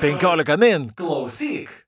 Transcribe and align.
15 0.00 0.56
min. 0.58 0.92
Klausyk. 0.96 1.83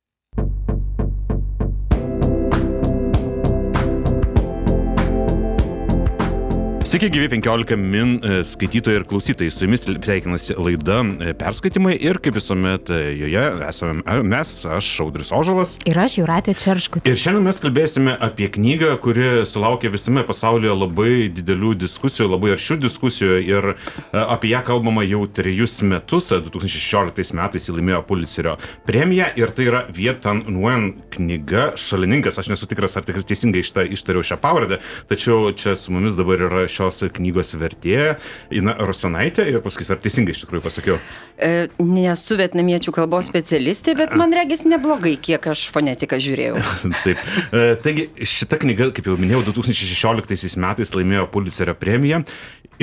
Sveiki, 6.87 7.09
gyvi 7.11 7.27
15 7.29 7.77
min 7.77 8.21
e, 8.23 8.45
skaitytojai 8.47 9.01
ir 9.01 9.05
klausytojai. 9.11 9.51
Su 9.51 9.65
jumis 9.65 9.83
sveikinasi 9.83 10.55
laida 10.55 11.01
e, 11.03 11.33
perskaitimai 11.35 11.97
ir 11.99 12.21
kaip 12.23 12.37
visuomet 12.39 12.93
e, 12.95 12.99
joje 13.19 13.41
esame 13.67 14.21
mes, 14.23 14.53
aš 14.71 14.91
Audris 15.03 15.33
Ožalas. 15.35 15.73
Ir 15.83 15.99
aš 15.99 16.21
Juratė 16.21 16.55
Čerškutė. 16.55 17.11
Ir 17.11 17.19
šiandien 17.19 17.43
mes 17.49 17.59
kalbėsime 17.65 18.15
apie 18.23 18.47
knygą, 18.55 18.93
kuri 19.03 19.43
sulaukė 19.51 19.91
visame 19.97 20.23
pasaulyje 20.29 20.77
labai 20.77 21.17
didelių 21.35 21.73
diskusijų, 21.81 22.29
labai 22.37 22.53
aršių 22.55 22.79
diskusijų 22.85 23.41
ir 23.43 23.69
apie 24.13 24.53
ją 24.53 24.63
kalbama 24.71 25.03
jau 25.09 25.25
trejus 25.27 25.81
metus. 25.83 26.31
2016 26.31 27.35
metais 27.41 27.67
jį 27.67 27.81
laimėjo 27.81 28.05
Pulitzerio 28.07 28.55
premiją 28.87 29.33
ir 29.35 29.57
tai 29.59 29.67
yra 29.73 29.83
Vietan 29.91 30.45
Nguyen 30.47 30.93
knyga 31.19 31.73
Šalininkas. 31.75 32.39
Aš 32.39 32.55
nesu 32.55 32.71
tikras, 32.71 32.95
ar 32.95 33.11
tikrai 33.11 33.27
teisingai 33.27 33.67
ištariau 33.67 34.23
šią 34.31 34.39
pavardę, 34.39 34.79
tačiau 35.11 35.51
čia 35.51 35.75
su 35.75 35.91
mumis 35.91 36.15
dabar 36.15 36.47
yra 36.47 36.67
šios 36.77 37.03
knygos 37.17 37.55
vertėja 37.59 38.17
Ina 38.55 38.77
Rosanaitė 38.79 39.47
ir 39.51 39.61
paskui 39.65 39.87
ar 39.91 40.01
teisingai 40.03 40.35
iš 40.37 40.45
tikrųjų 40.45 40.65
pasakiau. 40.67 40.99
E, 41.37 41.69
nesu 41.83 42.39
vietnamiečių 42.41 42.95
kalbos 42.97 43.29
specialistė, 43.31 43.97
bet 43.99 44.15
man 44.17 44.35
regis 44.37 44.65
neblogai, 44.69 45.17
kiek 45.21 45.51
aš 45.53 45.67
fonetiką 45.75 46.21
žiūrėjau. 46.23 46.61
Taip. 47.05 47.25
E, 47.51 47.65
taigi 47.85 48.09
šita 48.37 48.61
knyga, 48.63 48.91
kaip 48.97 49.11
jau 49.11 49.19
minėjau, 49.21 49.45
2016 49.51 50.57
metais 50.63 50.95
laimėjo 50.97 51.27
Pulitzerio 51.33 51.77
premiją 51.79 52.23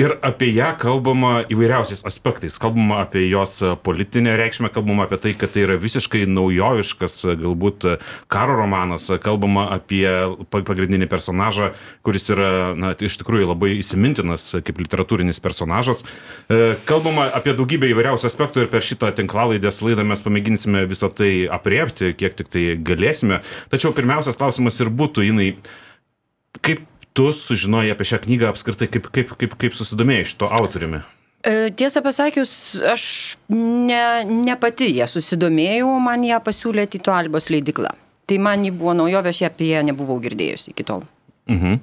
ir 0.00 0.16
apie 0.22 0.50
ją 0.54 0.72
kalbama 0.80 1.32
įvairiausiais 1.52 2.04
aspektais. 2.06 2.58
Kalbama 2.62 3.00
apie 3.04 3.24
jos 3.28 3.60
politinę 3.82 4.36
reikšmę, 4.38 4.70
kalbama 4.74 5.06
apie 5.06 5.18
tai, 5.22 5.34
kad 5.38 5.52
tai 5.54 5.64
yra 5.66 5.76
visiškai 5.80 6.24
naujoviškas 6.30 7.16
galbūt 7.40 7.86
karo 8.32 8.56
romanas, 8.58 9.06
kalbama 9.22 9.68
apie 9.74 10.06
pagrindinį 10.50 11.08
personažą, 11.10 11.72
kuris 12.06 12.30
yra, 12.34 12.50
na, 12.78 12.94
iš 12.94 13.18
tikrųjų 13.22 13.50
labai 13.52 13.74
įsimintinas 13.78 14.50
kaip 14.64 14.82
literatūrinis 14.82 15.42
personažas. 15.44 16.04
E, 16.48 16.74
kalbama 16.88 17.28
apie 17.34 17.54
daugybę 17.56 17.90
įvairiausių 17.92 18.30
aspektų 18.30 18.64
ir 18.64 18.72
per 18.72 18.84
šitą 18.84 19.12
tinklalaidės 19.14 19.82
laidą 19.84 20.06
mes 20.06 20.24
pamėginsime 20.24 20.86
visą 20.90 21.10
tai 21.14 21.46
apriepti, 21.50 22.14
kiek 22.18 22.34
tik 22.40 22.50
tai 22.50 22.66
galėsime. 22.82 23.42
Tačiau 23.72 23.94
pirmiausias 23.96 24.38
klausimas 24.40 24.80
ir 24.82 24.90
būtų, 24.90 25.28
jinai, 25.30 25.52
kaip 26.64 26.82
tu 27.14 27.30
sužinojai 27.32 27.94
apie 27.94 28.06
šią 28.10 28.22
knygą 28.26 28.50
apskritai, 28.50 28.88
kaip, 28.90 29.10
kaip, 29.14 29.34
kaip, 29.38 29.58
kaip 29.60 29.76
susidomėjai 29.78 30.30
šito 30.32 30.50
autoriumi? 30.58 31.04
E, 31.44 31.68
tiesą 31.76 32.00
pasakius, 32.04 32.52
aš 32.88 33.04
ne, 33.52 34.24
ne 34.24 34.56
pati 34.60 34.88
ją 34.96 35.06
susidomėjau, 35.10 35.92
man 36.02 36.24
ją 36.26 36.40
pasiūlė 36.44 36.88
Tito 36.90 37.12
Albos 37.14 37.50
leidikla. 37.52 37.92
Tai 38.24 38.40
man 38.40 38.64
ji 38.64 38.72
buvo 38.72 38.94
naujovė, 38.96 39.34
aš 39.34 39.44
apie 39.50 39.68
ją 39.74 39.84
nebuvau 39.84 40.16
girdėjusi 40.24 40.72
iki 40.72 40.86
tol. 40.88 41.04
Mhm. 41.52 41.78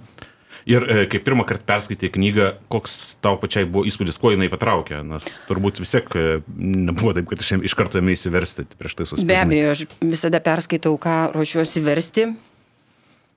Ir 0.70 0.86
e, 0.86 1.06
kai 1.10 1.22
pirmą 1.26 1.46
kartą 1.50 1.66
perskaitė 1.70 2.12
knygą, 2.14 2.52
koks 2.74 2.98
tau 3.24 3.38
pačiai 3.42 3.66
buvo 3.70 3.86
įspūdis, 3.90 4.20
kuo 4.22 4.34
jinai 4.34 4.50
patraukė, 4.52 5.00
nes 5.08 5.26
turbūt 5.48 5.82
vis 5.82 5.94
tiek 5.96 6.10
e, 6.18 6.26
nebuvo 6.58 7.16
taip, 7.18 7.32
kad 7.32 7.42
iš 7.42 7.78
karto 7.78 8.02
ėmė 8.02 8.14
įsiversti 8.18 8.68
prieš 8.78 9.00
tai 9.00 9.08
susipažinti. 9.08 9.30
Be 9.32 9.40
abejo, 9.42 9.74
aš 9.74 9.86
visada 10.04 10.42
perskaitau, 10.44 10.94
ką 11.02 11.16
ruošiuosi 11.34 11.86
versti, 11.86 12.28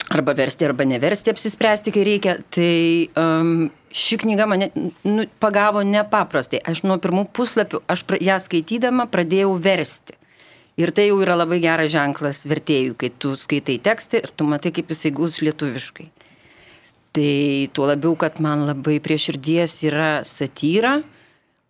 arba 0.09 0.35
versti, 0.37 0.65
arba 0.65 0.85
neversti, 0.85 1.33
apsispręsti, 1.33 1.93
kai 1.95 2.05
reikia. 2.07 2.37
Tai 2.53 2.75
um, 3.21 3.55
ši 3.95 4.19
knyga 4.25 4.49
mane 4.51 4.71
nu, 4.75 5.25
pagavo 5.43 5.85
nepaprastai. 5.87 6.61
Aš 6.65 6.85
nuo 6.89 6.99
pirmų 7.03 7.29
puslapių, 7.37 7.85
aš 7.91 8.05
pra, 8.09 8.21
ją 8.21 8.39
skaitydama 8.43 9.09
pradėjau 9.13 9.55
versti. 9.63 10.19
Ir 10.81 10.91
tai 10.91 11.07
jau 11.07 11.21
yra 11.23 11.37
labai 11.39 11.61
geras 11.63 11.93
ženklas 11.93 12.43
vertėjų, 12.51 12.97
kai 12.99 13.13
tu 13.23 13.37
skaitai 13.39 13.79
tekstą 13.83 14.25
ir 14.25 14.33
tu 14.35 14.47
matai, 14.49 14.73
kaip 14.75 14.91
jisai 14.91 15.13
gus 15.15 15.39
lietuviškai. 15.45 16.09
Tai 17.15 17.35
tuo 17.71 17.87
labiau, 17.87 18.17
kad 18.19 18.41
man 18.43 18.65
labai 18.67 18.97
prie 19.03 19.15
širdies 19.23 19.77
yra 19.87 20.25
satyra, 20.27 20.97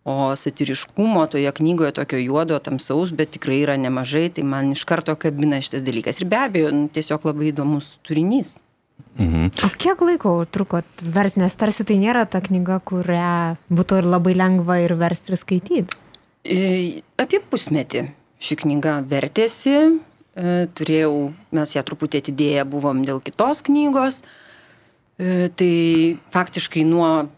o 0.05 0.35
satiriškumo 0.35 1.25
toje 1.27 1.51
knygoje 1.51 1.91
tokio 1.97 2.19
juodo, 2.21 2.59
tamsaus, 2.59 3.09
bet 3.11 3.31
tikrai 3.33 3.63
yra 3.63 3.73
nemažai, 3.81 4.27
tai 4.29 4.43
man 4.45 4.69
iš 4.75 4.83
karto 4.85 5.15
kabina 5.17 5.57
šitas 5.65 5.81
dalykas. 5.85 6.21
Ir 6.21 6.29
be 6.29 6.37
abejo, 6.37 6.69
nu, 6.75 6.85
tiesiog 6.93 7.25
labai 7.25 7.49
įdomus 7.49 7.87
turinys. 8.05 8.55
Mhm. 9.17 9.49
O 9.65 9.71
kiek 9.81 9.99
laiko 10.05 10.35
trukot 10.45 11.01
vers, 11.01 11.35
nes 11.41 11.57
tarsi 11.57 11.87
tai 11.87 11.97
nėra 11.97 12.27
ta 12.29 12.43
knyga, 12.45 12.77
kurią 12.85 13.57
būtų 13.73 14.03
ir 14.03 14.09
labai 14.13 14.35
lengva 14.37 14.77
ir 14.83 14.93
versti 14.99 15.33
ir 15.33 15.41
skaityti? 15.41 15.99
E, 16.45 16.61
apie 17.17 17.41
pusmetį 17.41 18.05
ši 18.45 18.61
knyga 18.61 18.99
vertėsi, 19.09 19.75
e, 20.37 20.57
turėjau, 20.77 21.33
mes 21.55 21.73
ją 21.73 21.81
truputį 21.87 22.21
atidėję 22.21 22.69
buvom 22.69 23.01
dėl 23.07 23.23
kitos 23.25 23.65
knygos, 23.65 24.21
E, 25.15 25.47
tai 25.55 26.17
faktiškai 26.35 26.83
nuo 26.83 27.29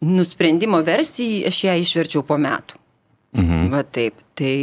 nusprendimo 0.00 0.80
versti 0.84 1.44
aš 1.48 1.64
ją 1.68 1.76
išverčiau 1.80 2.24
po 2.26 2.38
metų. 2.40 2.80
Mhm. 3.36 3.68
Va 3.72 3.84
taip. 3.84 4.18
Tai, 4.38 4.54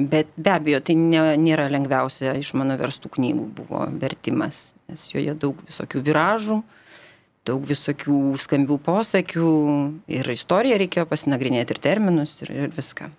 bet 0.00 0.32
be 0.36 0.52
abejo, 0.54 0.80
tai 0.84 0.96
ne, 0.98 1.22
nėra 1.38 1.68
lengviausia 1.70 2.34
iš 2.40 2.54
mano 2.58 2.76
verstų 2.80 3.12
knygų 3.16 3.46
buvo 3.60 3.84
vertimas, 4.00 4.70
nes 4.90 5.06
joje 5.12 5.34
daug 5.38 5.60
visokių 5.68 6.02
viražų, 6.08 6.60
daug 7.46 7.64
visokių 7.68 8.18
skambių 8.40 8.78
posakių 8.84 9.50
ir 10.12 10.32
istoriją 10.34 10.80
reikėjo 10.80 11.06
pasinagrinėti 11.10 11.76
ir 11.76 11.82
terminus 11.82 12.38
ir, 12.44 12.52
ir 12.66 12.74
viską. 12.76 13.10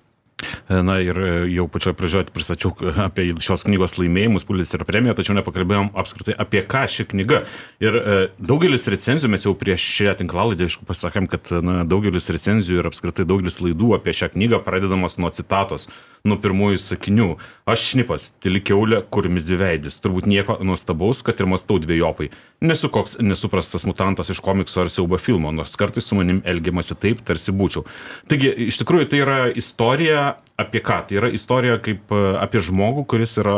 Na 0.69 0.97
ir 1.03 1.17
e, 1.17 1.31
jau 1.53 1.67
pačioje 1.71 1.97
pradžioje 1.99 2.29
pristačiau 2.35 2.73
apie 3.07 3.27
šios 3.41 3.65
knygos 3.67 3.97
laimėjimus, 3.99 4.45
Pulitzerio 4.47 4.87
premiją, 4.87 5.15
tačiau 5.17 5.35
nepakalbėjom 5.37 5.91
apskritai 6.01 6.35
apie 6.41 6.63
ką 6.67 6.85
ši 6.91 7.07
knyga. 7.11 7.43
Ir 7.83 7.97
e, 7.97 8.15
daugelis 8.41 8.89
recenzijų, 8.91 9.31
mes 9.33 9.47
jau 9.47 9.55
prieš 9.57 9.85
šią 9.97 10.15
tinklalaidę, 10.21 10.69
aišku, 10.69 10.87
pasakėm, 10.89 11.29
kad 11.31 11.53
na, 11.65 11.81
daugelis 11.87 12.31
recenzijų 12.33 12.81
ir 12.81 12.91
apskritai 12.91 13.27
daugelis 13.29 13.61
laidų 13.63 13.95
apie 13.97 14.15
šią 14.17 14.33
knygą 14.35 14.63
pradedamos 14.65 15.19
nuo 15.21 15.31
citatos 15.35 15.89
nuo 16.27 16.37
pirmųjų 16.41 16.79
sakinių. 16.81 17.27
Aš 17.69 17.85
šnipas, 17.91 18.27
tyli 18.43 18.61
keulė, 18.65 19.01
kurimis 19.13 19.47
dviveidis. 19.49 19.97
Turbūt 20.03 20.27
nieko 20.29 20.57
nuostabaus, 20.65 21.23
kad 21.25 21.39
ir 21.41 21.49
mastau 21.49 21.79
dviejopai. 21.81 22.29
Nesu 22.65 22.91
koks 22.93 23.17
nesuprastas 23.23 23.87
mutantas 23.89 24.29
iš 24.33 24.41
komikso 24.43 24.83
ar 24.83 24.91
siaubo 24.93 25.17
filmo, 25.21 25.53
nors 25.55 25.77
kartais 25.79 26.05
su 26.07 26.17
manim 26.19 26.43
elgiamasi 26.45 26.97
taip, 27.01 27.25
tarsi 27.25 27.55
būčiau. 27.55 27.87
Taigi, 28.29 28.51
iš 28.69 28.81
tikrųjų, 28.83 29.09
tai 29.11 29.23
yra 29.23 29.41
istorija 29.49 30.27
apie 30.61 30.83
ką? 30.85 31.01
Tai 31.09 31.19
yra 31.23 31.33
istorija 31.33 31.81
kaip 31.81 32.13
e, 32.13 32.23
apie 32.41 32.61
žmogų, 32.61 33.07
kuris 33.09 33.37
yra 33.41 33.57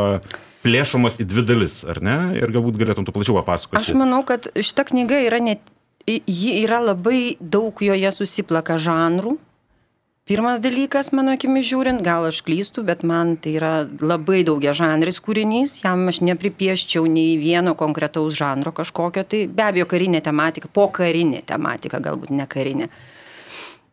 plėšomas 0.64 1.20
į 1.20 1.28
dvi 1.28 1.44
dalis, 1.44 1.82
ar 1.84 2.00
ne? 2.04 2.18
Ir 2.40 2.52
galbūt 2.54 2.80
galėtum 2.80 3.04
tu 3.04 3.12
plačiau 3.12 3.36
papasakoti. 3.42 3.82
Aš 3.82 3.92
manau, 3.98 4.22
kad 4.24 4.48
šita 4.56 4.86
knyga 4.88 5.20
yra 5.26 5.42
net, 5.44 5.60
ji 6.08 6.62
yra 6.62 6.80
labai 6.84 7.36
daug 7.40 7.76
joje 7.84 8.12
susiplaka 8.16 8.78
žanrų, 8.80 9.36
Pirmas 10.24 10.56
dalykas, 10.64 11.10
mano 11.12 11.34
akimi 11.36 11.60
žiūrint, 11.60 12.00
gal 12.00 12.24
aš 12.30 12.38
klystu, 12.46 12.80
bet 12.88 13.02
man 13.04 13.34
tai 13.36 13.58
yra 13.58 13.72
labai 13.84 14.38
daugia 14.48 14.72
žanris 14.72 15.18
kūrinys, 15.20 15.74
jam 15.82 16.06
aš 16.08 16.22
nepripieščiau 16.24 17.04
nei 17.12 17.34
vieno 17.36 17.74
konkretaus 17.76 18.32
žanro 18.38 18.72
kažkokio, 18.72 19.26
tai 19.28 19.42
be 19.52 19.66
abejo 19.66 19.84
karinė 19.90 20.22
tematika, 20.24 20.70
po 20.72 20.86
karinė 20.96 21.42
tematika, 21.44 22.00
galbūt 22.00 22.32
ne 22.32 22.46
karinė. 22.48 22.88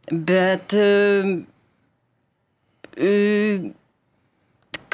Bet 0.07 0.71
e, 0.71 0.87
e, 2.95 3.11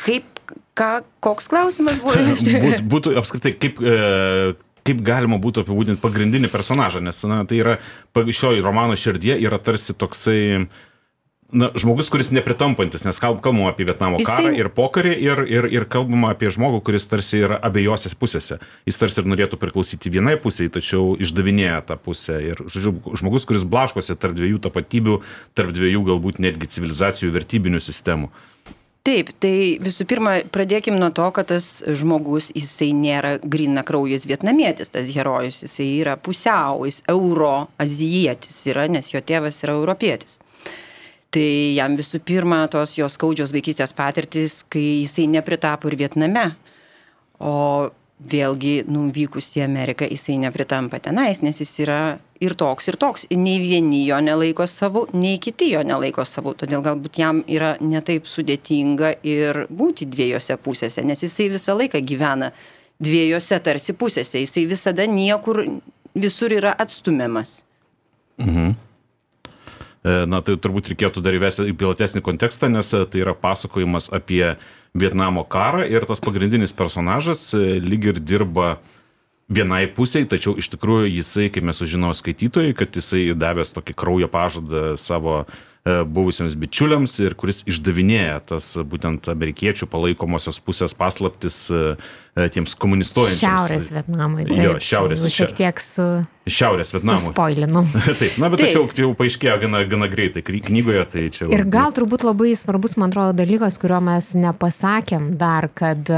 kaip, 0.01 0.41
ką, 0.73 0.91
koks 1.21 1.53
klausimas 1.53 2.01
buvo? 2.01 2.17
Būt, 2.65 2.81
būtų 2.81 3.13
apskritai, 3.21 3.53
kaip, 3.61 3.77
e, 3.77 4.57
kaip 4.89 5.05
galima 5.05 5.37
būtų 5.37 5.67
apibūdinti 5.67 6.01
pagrindinį 6.01 6.49
personažą, 6.49 7.05
nes 7.05 7.21
na, 7.29 7.43
tai 7.45 7.61
yra 7.61 7.77
šio 8.17 8.55
romano 8.65 8.97
širdie 8.97 9.37
yra 9.37 9.61
tarsi 9.61 9.93
toksai 9.93 10.65
na, 11.51 11.69
žmogus, 11.75 12.09
kuris 12.11 12.31
nepritampantis, 12.35 13.05
nes 13.07 13.19
kalbama 13.19 13.69
apie 13.71 13.85
Vietnamo 13.87 14.19
karą 14.19 14.49
Jisai... 14.49 14.59
ir 14.59 14.69
pokarį 14.73 15.13
ir, 15.15 15.43
ir, 15.47 15.67
ir 15.71 15.85
kalbama 15.89 16.33
apie 16.35 16.51
žmogų, 16.53 16.81
kuris 16.87 17.07
tarsi 17.07 17.39
yra 17.45 17.59
abiejose 17.63 18.11
pusėse. 18.19 18.59
Jis 18.87 18.99
tarsi 18.99 19.21
ir 19.21 19.29
norėtų 19.31 19.59
priklausyti 19.61 20.11
vienai 20.11 20.35
pusiai, 20.41 20.71
tačiau 20.73 21.15
išdavinėja 21.15 21.79
tą 21.87 21.99
pusę. 22.01 22.39
Ir, 22.43 22.61
žodžiu, 22.67 22.97
žmogus, 23.21 23.47
kuris 23.47 23.63
blaškosi 23.67 24.17
tarp 24.19 24.35
dviejų 24.37 24.59
tapatybių, 24.67 25.21
tarp 25.57 25.71
dviejų 25.75 26.03
galbūt 26.11 26.43
netgi 26.43 26.69
civilizacijų 26.75 27.31
vertybinių 27.37 27.81
sistemų. 27.83 28.31
Taip, 29.07 29.29
tai 29.39 29.77
visų 29.79 30.03
pirma, 30.03 30.33
pradėkim 30.51 30.97
nuo 30.99 31.07
to, 31.15 31.29
kad 31.31 31.47
tas 31.47 31.77
žmogus, 31.95 32.49
jisai 32.51 32.89
nėra 32.91 33.37
grina 33.39 33.85
kraujas 33.87 34.25
vietnamietis, 34.27 34.91
tas 34.91 35.07
herojus, 35.15 35.61
jisai 35.63 35.87
yra 36.01 36.17
pusiau, 36.19 36.83
jis 36.89 36.99
euroazijietis 37.07 38.65
yra, 38.67 38.89
nes 38.91 39.13
jo 39.13 39.23
tėvas 39.23 39.61
yra 39.63 39.77
europietis. 39.79 40.41
Tai 41.35 41.47
jam 41.75 41.97
visų 41.99 42.21
pirma 42.23 42.61
tos 42.71 42.95
jos 42.95 43.17
skaudžios 43.17 43.51
vaikystės 43.55 43.93
patirtis, 43.95 44.61
kai 44.71 45.03
jisai 45.03 45.27
nepritapo 45.27 45.89
ir 45.91 45.97
Vietname. 45.99 46.49
O 47.43 47.91
vėlgi 48.17 48.87
nuvykus 48.89 49.51
į 49.59 49.65
Ameriką 49.67 50.07
jisai 50.09 50.39
nepritampa 50.41 50.97
tenais, 51.03 51.43
nes 51.45 51.59
jis 51.61 51.73
yra 51.83 51.99
ir 52.41 52.55
toks, 52.57 52.87
ir 52.89 52.97
toks. 52.97 53.27
Nei 53.29 53.59
vieni 53.61 54.01
jo 54.07 54.17
nelaiko 54.23 54.65
savo, 54.69 55.05
nei 55.13 55.37
kiti 55.41 55.69
jo 55.73 55.83
nelaiko 55.85 56.25
savo. 56.25 56.55
Todėl 56.57 56.81
galbūt 56.85 57.19
jam 57.21 57.43
yra 57.45 57.75
netaip 57.81 58.25
sudėtinga 58.29 59.17
ir 59.27 59.65
būti 59.69 60.09
dviejose 60.09 60.57
pusėse, 60.63 61.05
nes 61.05 61.21
jisai 61.27 61.51
visą 61.53 61.77
laiką 61.77 62.01
gyvena 62.01 62.51
dviejose 63.03 63.59
tarsi 63.61 63.93
pusėse. 63.93 64.41
Jisai 64.41 64.65
visada 64.69 65.05
niekur, 65.05 65.65
visur 66.17 66.57
yra 66.57 66.73
atstumiamas. 66.73 67.61
Mhm. 68.41 68.86
E, 70.07 70.25
na, 70.29 70.41
tai 70.45 70.55
turbūt 70.61 70.91
reikėtų 70.93 71.21
dar 71.25 71.35
įvesti 71.35 71.67
į 71.71 71.75
platesnį 71.77 72.21
kontekstą, 72.25 72.69
nes 72.71 72.93
e, 72.95 73.03
tai 73.09 73.23
yra 73.25 73.33
pasakojimas 73.37 74.11
apie 74.15 74.55
Vietnamo 74.97 75.43
karą 75.49 75.83
ir 75.89 76.05
tas 76.07 76.21
pagrindinis 76.23 76.75
personažas 76.75 77.49
e, 77.57 77.79
lyg 77.83 78.11
ir 78.13 78.21
dirba 78.21 78.77
vienai 79.47 79.85
pusiai, 79.87 80.27
tačiau 80.29 80.57
iš 80.59 80.71
tikrųjų 80.73 81.09
jisai, 81.11 81.47
kaip 81.53 81.67
mes 81.67 81.79
sužinojome 81.79 82.17
skaitytojai, 82.19 82.75
kad 82.77 82.95
jisai 82.99 83.29
davęs 83.37 83.73
tokį 83.75 83.95
kraujo 83.97 84.29
pažadą 84.31 84.93
savo 84.99 85.43
E, 85.87 86.03
buvusiems 86.03 86.55
bičiuliams 86.59 87.13
ir 87.21 87.35
kuris 87.39 87.61
išdavinėja 87.69 88.39
tas 88.49 88.65
būtent 88.91 89.29
amerikiečių 89.31 89.87
palaikomosios 89.91 90.59
pusės 90.65 90.95
paslaptis 90.97 91.59
e, 91.71 91.83
e, 92.35 92.47
tiems 92.51 92.73
komunistuojančiams. 92.81 93.43
Šiaurės 93.43 93.87
Vietnamui. 93.95 94.47
Taip, 94.49 94.63
jo, 94.65 94.73
šiaurės. 94.83 95.23
Šiek 95.31 95.53
tiek 95.55 95.79
su... 95.83 96.07
Šiaurės 96.49 96.91
Vietnamui. 96.95 97.29
Spoilinam. 97.29 97.87
taip, 98.21 98.35
na, 98.41 98.49
bet 98.51 98.65
tačiau 98.65 98.89
jau 98.99 99.13
paaiškėjo 99.19 99.55
gana, 99.63 99.85
gana 99.87 100.09
greitai 100.11 100.43
knygoje, 100.43 101.05
tai 101.13 101.27
čia... 101.37 101.47
Ir 101.55 101.63
gal 101.71 101.95
turbūt 101.95 102.25
labai 102.27 102.51
svarbus, 102.59 102.97
man 102.99 103.13
atrodo, 103.13 103.37
dalykas, 103.37 103.79
kurio 103.79 104.01
mes 104.03 104.33
nepasakėm 104.35 105.35
dar, 105.39 105.69
kad 105.77 106.11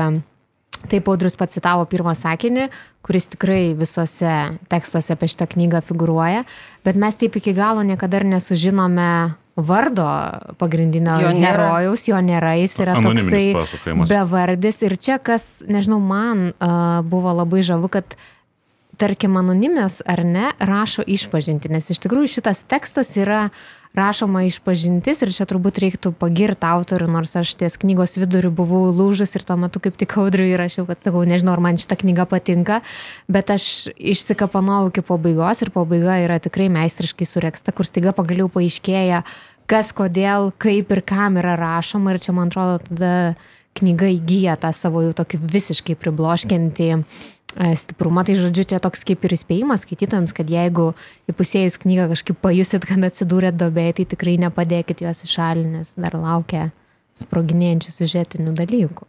Taip 0.87 1.09
Audrius 1.11 1.35
pacitavo 1.35 1.83
pirmą 1.91 2.13
sakinį, 2.15 2.69
kuris 3.03 3.27
tikrai 3.33 3.73
visose 3.75 4.31
tekstuose 4.71 5.11
apie 5.15 5.27
šitą 5.31 5.49
knygą 5.51 5.83
figuruoja, 5.89 6.45
bet 6.87 6.99
mes 6.99 7.19
taip 7.19 7.35
iki 7.35 7.51
galo 7.57 7.83
niekada 7.83 8.21
ir 8.21 8.29
nesužinome 8.31 9.09
vardo 9.59 10.07
pagrindinio 10.57 11.19
jo 11.19 11.31
herojaus, 11.35 12.07
jo 12.07 12.19
nėra, 12.23 12.55
jis 12.61 12.77
yra 12.79 12.97
toksai 13.03 13.43
bevardis. 14.07 14.81
Ir 14.87 14.95
čia, 14.95 15.19
kas, 15.19 15.65
nežinau, 15.67 15.99
man 15.99 16.51
uh, 16.51 17.01
buvo 17.03 17.33
labai 17.35 17.63
žavu, 17.65 17.91
kad 17.91 18.15
tarkim, 18.99 19.37
anonimės 19.39 20.01
ar 20.07 20.23
ne, 20.27 20.49
rašo 20.59 21.03
išpažinti, 21.07 21.71
nes 21.71 21.91
iš 21.91 22.01
tikrųjų 22.03 22.33
šitas 22.39 22.63
tekstas 22.67 23.13
yra 23.19 23.49
rašoma 23.97 24.43
išpažintis 24.47 25.23
ir 25.25 25.31
čia 25.33 25.47
turbūt 25.49 25.79
reiktų 25.81 26.11
pagirti 26.17 26.67
autorių, 26.69 27.09
nors 27.09 27.33
aš 27.39 27.55
ties 27.59 27.77
knygos 27.81 28.17
viduriu 28.21 28.51
buvau 28.53 28.89
lūžus 28.93 29.33
ir 29.37 29.45
tuo 29.47 29.57
metu 29.59 29.81
kaip 29.81 29.97
tik 29.99 30.13
audriui 30.21 30.51
įrašiau, 30.53 30.85
kad 30.89 31.01
sakau, 31.01 31.23
nežinau, 31.27 31.55
ar 31.57 31.63
man 31.65 31.79
šita 31.81 31.97
knyga 32.03 32.27
patinka, 32.29 32.81
bet 33.31 33.49
aš 33.53 33.89
išsikapanau 33.97 34.87
iki 34.91 35.03
pabaigos 35.05 35.63
ir 35.65 35.73
pabaiga 35.73 36.19
yra 36.21 36.37
tikrai 36.43 36.69
meistriškai 36.73 37.27
sureksta, 37.27 37.73
kur 37.73 37.89
staiga 37.89 38.13
pagaliau 38.17 38.49
paaiškėja, 38.53 39.23
kas, 39.69 39.93
kodėl, 39.97 40.51
kaip 40.61 40.93
ir 40.93 41.03
kam 41.05 41.41
yra 41.41 41.57
rašoma. 41.59 42.13
Ir 42.13 42.21
čia, 42.23 42.35
man 42.37 42.53
atrodo, 42.53 42.79
tada 42.89 43.13
knyga 43.79 44.09
įgyja 44.15 44.57
tą 44.61 44.71
savo 44.75 45.03
jau 45.05 45.13
tokį 45.17 45.41
visiškai 45.49 45.95
pribloškinti 45.99 46.89
e, 46.93 47.01
stiprumą. 47.59 48.23
Tai 48.27 48.37
žodžiu, 48.39 48.65
čia 48.71 48.79
toks 48.83 49.03
kaip 49.07 49.25
ir 49.27 49.35
įspėjimas 49.35 49.85
skaitytojams, 49.85 50.33
kad 50.35 50.49
jeigu 50.51 50.93
įpusėjus 51.31 51.79
knygą 51.83 52.09
kažkaip 52.13 52.39
pajusit, 52.41 52.87
kad 52.87 53.03
atsidūrėt 53.09 53.59
dobėje, 53.59 53.99
tai 53.99 54.07
tikrai 54.15 54.37
nepadėkit 54.45 55.03
jos 55.05 55.23
į 55.27 55.31
šalį, 55.35 55.65
nes 55.77 55.93
dar 55.99 56.17
laukia 56.19 56.69
sproginėjančių 57.19 57.95
sužetinių 57.95 58.55
dalykų. 58.57 59.07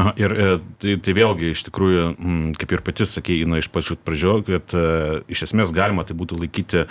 Aha, 0.00 0.14
ir 0.16 0.32
e, 0.32 0.48
tai, 0.80 0.94
tai 1.04 1.14
vėlgi 1.16 1.52
iš 1.52 1.66
tikrųjų, 1.68 2.06
kaip 2.60 2.72
ir 2.72 2.82
pati 2.86 3.06
sakėjai, 3.08 3.48
na, 3.50 3.60
iš 3.60 3.68
pačių 3.72 3.98
pradžio, 4.00 4.38
kad 4.46 4.72
e, 4.72 4.86
iš 5.32 5.46
esmės 5.50 5.74
galima 5.76 6.06
tai 6.08 6.16
būtų 6.16 6.40
laikyti 6.40 6.86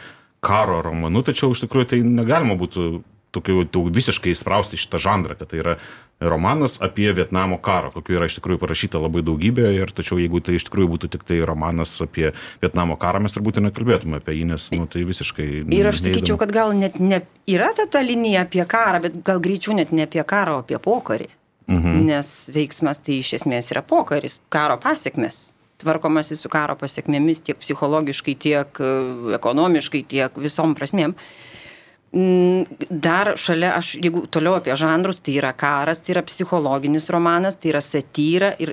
karo 0.45 0.83
romanu, 0.85 1.23
tačiau 1.25 1.55
iš 1.55 1.65
tikrųjų 1.65 1.89
tai 1.91 2.01
negalima 2.05 2.57
būtų 2.59 3.01
tokiu 3.35 3.65
jau 3.65 3.85
visiškai 3.91 4.31
įsprausti 4.31 4.79
šitą 4.79 5.01
žanrą, 5.01 5.35
kad 5.39 5.51
tai 5.51 5.59
yra 5.63 5.77
romanas 6.19 6.81
apie 6.81 7.13
Vietnamo 7.13 7.57
karą, 7.57 7.91
kokiu 7.91 8.15
yra 8.15 8.27
iš 8.29 8.37
tikrųjų 8.39 8.59
parašyta 8.61 8.99
labai 9.01 9.23
daugybė 9.25 9.67
ir 9.75 9.91
tačiau 9.95 10.19
jeigu 10.21 10.39
tai 10.43 10.55
iš 10.55 10.67
tikrųjų 10.69 10.91
būtų 10.93 11.09
tik 11.15 11.25
tai 11.27 11.41
romanas 11.47 11.93
apie 12.03 12.31
Vietnamo 12.63 12.95
karą, 12.99 13.19
mes 13.25 13.35
turbūt 13.35 13.59
ir 13.59 13.65
nekalbėtume 13.67 14.21
apie 14.21 14.37
jį, 14.37 14.45
nes 14.53 14.67
nu, 14.75 14.87
tai 14.91 15.03
visiškai... 15.07 15.47
Ir 15.75 15.89
aš 15.91 16.05
sakyčiau, 16.05 16.37
kad 16.39 16.53
gal 16.55 16.71
net 16.77 17.01
ne 17.03 17.21
yra 17.51 17.73
ta 17.75 17.87
ta 17.91 18.03
linija 18.05 18.45
apie 18.47 18.63
karą, 18.69 19.01
bet 19.03 19.19
gal 19.27 19.43
greičiau 19.43 19.75
net 19.75 19.91
ne 19.91 20.07
apie 20.07 20.23
karą, 20.23 20.59
o 20.59 20.63
apie 20.63 20.79
pokarį. 20.79 21.27
Mhm. 21.65 22.05
Nes 22.07 22.31
veiksmas 22.53 23.01
tai 23.01 23.19
iš 23.19 23.33
esmės 23.41 23.73
yra 23.73 23.83
pokaris, 23.83 24.39
karo 24.53 24.77
pasiekmes 24.81 25.51
tvarkomasi 25.81 26.37
su 26.39 26.47
karo 26.47 26.77
pasiekmėmis 26.79 27.41
tiek 27.43 27.57
psichologiškai, 27.59 28.35
tiek 28.39 28.79
e, 28.79 28.91
ekonomiškai, 29.35 30.05
tiek 30.07 30.37
visom 30.39 30.71
prasmėm. 30.77 31.11
Mm, 31.11 31.54
dar 32.15 33.33
šalia, 33.35 33.73
aš 33.75 33.95
jeigu 33.99 34.23
toliau 34.31 34.55
apie 34.55 34.75
žanrus, 34.79 35.19
tai 35.19 35.35
yra 35.35 35.51
karas, 35.57 35.99
tai 35.99 36.15
yra 36.15 36.23
psichologinis 36.23 37.09
romanas, 37.11 37.57
tai 37.59 37.73
yra 37.73 37.81
satyra 37.83 38.53
ir 38.61 38.71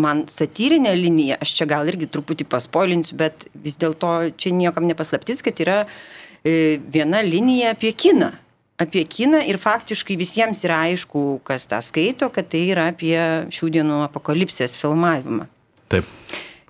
man 0.00 0.24
satyrinė 0.30 0.94
linija, 0.98 1.38
aš 1.44 1.54
čia 1.58 1.68
gal 1.70 1.88
irgi 1.90 2.08
truputį 2.10 2.48
paspoilinsiu, 2.50 3.18
bet 3.20 3.46
vis 3.54 3.78
dėlto 3.80 4.32
čia 4.40 4.52
niekam 4.56 4.88
nepaslaptis, 4.88 5.42
kad 5.46 5.60
yra 5.62 5.84
e, 5.84 6.80
viena 6.90 7.22
linija 7.22 7.76
apie 7.76 7.92
kiną. 7.94 8.32
Apie 8.80 9.04
kiną 9.04 9.42
ir 9.44 9.60
faktiškai 9.60 10.16
visiems 10.16 10.64
yra 10.64 10.80
aišku, 10.88 11.42
kas 11.44 11.68
tą 11.68 11.82
skaito, 11.84 12.30
kad 12.32 12.48
tai 12.50 12.64
yra 12.72 12.88
apie 12.94 13.14
šių 13.52 13.74
dienų 13.76 14.00
apokalipsės 14.06 14.74
filmavimą. 14.80 15.46
Taip. 15.92 16.08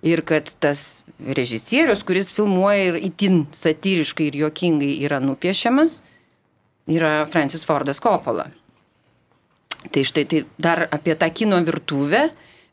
Ir 0.02 0.24
kad 0.26 0.48
tas 0.58 1.04
režisierius, 1.20 2.02
kuris 2.08 2.32
filmuoja 2.34 2.90
ir 2.90 3.00
itin 3.10 3.44
satyriškai 3.54 4.30
ir 4.30 4.40
juokingai 4.42 4.94
yra 5.06 5.20
nupiešiamas, 5.22 6.00
yra 6.90 7.26
Francis 7.30 7.64
Fordas 7.64 8.02
Coppola. 8.02 8.50
Tai 9.90 10.04
štai 10.04 10.26
tai 10.28 10.44
dar 10.60 10.88
apie 10.90 11.16
tą 11.16 11.30
kino 11.32 11.60
virtuvę. 11.64 12.28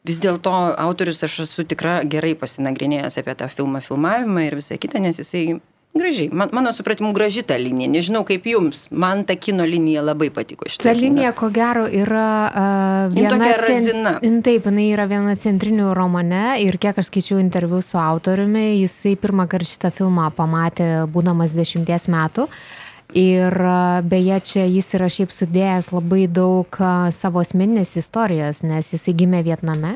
Vis 0.08 0.20
dėlto 0.24 0.52
autorius, 0.80 1.24
aš 1.24 1.42
esu 1.44 1.66
tikra, 1.68 2.00
gerai 2.08 2.36
pasinagrinėjęs 2.40 3.20
apie 3.20 3.34
tą 3.36 3.50
filmą 3.52 3.82
filmavimą 3.84 4.46
ir 4.48 4.56
visą 4.60 4.78
kitą, 4.80 5.02
nes 5.04 5.20
jisai 5.20 5.60
Gražiai, 5.98 6.30
man, 6.30 6.50
mano 6.54 6.72
supratimu, 6.74 7.10
graži 7.14 7.42
ta 7.48 7.56
linija. 7.58 7.90
Nežinau 7.90 8.22
kaip 8.28 8.46
jums, 8.46 8.86
man 8.92 9.24
ta 9.26 9.34
kino 9.40 9.66
linija 9.66 10.04
labai 10.06 10.30
patiko. 10.30 10.68
Ta 10.84 10.94
linija, 10.94 11.32
ko 11.34 11.50
gero, 11.54 11.88
yra 11.90 12.28
uh, 12.48 13.16
viena. 13.16 13.50
Razina. 13.58 14.18
Cent... 14.22 14.44
Taip, 14.46 14.68
jinai 14.70 14.90
yra 14.92 15.08
viena 15.10 15.34
centrinių 15.40 15.94
romane 15.98 16.60
ir 16.62 16.78
kiek 16.82 17.00
aš 17.02 17.10
skaičiau 17.10 17.40
interviu 17.42 17.82
su 17.82 17.98
autoriumi, 17.98 18.76
jisai 18.84 19.16
pirmą 19.18 19.48
kartą 19.50 19.72
šitą 19.72 19.94
filmą 19.96 20.30
pamatė 20.38 20.92
būdamas 21.14 21.58
dešimties 21.58 22.12
metų. 22.14 22.46
Uh, 22.46 22.87
Ir 23.16 23.56
beje, 24.04 24.40
čia 24.44 24.64
jis 24.68 24.90
yra 24.98 25.08
šiaip 25.08 25.32
sudėjęs 25.32 25.94
labai 25.96 26.26
daug 26.28 26.80
savo 27.16 27.40
asmeninės 27.40 27.96
istorijos, 28.02 28.60
nes 28.68 28.92
jisai 28.92 29.14
gimė 29.16 29.46
Vietname 29.48 29.94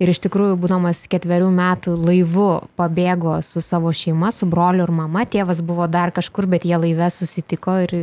ir 0.00 0.08
iš 0.08 0.22
tikrųjų, 0.24 0.56
būdamas 0.62 1.02
ketverių 1.12 1.50
metų 1.52 1.98
laivu, 2.00 2.48
pabėgo 2.80 3.36
su 3.44 3.60
savo 3.60 3.92
šeima, 3.92 4.32
su 4.32 4.48
broliu 4.48 4.86
ir 4.86 4.94
mama. 4.96 5.26
Tėvas 5.28 5.60
buvo 5.60 5.90
dar 5.92 6.14
kažkur, 6.16 6.48
bet 6.48 6.64
jie 6.64 6.80
laive 6.80 7.10
susitiko 7.12 7.76
ir 7.84 7.94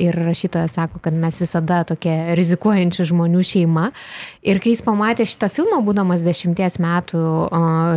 ir 0.00 0.16
rašytoja 0.16 0.68
sako, 0.68 0.98
kad 0.98 1.14
mes 1.14 1.40
visada 1.40 1.82
tokia 1.88 2.34
rizikuojančių 2.38 3.06
žmonių 3.10 3.42
šeima. 3.44 3.90
Ir 4.42 4.60
kai 4.62 4.74
jis 4.74 4.84
pamatė 4.86 5.26
šitą 5.28 5.50
filmą, 5.52 5.80
būdamas 5.84 6.24
dešimties 6.24 6.78
metų, 6.82 7.24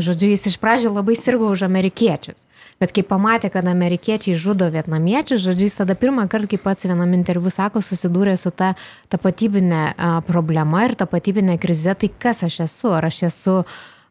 žodžiu, 0.03 0.33
jis 0.33 0.49
iš 0.51 0.59
pradžių 0.61 0.91
labai 0.97 1.15
sirgo 1.19 1.51
už 1.53 1.65
amerikiečius. 1.69 2.45
Bet 2.81 2.91
kai 2.95 3.05
pamatė, 3.07 3.51
kad 3.53 3.67
amerikiečiai 3.69 4.35
žudo 4.39 4.67
vietnamiečius, 4.73 5.43
žodžiu, 5.45 5.69
jis 5.69 5.79
tada 5.79 5.95
pirmą 5.99 6.27
kartą, 6.31 6.49
kaip 6.51 6.65
pats 6.65 6.87
vienam 6.87 7.15
interviu 7.15 7.53
sako, 7.53 7.83
susidūrė 7.85 8.35
su 8.39 8.51
ta 8.51 8.73
tapatybinė 9.13 9.83
problema 10.27 10.87
ir 10.89 10.97
tapatybinė 10.99 11.59
krize, 11.61 11.95
tai 11.95 12.11
kas 12.11 12.43
aš 12.47 12.63
esu, 12.67 12.91
ar 12.91 13.07
aš 13.07 13.23
esu 13.29 13.61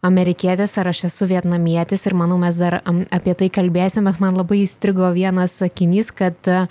amerikietis, 0.03 0.79
ar 0.81 0.91
aš 0.91 1.05
esu 1.11 1.29
vietnamietis 1.31 2.09
ir 2.09 2.17
manau 2.19 2.39
mes 2.41 2.57
dar 2.59 2.81
apie 3.15 3.37
tai 3.39 3.51
kalbėsim, 3.55 4.09
bet 4.09 4.19
man 4.23 4.39
labai 4.41 4.63
įstrigo 4.65 5.13
vienas 5.15 5.55
sakinys, 5.61 6.11
kad 6.17 6.51
uh, 6.51 6.67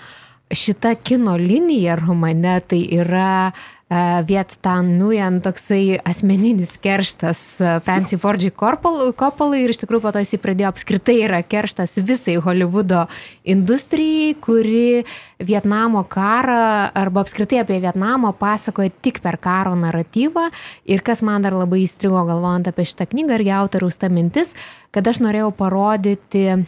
šita 0.52 0.96
kino 0.96 1.36
linija 1.38 1.96
romane 1.96 2.60
tai 2.68 2.82
yra 2.92 3.52
uh, 3.52 4.24
Viet 4.28 4.54
Tan 4.62 4.94
Nguyen 4.96 5.42
toksai 5.44 5.98
asmeninis 6.08 6.78
kerštas 6.80 7.42
uh, 7.60 7.72
Francijui 7.84 8.22
Fordžiai 8.24 8.54
Kopalai 8.56 9.60
ir 9.66 9.74
iš 9.74 9.82
tikrųjų 9.84 10.06
po 10.06 10.14
to 10.16 10.24
jisai 10.24 10.40
pradėjo 10.40 10.72
apskritai 10.72 11.18
yra 11.26 11.42
kerštas 11.44 11.98
visai 12.08 12.38
Hollywoodo 12.40 13.06
industrijai, 13.44 14.34
kuri 14.40 15.04
Vietnamo 15.44 16.06
karą 16.08 16.92
arba 16.96 17.26
apskritai 17.26 17.60
apie 17.66 17.82
Vietnamą 17.84 18.32
pasakoja 18.40 18.94
tik 19.04 19.20
per 19.24 19.40
karo 19.44 19.76
naratyvą. 19.76 20.50
Ir 20.88 21.04
kas 21.04 21.20
man 21.26 21.44
dar 21.44 21.58
labai 21.60 21.84
įstrigo 21.84 22.24
galvojant 22.28 22.72
apie 22.72 22.88
šitą 22.88 23.10
knygą 23.12 23.42
irgi 23.42 23.56
autoriaus 23.60 24.00
ta 24.00 24.08
mintis, 24.08 24.56
kad 24.96 25.08
aš 25.08 25.20
norėjau 25.26 25.52
parodyti 25.58 26.62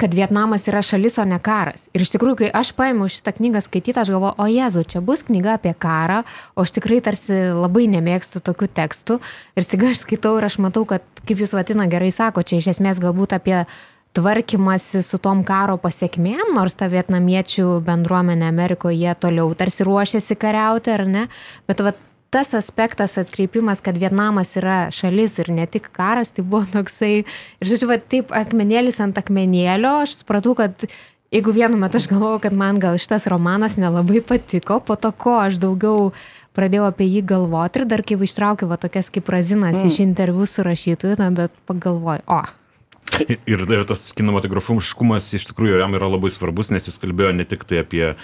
kad 0.00 0.14
Vietnamas 0.14 0.66
yra 0.70 0.82
šalis, 0.84 1.18
o 1.22 1.24
ne 1.28 1.38
karas. 1.42 1.86
Ir 1.96 2.04
iš 2.04 2.12
tikrųjų, 2.14 2.38
kai 2.40 2.50
aš 2.60 2.72
paėmiau 2.76 3.10
šitą 3.12 3.34
knygą 3.36 3.62
skaityti, 3.64 3.98
aš 4.02 4.12
galvoju, 4.14 4.36
o 4.42 4.46
Jezu, 4.50 4.84
čia 4.88 5.02
bus 5.04 5.24
knyga 5.26 5.56
apie 5.56 5.72
karą, 5.78 6.22
o 6.54 6.66
aš 6.66 6.74
tikrai 6.76 7.00
tarsi 7.04 7.40
labai 7.56 7.86
nemėgstu 7.92 8.42
tokių 8.44 8.70
tekstų. 8.78 9.18
Ir 9.56 9.66
staiga 9.66 9.92
aš 9.92 10.04
skaitau 10.04 10.36
ir 10.38 10.48
aš 10.48 10.58
matau, 10.62 10.86
kad, 10.88 11.04
kaip 11.26 11.42
jūs 11.42 11.56
vadina 11.56 11.88
gerai 11.90 12.12
sako, 12.14 12.44
čia 12.46 12.60
iš 12.60 12.72
esmės 12.76 13.02
galbūt 13.02 13.36
apie 13.38 13.62
tvarkymasi 14.16 15.02
su 15.04 15.18
tom 15.20 15.42
karo 15.44 15.76
pasiekmėm, 15.80 16.54
nors 16.56 16.76
ta 16.78 16.88
vietnamiečių 16.88 17.82
bendruomenė 17.84 18.48
Amerikoje 18.48 19.12
toliau 19.20 19.52
tarsi 19.58 19.84
ruošiasi 19.84 20.38
kariauti, 20.40 20.94
ar 20.94 21.04
ne? 21.04 21.26
Bet 21.68 21.82
va, 21.84 21.92
tas 22.30 22.54
aspektas 22.54 23.16
atkreipimas, 23.20 23.80
kad 23.84 23.98
Vietnamas 23.98 24.56
yra 24.58 24.86
šalis 24.94 25.38
ir 25.42 25.50
ne 25.54 25.66
tik 25.70 25.90
karas, 25.96 26.32
tai 26.36 26.44
buvo 26.44 26.66
toksai, 26.72 27.12
ir 27.24 27.70
žodžiu, 27.70 27.90
va, 27.90 27.98
taip 27.98 28.32
akmenėlis 28.34 29.00
ant 29.04 29.18
akmenėlio, 29.20 30.00
aš 30.06 30.20
supratau, 30.20 30.56
kad 30.58 30.88
jeigu 31.34 31.54
vienu 31.54 31.78
metu 31.80 32.00
aš 32.00 32.08
galvojau, 32.10 32.40
kad 32.46 32.56
man 32.56 32.80
gal 32.82 32.98
šitas 33.00 33.28
romanas 33.30 33.78
nelabai 33.80 34.22
patiko, 34.24 34.80
po 34.80 34.98
to 35.00 35.12
ko 35.12 35.38
aš 35.44 35.60
daugiau 35.62 36.12
pradėjau 36.56 36.86
apie 36.88 37.08
jį 37.08 37.24
galvoti 37.28 37.82
ir 37.82 37.88
dar 37.90 38.02
kai 38.06 38.16
ištraukiau 38.28 38.70
va 38.70 38.78
tokias 38.80 39.10
kaip 39.12 39.28
razinas 39.32 39.76
mm. 39.76 39.90
iš 39.90 40.00
interviu 40.04 40.46
su 40.48 40.64
rašytoju, 40.64 41.18
tada 41.20 41.50
pagalvoju, 41.68 42.24
o, 42.26 42.40
Ir, 43.26 43.62
ir 43.70 43.84
tas 43.88 44.08
kinematografiškumas 44.16 45.28
iš 45.38 45.46
tikrųjų 45.50 45.78
jam 45.80 45.94
yra 45.96 46.08
labai 46.10 46.30
svarbus, 46.34 46.72
nes 46.74 46.88
jis 46.88 46.98
kalbėjo 47.00 47.32
ne 47.36 47.46
tik 47.48 47.64
tai 47.68 47.80
apie 47.84 48.02
e, 48.10 48.14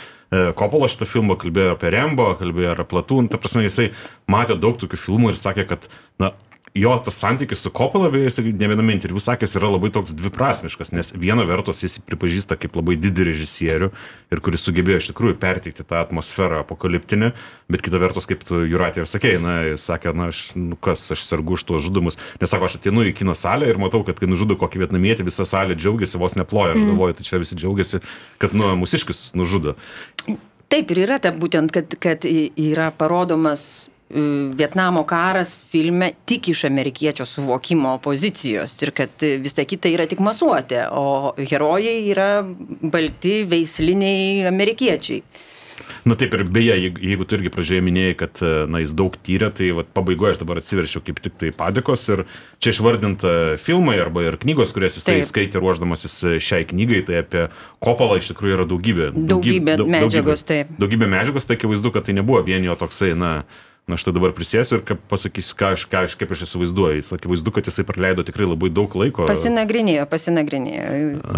Kopolą 0.59 0.89
šitą 0.91 1.09
filmą, 1.09 1.37
kalbėjo 1.41 1.77
apie 1.77 1.93
Rembo, 1.95 2.33
kalbėjo 2.41 2.75
apie 2.75 2.87
Platūn, 2.91 3.31
ta 3.33 3.41
prasme 3.41 3.65
jisai 3.65 3.93
matė 4.31 4.59
daug 4.61 4.77
tokių 4.83 5.01
filmų 5.01 5.33
ir 5.33 5.41
sakė, 5.41 5.69
kad 5.71 5.89
na, 6.23 6.33
jo 6.75 6.93
tas 7.05 7.19
santykis 7.21 7.61
su 7.61 7.71
Koppola, 7.71 8.09
beje, 8.11 8.25
jis 8.25 8.39
ne 8.39 8.69
viename 8.69 8.95
interviu 8.97 9.21
sakęs, 9.21 9.57
yra 9.59 9.69
labai 9.75 9.91
toks 9.93 10.15
dviprasmiškas, 10.17 10.93
nes 10.97 11.13
viena 11.13 11.45
vertus 11.45 11.83
jis 11.85 11.99
pripažįsta 12.07 12.57
kaip 12.61 12.79
labai 12.79 12.97
didelį 12.97 13.35
režisierių 13.35 13.91
ir 14.33 14.41
kuris 14.45 14.65
sugebėjo 14.65 15.03
iš 15.03 15.11
tikrųjų 15.11 15.37
perteikti 15.43 15.85
tą 15.85 16.01
atmosferą 16.01 16.63
apokaliptinę, 16.65 17.33
bet 17.69 17.85
kita 17.85 18.01
vertus, 18.01 18.29
kaip 18.31 18.47
tu 18.49 18.63
Juratė 18.65 19.05
ir 19.05 19.11
sakėjai, 19.11 19.43
na, 19.45 19.57
jis 19.75 19.85
sakė, 19.91 20.15
na, 20.17 20.31
aš, 20.33 20.45
nu, 20.57 20.79
kas, 20.81 21.05
aš 21.13 21.27
sergu 21.29 21.59
už 21.59 21.67
tuos 21.69 21.85
žudimus, 21.85 22.17
nes 22.41 22.53
sako, 22.53 22.71
aš 22.71 22.79
ateinu 22.81 23.05
į 23.05 23.13
kino 23.21 23.37
salę 23.37 23.69
ir 23.69 23.81
matau, 23.83 24.01
kad 24.07 24.17
kai 24.23 24.31
nužudo 24.31 24.57
kokį 24.61 24.87
vietnamietį, 24.87 25.29
visa 25.29 25.45
salė 25.49 25.77
džiaugiasi, 25.77 26.21
vos 26.21 26.39
neploja, 26.41 26.73
aš 26.73 26.81
mm. 26.81 26.95
galvoju, 26.95 27.19
tai 27.19 27.29
čia 27.29 27.43
visi 27.43 27.61
džiaugiasi, 27.61 28.01
kad, 28.41 28.57
nu, 28.57 28.73
mūsiškis 28.81 29.33
nužudo. 29.37 29.77
Taip 30.73 30.93
ir 30.95 31.05
yra 31.05 31.21
ta 31.21 31.35
būtent, 31.37 31.69
kad, 31.69 32.01
kad 32.01 32.25
yra 32.25 32.89
parodomas 32.97 33.92
Vietnamo 34.13 35.07
karas 35.09 35.55
filme 35.71 36.11
tik 36.29 36.51
iš 36.53 36.67
amerikiečio 36.69 37.25
suvokimo 37.25 37.95
pozicijos 38.05 38.75
ir 38.83 38.93
kad 38.97 39.25
visa 39.41 39.65
kita 39.65 39.89
yra 39.89 40.05
tik 40.11 40.21
masuotė, 40.21 40.85
o 40.93 41.33
herojai 41.39 41.97
yra 42.13 42.29
balti 42.83 43.41
veisliniai 43.49 44.45
amerikiečiai. 44.53 45.49
Na 46.05 46.17
taip 46.19 46.35
ir 46.35 46.43
beje, 46.51 46.75
jeigu 46.99 47.25
tu 47.29 47.37
irgi 47.39 47.51
pradžioje 47.55 47.83
minėjai, 47.87 48.15
kad 48.19 48.41
na, 48.43 48.81
jis 48.83 48.95
daug 48.99 49.15
tyrė, 49.23 49.53
tai 49.55 49.71
vat, 49.77 49.89
pabaigoje 49.95 50.35
aš 50.35 50.41
dabar 50.41 50.59
atsiverčiau 50.59 51.03
kaip 51.07 51.21
tik 51.23 51.37
tai 51.39 51.53
padėkos 51.55 52.07
ir 52.11 52.25
čia 52.63 52.73
išvardinta 52.75 53.35
filmai 53.63 53.97
arba 54.03 54.27
ir 54.27 54.39
knygos, 54.43 54.75
kurias 54.75 54.99
jisai 54.99 55.21
taip. 55.21 55.29
skaitė 55.31 55.63
ruoždamasis 55.63 56.19
šiai 56.43 56.67
knygai, 56.73 57.05
tai 57.07 57.21
apie 57.23 57.47
Kopalą 57.83 58.19
iš 58.19 58.33
tikrųjų 58.33 58.59
yra 58.59 58.67
daugybė. 58.69 59.13
Daugybė, 59.15 59.77
daugybė 59.79 59.95
medžiagos, 59.95 60.43
daugybė, 60.43 60.49
taip. 60.51 60.81
Daugybė 60.83 61.11
medžiagos, 61.15 61.47
tai 61.47 61.59
akivaizdu, 61.61 61.95
kad 61.95 62.09
tai 62.09 62.17
nebuvo 62.19 62.43
vien 62.51 62.67
jo 62.67 62.77
toksai, 62.83 63.13
na, 63.19 63.33
Na, 63.91 63.97
aš 63.99 64.05
tai 64.07 64.13
dabar 64.15 64.31
prisėsiu 64.31 64.77
ir 64.79 64.99
pasakysiu, 65.11 65.57
ką 65.59 65.73
aš, 65.75 65.85
ką 65.91 66.05
aš, 66.07 66.13
kaip 66.15 66.31
aš 66.31 66.45
įsivaizduoju. 66.47 67.01
Jis 67.01 67.09
akivaizdu, 67.17 67.51
kad 67.51 67.67
jisai 67.67 67.83
praleido 67.89 68.23
tikrai 68.23 68.47
labai 68.47 68.71
daug 68.71 68.93
laiko. 68.95 69.27
Pasinagrinėjo, 69.27 70.05
pasinagrinėjo. 70.07 70.85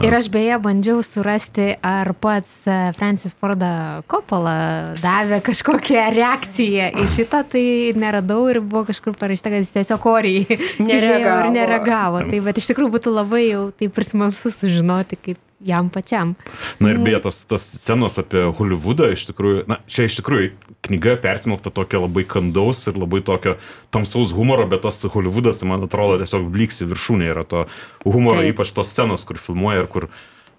Ir 0.05 0.17
aš 0.19 0.29
beje 0.35 0.59
bandžiau 0.67 1.01
surasti, 1.07 1.71
ar 1.81 2.13
pats 2.21 2.67
e, 2.69 2.77
Francis 2.99 3.33
Forda 3.41 4.03
Coppola 4.13 4.93
davė 5.01 5.41
kažkokią 5.47 6.05
reakciją 6.13 6.91
į 7.01 7.07
šitą, 7.15 7.41
tai 7.55 7.65
neradau 7.97 8.43
ir 8.53 8.61
buvo 8.61 8.85
kažkur 8.93 9.17
parašyta, 9.17 9.49
kad 9.49 9.65
jis 9.65 9.73
tiesiog 9.79 10.05
oriai 10.13 10.61
nereagavo. 10.85 11.41
ir 11.49 11.51
nereagavo. 11.57 12.23
Tai 12.29 12.45
bet 12.51 12.61
iš 12.61 12.69
tikrųjų 12.75 12.93
būtų 12.99 13.17
labai 13.23 13.47
jau 13.47 13.65
taip 13.73 13.97
ir 13.97 14.11
smalsu 14.13 14.53
sužinoti, 14.53 15.17
kaip 15.31 15.41
jam 15.65 15.89
pačiam. 15.93 16.35
Na 16.83 16.93
ir 16.93 17.01
beje, 17.03 17.23
tos, 17.27 17.41
tos 17.49 17.65
scenos 17.81 18.19
apie 18.21 18.45
Hollywoodą, 18.59 19.11
iš 19.15 19.27
tikrųjų, 19.31 19.65
na, 19.71 19.81
čia 19.91 20.09
iš 20.09 20.19
tikrųjų 20.21 20.53
knyga 20.85 21.17
persimokta 21.23 21.73
tokia 21.75 22.03
labai 22.05 22.27
kandaus 22.29 22.85
ir 22.91 22.99
labai 23.01 23.23
tokio 23.25 23.57
tamsaus 23.95 24.35
humoro, 24.37 24.67
bet 24.71 24.85
tos 24.85 25.01
Hollywoodas, 25.15 25.65
man 25.69 25.87
atrodo, 25.87 26.21
tiesiog 26.23 26.47
blyksi 26.55 26.89
viršūnė 26.91 27.33
yra 27.33 27.47
to 27.49 27.65
humoro, 28.05 28.43
Taip. 28.43 28.55
ypač 28.55 28.75
tos 28.77 28.93
scenos, 28.93 29.25
kur 29.29 29.41
filmuoja 29.41 29.85
ir 29.85 29.91
kur 29.91 30.09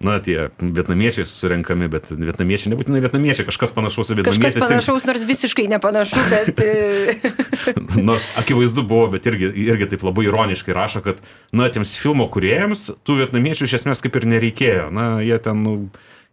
na, 0.04 0.18
tie 0.24 0.50
vietnamiečiai 0.60 1.28
surenkami, 1.30 1.88
bet 1.92 2.10
vietnamiečiai 2.12 2.74
nebūtinai 2.74 3.02
vietnamiečiai, 3.04 3.48
kažkas 3.48 3.74
panašaus 3.76 4.12
į 4.12 4.20
vietnamiečių. 4.20 4.44
Kažkas 4.48 4.64
panašaus, 4.64 5.06
nors 5.08 5.28
visiškai 5.28 5.68
nepanašu, 5.72 6.24
bet... 6.32 6.60
E, 6.60 7.16
nors 8.10 8.28
akivaizdu 8.42 8.84
buvo, 8.88 9.08
bet 9.16 9.30
irgi, 9.30 9.52
irgi 9.68 9.92
taip 9.94 10.04
labai 10.08 10.28
ironiškai 10.28 10.76
rašo, 10.76 11.04
kad, 11.06 11.22
na, 11.56 11.70
tiems 11.74 11.96
filmo 12.02 12.28
kuriejams 12.32 12.90
tų 13.08 13.22
vietnamiečių 13.24 13.70
iš 13.70 13.80
esmės 13.82 14.04
kaip 14.04 14.20
ir 14.20 14.28
nereikėjo. 14.36 14.90
Na, 14.96 15.08
jie 15.24 15.40
ten, 15.44 15.64
nu, 15.64 15.78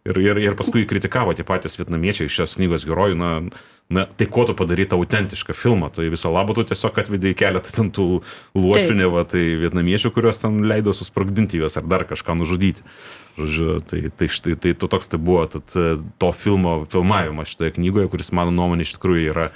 ir, 0.05 0.19
ir, 0.19 0.39
ir 0.41 0.57
paskui 0.59 0.85
kritikavo 0.87 1.33
tie 1.35 1.45
patys 1.47 1.77
vietnamiečiai 1.79 2.31
šios 2.31 2.57
knygos 2.57 2.85
herojų, 2.87 3.17
na, 3.19 3.31
na, 3.93 4.05
tai 4.19 4.27
ko 4.31 4.45
tu 4.47 4.55
padaryt 4.57 4.95
autentišką 4.95 5.55
filmą, 5.55 5.89
tai 5.95 6.09
viso 6.11 6.31
labo 6.33 6.55
tu 6.57 6.65
tiesiog 6.67 6.99
atvedai 7.03 7.33
keletą 7.37 7.73
ten 7.75 7.91
tų 7.93 8.07
luošių, 8.57 8.95
ne 8.99 9.09
va, 9.11 9.23
tai 9.29 9.43
vietnamiečių, 9.61 10.11
kuriuos 10.15 10.43
ten 10.43 10.63
leido 10.69 10.95
susprogdinti 10.95 11.61
juos 11.61 11.79
ar 11.79 11.87
dar 11.87 12.07
kažką 12.09 12.35
nužudyti. 12.41 12.83
Žodžiu, 13.33 13.79
tai, 13.89 14.01
tai 14.13 14.27
štai 14.29 14.53
tai 14.61 14.75
to 14.77 14.89
toks 14.91 15.09
tai 15.09 15.17
buvo 15.17 15.47
tad, 15.49 15.65
e, 15.73 15.95
to 16.21 16.27
filmo 16.37 16.83
filmavimas 16.85 17.49
šitoje 17.49 17.73
knygoje, 17.79 18.11
kuris 18.11 18.29
mano 18.35 18.53
nuomonė 18.53 18.85
iš 18.85 18.93
tikrųjų 18.99 19.31
yra, 19.31 19.47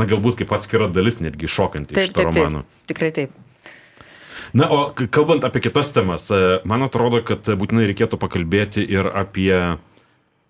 na 0.00 0.06
galbūt 0.08 0.38
kaip 0.40 0.54
atskira 0.56 0.88
dalis 0.88 1.20
netgi 1.20 1.50
šokanti 1.50 1.98
iš 1.98 2.08
šito 2.08 2.24
romano. 2.30 2.62
Taip, 2.64 2.86
tikrai 2.94 3.10
taip. 3.18 3.34
Na, 4.56 4.70
o 4.72 4.78
kalbant 4.94 5.44
apie 5.44 5.60
kitas 5.66 5.90
temas, 5.92 6.30
e, 6.32 6.62
man 6.64 6.86
atrodo, 6.86 7.20
kad 7.26 7.44
būtinai 7.60 7.90
reikėtų 7.90 8.16
pakalbėti 8.22 8.86
ir 8.88 9.10
apie 9.10 9.52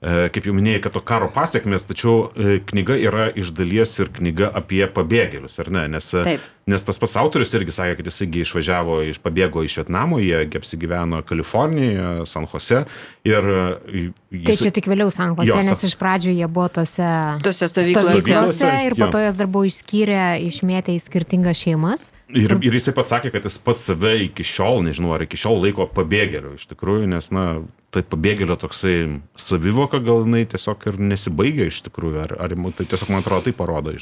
kaip 0.07 0.47
jau 0.47 0.55
minėjai, 0.55 0.81
kad 0.85 0.95
to 0.95 1.01
karo 1.03 1.27
pasiekmes, 1.33 1.87
tačiau 1.89 2.29
e, 2.29 2.59
knyga 2.69 2.95
yra 3.01 3.27
iš 3.35 3.51
dalies 3.57 3.97
ir 3.99 4.11
knyga 4.15 4.53
apie 4.55 4.85
pabėgėlius, 4.87 5.59
ar 5.63 5.71
ne? 5.75 5.87
Nes, 5.97 6.11
e, 6.15 6.23
Taip. 6.27 6.45
nes 6.71 6.87
tas 6.87 7.01
pats 7.03 7.17
autorius 7.19 7.55
irgi 7.59 7.75
sakė, 7.75 7.97
kad 7.99 8.11
jis 8.11 8.23
irgi 8.27 8.45
išvažiavo, 8.45 9.01
iš 9.11 9.19
pabėgo 9.25 9.65
iš 9.67 9.79
Vietnamo, 9.81 10.21
jie 10.23 10.45
apsigyveno 10.61 11.23
Kalifornijoje, 11.27 12.27
San 12.31 12.47
Jose 12.53 12.85
ir... 13.27 13.49
Jis... 14.31 14.47
Tai 14.47 14.59
čia 14.61 14.75
tik 14.79 14.91
vėliau 14.93 15.11
San 15.15 15.35
Jose, 15.35 15.49
jo, 15.51 15.59
nes 15.67 15.87
iš 15.89 15.97
pradžių 15.99 16.37
jie 16.37 16.51
buvo 16.51 16.69
tose, 16.79 17.09
tose 17.47 17.71
stovyklose 17.73 18.71
ir 18.87 18.99
po 19.01 19.09
to 19.11 19.25
jos 19.25 19.41
dar 19.41 19.51
buvo 19.51 19.67
išskyrę, 19.67 20.37
išmėtę 20.47 20.95
į 20.95 21.01
skirtingas 21.03 21.65
šeimas. 21.65 22.11
Ir, 22.35 22.57
ir 22.59 22.75
jisai 22.75 22.95
pats 22.95 23.13
sakė, 23.15 23.31
kad 23.35 23.45
jis 23.47 23.59
pats 23.63 23.85
save 23.87 24.17
iki 24.25 24.47
šiol, 24.47 24.81
nežinau, 24.87 25.13
ar 25.15 25.23
iki 25.23 25.39
šiol 25.39 25.61
laiko 25.63 25.87
pabėgėliu 25.87 26.57
iš 26.59 26.67
tikrųjų, 26.73 27.07
nes, 27.13 27.31
na, 27.35 27.45
tai 27.97 28.05
pabėgėlio 28.05 28.57
toksai 28.61 28.95
savivoka 29.41 30.01
gal 30.05 30.27
jinai 30.27 30.45
tiesiog 30.51 30.85
ir 30.91 30.99
nesibaigia 31.13 31.69
iš 31.71 31.81
tikrųjų, 31.87 32.21
ar, 32.27 32.35
ar 32.45 32.55
tai 32.77 32.87
tiesiog 32.91 33.13
man 33.13 33.25
atrodo 33.25 33.47
tai 33.47 33.55
parodo. 33.57 33.95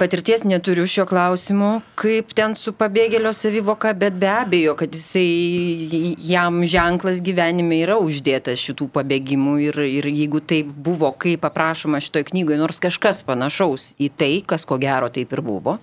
Patirties 0.00 0.44
neturiu 0.48 0.84
šio 0.88 1.06
klausimu, 1.08 1.70
kaip 1.98 2.34
ten 2.36 2.56
su 2.58 2.74
pabėgėlio 2.76 3.32
savivoka, 3.36 3.94
bet 3.96 4.18
be 4.20 4.28
abejo, 4.32 4.76
kad 4.78 4.92
jisai 4.94 6.16
jam 6.28 6.60
ženklas 6.68 7.22
gyvenime 7.24 7.80
yra 7.86 7.98
uždėtas 8.02 8.60
šitų 8.68 8.90
pabėgimų 8.98 9.56
ir, 9.70 9.80
ir 9.86 10.10
jeigu 10.12 10.42
tai 10.44 10.62
buvo, 10.66 11.10
kaip 11.16 11.46
aprašoma 11.48 12.02
šitoje 12.04 12.28
knygoje, 12.32 12.60
nors 12.60 12.82
kažkas 12.82 13.24
panašaus 13.26 13.92
į 13.96 14.12
tai, 14.18 14.32
kas 14.46 14.68
ko 14.68 14.80
gero 14.82 15.08
taip 15.12 15.32
ir 15.32 15.44
buvo, 15.44 15.78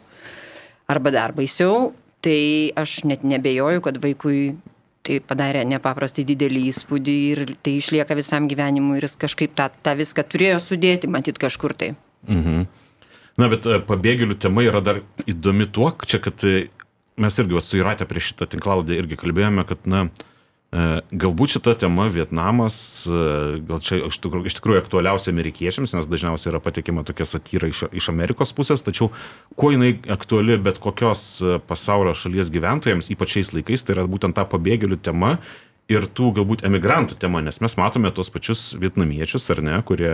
arba 0.91 1.13
dar 1.15 1.33
baisiau, 1.35 1.93
tai 2.25 2.71
aš 2.77 3.03
net 3.09 3.25
nebejoju, 3.25 3.83
kad 3.85 3.99
vaikui 4.01 4.55
tai 5.05 5.19
padarė 5.23 5.63
nepaprastai 5.69 6.25
didelį 6.27 6.65
įspūdį 6.71 7.15
ir 7.31 7.43
tai 7.65 7.77
išlieka 7.79 8.17
visam 8.17 8.49
gyvenimui 8.51 8.99
ir 8.99 9.07
jis 9.07 9.17
kažkaip 9.21 9.55
tą, 9.57 9.69
tą 9.85 9.95
viską 9.99 10.25
turėjo 10.27 10.59
sudėti, 10.63 11.11
matyt, 11.11 11.39
kažkur 11.41 11.75
tai. 11.77 11.93
Mhm. 12.27 12.65
Na, 13.35 13.49
bet 13.51 13.67
e, 13.67 13.81
pabėgėlių 13.83 14.39
tema 14.39 14.63
yra 14.63 14.79
dar 14.83 15.01
įdomi 15.27 15.67
tuo, 15.67 15.89
čia, 16.07 16.21
kad 16.23 16.43
e, 16.47 16.69
mes 17.19 17.41
irgi 17.41 17.61
su 17.61 17.81
Iratė 17.81 18.07
prieš 18.07 18.31
šitą 18.31 18.47
tinklaldę 18.53 18.95
irgi 18.95 19.19
kalbėjome, 19.19 19.65
kad, 19.67 19.83
na, 19.91 20.05
uh, 20.07 20.34
galbūt 20.75 21.55
šita 21.55 21.75
tema 21.79 22.07
Vietnamas, 22.11 22.77
e, 23.07 23.59
gal 23.67 23.79
čia 23.83 24.01
iš 24.09 24.17
tikrųjų, 24.23 24.49
iš 24.49 24.57
tikrųjų 24.57 24.81
aktualiausia 24.81 25.31
amerikiečiams, 25.31 25.93
nes 25.95 26.09
dažniausiai 26.11 26.51
yra 26.51 26.61
patikima 26.63 27.05
tokia 27.07 27.27
satyra 27.29 27.69
iš, 27.71 27.85
iš 27.95 28.09
Amerikos 28.11 28.51
pusės, 28.57 28.83
tačiau 28.83 29.11
kuo 29.55 29.71
jinai 29.71 29.93
aktuali 30.11 30.57
bet 30.59 30.81
kokios 30.83 31.23
e, 31.39 31.57
pasaulio 31.69 32.15
šalies 32.17 32.51
gyventojams, 32.51 33.11
ypač 33.13 33.37
šiais 33.37 33.53
laikais, 33.55 33.85
tai 33.87 33.95
yra 33.95 34.07
būtent 34.09 34.35
ta 34.35 34.43
pabėgėlių 34.49 34.99
tema 35.05 35.37
ir 35.91 36.09
tų 36.11 36.33
galbūt 36.41 36.65
emigrantų 36.67 37.21
tema, 37.21 37.43
nes 37.45 37.61
mes 37.61 37.79
matome 37.79 38.11
tos 38.11 38.33
pačius 38.33 38.73
vietnamiečius, 38.81 39.47
ar 39.53 39.63
ne, 39.63 39.79
kurie 39.85 40.13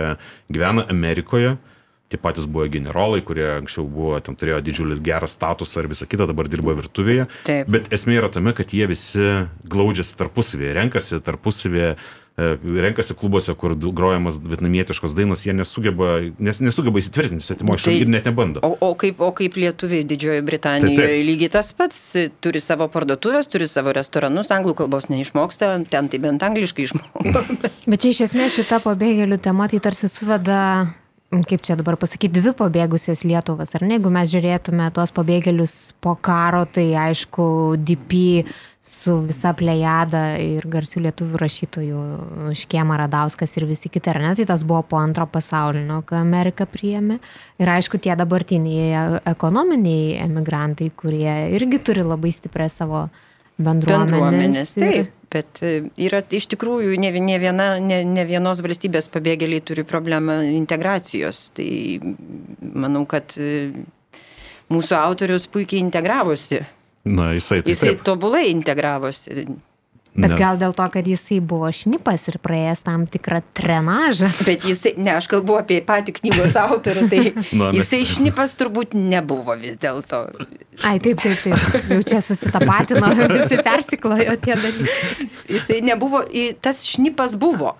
gyvena 0.52 0.84
Amerikoje, 0.92 1.56
uh, 1.56 1.71
tie 2.12 2.20
patys 2.20 2.46
buvo 2.46 2.68
generolai, 2.72 3.22
kurie 3.26 3.48
anksčiau 3.58 3.88
buvo, 3.88 4.14
ten 4.24 4.36
turėjo 4.38 4.60
didžiulį 4.68 5.00
gerą 5.04 5.28
statusą 5.30 5.82
ir 5.84 5.90
visą 5.96 6.06
kitą, 6.10 6.28
dabar 6.30 6.50
dirbo 6.52 6.76
virtuvėje. 6.78 7.28
Taip. 7.48 7.70
Bet 7.72 7.92
esmė 7.96 8.20
yra 8.20 8.30
tame, 8.32 8.54
kad 8.56 8.72
jie 8.76 8.86
visi 8.90 9.28
glaudžiasi 9.72 10.18
tarpusavėje, 10.20 10.74
renkasi 10.78 11.18
tarpusavėje 11.24 11.94
e, 11.96 12.46
renkasi 12.84 13.12
klubuose, 13.18 13.52
kur 13.60 13.74
grojamas 13.76 14.38
vietnamietiškos 14.40 15.12
dainos, 15.18 15.42
jie 15.44 15.52
nesugeba, 15.56 16.14
nes, 16.40 16.60
nesugeba 16.64 17.00
įsitvirtinti 17.02 17.44
svetimoje 17.44 17.80
Tai- 17.80 17.84
šalyje 17.86 18.06
ir 18.06 18.12
net 18.14 18.28
nebando. 18.30 18.62
O, 18.64 18.72
o, 18.88 18.92
kaip, 18.98 19.20
o 19.20 19.28
kaip 19.36 19.58
lietuviai 19.60 20.06
Didžiojo 20.08 20.44
Britanijoje 20.48 20.96
Tai 20.96 21.08
taip. 21.10 21.26
lygiai 21.28 21.52
tas 21.58 21.72
pats, 21.76 22.00
turi 22.44 22.62
savo 22.64 22.88
parduotuvės, 22.92 23.50
turi 23.52 23.68
savo 23.68 23.92
restoranus, 23.96 24.52
anglų 24.54 24.76
kalbos 24.80 25.10
neišmoksta, 25.12 25.74
ten 25.92 26.08
tai 26.12 26.22
bent 26.24 26.42
angliškai 26.48 26.88
išmoksta. 26.88 27.44
Bet 27.84 28.00
čia 28.04 28.14
iš 28.16 28.24
esmės 28.30 28.56
šita 28.56 28.80
pabėgėlių 28.84 29.36
tema 29.44 29.68
tai 29.68 29.82
tarsi 29.84 30.08
suveda, 30.08 30.62
kaip 31.40 31.62
čia 31.64 31.78
dabar 31.80 31.96
pasakyti, 31.96 32.34
dvi 32.36 32.52
pabėgusias 32.56 33.22
Lietuvas. 33.24 33.72
Ar 33.78 33.86
ne, 33.86 33.96
jeigu 33.96 34.10
mes 34.12 34.28
žiūrėtume 34.28 34.90
tuos 34.92 35.12
pabėgėlius 35.16 35.76
po 36.04 36.12
karo, 36.20 36.66
tai 36.68 36.90
aišku, 37.08 37.46
DP 37.80 38.44
su 38.84 39.14
visa 39.24 39.54
plejada 39.56 40.36
ir 40.42 40.66
garsių 40.68 41.04
lietuvių 41.06 41.40
rašytojų 41.40 42.02
Škiema 42.58 42.98
Radauskas 43.00 43.56
ir 43.56 43.66
visi 43.70 43.88
kiti, 43.88 44.10
ar 44.12 44.20
ne, 44.20 44.34
tai 44.36 44.44
tas 44.50 44.66
buvo 44.68 44.82
po 44.92 45.00
antro 45.00 45.24
pasaulinio, 45.30 46.02
kai 46.04 46.20
Amerika 46.20 46.66
priėmė. 46.68 47.16
Ir 47.62 47.72
aišku, 47.78 48.02
tie 48.02 48.12
dabartiniai 48.18 49.22
ekonominiai 49.32 50.18
emigrantai, 50.26 50.90
kurie 50.92 51.54
irgi 51.56 51.80
turi 51.80 52.04
labai 52.04 52.34
stiprią 52.36 52.68
savo 52.68 53.06
bendruomenės. 53.56 54.20
Bendruomenės, 54.20 54.76
ir- 54.76 54.84
taip. 54.84 55.18
Bet 55.32 55.62
e, 55.64 55.72
yra 56.04 56.20
iš 56.34 56.46
tikrųjų 56.52 56.98
ne, 57.00 57.12
ne, 57.24 57.38
viena, 57.40 57.68
ne, 57.80 58.02
ne 58.04 58.24
vienos 58.28 58.60
valstybės 58.64 59.08
pabėgėliai 59.12 59.64
turi 59.64 59.84
problemą 59.88 60.42
integracijos. 60.50 61.46
Tai 61.56 61.68
manau, 62.60 63.06
kad 63.08 63.36
e, 63.40 63.70
mūsų 64.72 64.96
autorius 64.98 65.48
puikiai 65.52 65.80
integravosi. 65.84 66.62
Na, 67.08 67.32
jisai 67.34 67.62
tai 67.62 67.74
Jisai 67.74 67.94
taip. 67.94 68.04
tobulai 68.06 68.46
integravosi. 68.52 69.46
Bet 70.12 70.34
Ne. 70.34 70.36
gal 70.36 70.58
dėl 70.60 70.74
to, 70.76 70.84
kad 70.92 71.06
jisai 71.08 71.38
buvo 71.40 71.70
šnipas 71.72 72.26
ir 72.28 72.36
praėjęs 72.44 72.82
tam 72.84 73.06
tikrą 73.08 73.38
trenažą. 73.56 74.28
Bet 74.48 74.66
jisai, 74.68 74.92
ne, 75.00 75.14
aš 75.16 75.24
kalbu 75.32 75.56
apie 75.62 75.78
patį 75.80 76.12
knygos 76.18 76.52
autorių, 76.60 77.06
tai 77.08 77.22
Na, 77.60 77.70
jisai 77.72 78.02
šnipas 78.04 78.52
turbūt 78.60 78.92
nebuvo 78.92 79.56
vis 79.56 79.78
dėlto. 79.80 80.26
Ai, 80.84 80.98
taip, 81.00 81.22
taip, 81.24 81.40
taip. 81.46 81.88
Jau 81.88 82.02
čia 82.04 82.20
susitapatino, 82.20 83.08
visi 83.32 83.56
persiklojo 83.64 84.36
tie 84.44 84.58
dalykai. 84.60 85.30
Jisai 85.48 85.80
nebuvo, 85.88 86.20
tas 86.60 86.84
šnipas 86.92 87.38
buvo. 87.40 87.72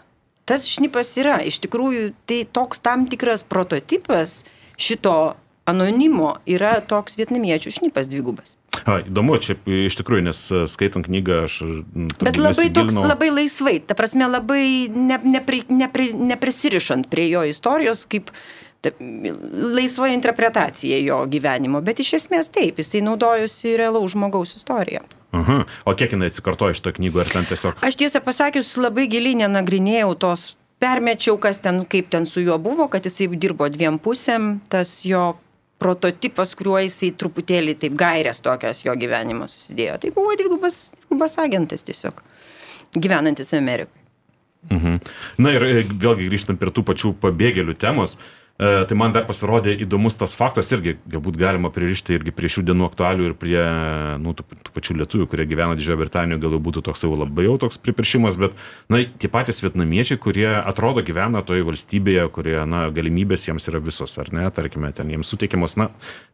Tas 0.48 0.64
šnipas 0.66 1.12
yra. 1.20 1.36
Iš 1.44 1.60
tikrųjų, 1.66 2.14
tai 2.26 2.42
toks 2.48 2.80
tam 2.82 3.04
tikras 3.12 3.44
prototipas 3.44 4.40
šito 4.80 5.34
anonimo 5.68 6.38
yra 6.48 6.78
toks 6.80 7.20
vietnamiečių 7.20 7.76
šnipas 7.76 8.08
dvigubas. 8.10 8.56
A, 8.82 8.98
įdomu, 9.04 9.36
čia 9.42 9.54
iš 9.66 9.96
tikrųjų, 10.00 10.24
nes 10.26 10.40
e, 10.50 10.64
skaitant 10.70 11.06
knygą 11.06 11.44
aš... 11.46 11.60
Bet 12.22 12.40
labai 12.40 12.70
toks, 12.74 12.96
labai 12.96 13.28
laisvai, 13.30 13.76
ta 13.84 13.94
prasme, 13.98 14.26
labai 14.30 14.88
ne, 14.90 15.20
nepri, 15.36 15.62
nepri, 15.70 16.10
neprisirišant 16.16 17.10
prie 17.12 17.28
jo 17.30 17.44
istorijos, 17.46 18.06
kaip 18.10 18.32
ta, 18.82 18.90
laisva 19.76 20.10
interpretacija 20.14 20.98
jo 21.04 21.20
gyvenimo. 21.30 21.82
Bet 21.84 22.02
iš 22.02 22.16
esmės 22.22 22.50
taip, 22.54 22.80
jisai 22.82 23.04
naudojosi 23.06 23.76
realaus 23.78 24.16
žmogaus 24.16 24.56
istoriją. 24.58 25.04
Aha. 25.36 25.62
O 25.88 25.94
kiek 25.96 26.12
jinai 26.12 26.32
atsikartoja 26.32 26.74
iš 26.74 26.82
to 26.84 26.92
knygų, 26.96 27.22
ar 27.22 27.30
ten 27.30 27.46
tiesiog... 27.48 27.78
Aš 27.84 28.00
tiesą 28.00 28.20
pasakius, 28.24 28.74
labai 28.80 29.06
giliai 29.12 29.38
nenagrinėjau 29.44 30.16
tos, 30.20 30.50
permečiau, 30.82 31.38
kas 31.40 31.62
ten, 31.62 31.84
kaip 31.88 32.10
ten 32.12 32.26
su 32.28 32.42
juo 32.42 32.58
buvo, 32.60 32.88
kad 32.92 33.06
jisai 33.06 33.30
dirbo 33.36 33.68
dviem 33.72 34.00
pusėm, 34.02 34.56
tas 34.72 35.02
jo 35.06 35.32
prototipas, 35.82 36.54
kuriuo 36.58 36.78
jisai 36.84 37.10
truputėlį 37.18 37.76
taip 37.82 37.96
gairės 37.98 38.42
tokias 38.44 38.84
jo 38.86 38.94
gyvenimo 38.98 39.48
susidėjo. 39.50 39.98
Tai 40.02 40.12
buvo 40.14 40.36
dvigubas, 40.38 40.84
dvigubas 41.00 41.34
agentas 41.42 41.84
tiesiog, 41.88 42.22
gyvenantis 42.94 43.52
Amerikoje. 43.58 43.98
Mhm. 44.70 45.00
Na 45.42 45.50
ir 45.56 45.64
e, 45.66 45.80
vėlgi 45.82 46.28
grįžtant 46.30 46.60
prie 46.60 46.70
tų 46.70 46.84
pačių 46.86 47.16
pabėgėlių 47.22 47.74
temos, 47.82 48.14
e, 48.14 48.41
tai 48.60 48.96
man 48.98 49.14
dar 49.14 49.24
pasirodė 49.26 49.72
įdomus 49.82 50.18
tas 50.20 50.34
faktas 50.38 50.68
irgi, 50.74 50.94
galbūt 51.10 51.38
galima 51.40 51.70
pririšti 51.72 52.14
irgi 52.18 52.34
prie 52.36 52.50
šių 52.52 52.64
dienų 52.68 52.86
aktualių 52.90 53.30
ir 53.30 53.34
prie 53.38 53.62
nu, 54.22 54.34
tų, 54.38 54.44
tų 54.66 54.74
pačių 54.76 54.96
lietuvių, 55.00 55.26
kurie 55.32 55.46
gyvena 55.50 55.76
Didžiojo 55.78 55.98
Britanijoje, 56.02 56.42
gal 56.44 56.58
būtų 56.62 56.84
toks 56.86 57.02
jau 57.06 57.14
labai 57.16 57.46
jau 57.48 57.56
toks 57.62 57.80
pripiršimas, 57.82 58.38
bet 58.40 58.54
na, 58.92 59.00
tie 59.02 59.30
patys 59.32 59.62
vietnamiečiai, 59.64 60.20
kurie 60.22 60.46
atrodo 60.60 61.02
gyvena 61.06 61.42
toje 61.46 61.64
valstybėje, 61.66 62.28
kurie 62.34 62.58
na, 62.68 62.84
galimybės 62.94 63.48
jiems 63.48 63.66
yra 63.72 63.82
visos, 63.82 64.14
ar 64.22 64.30
ne, 64.36 64.46
tarkime, 64.54 64.92
ten 64.94 65.10
jiems 65.10 65.32
suteikiamos, 65.32 65.78
na, 65.80 65.88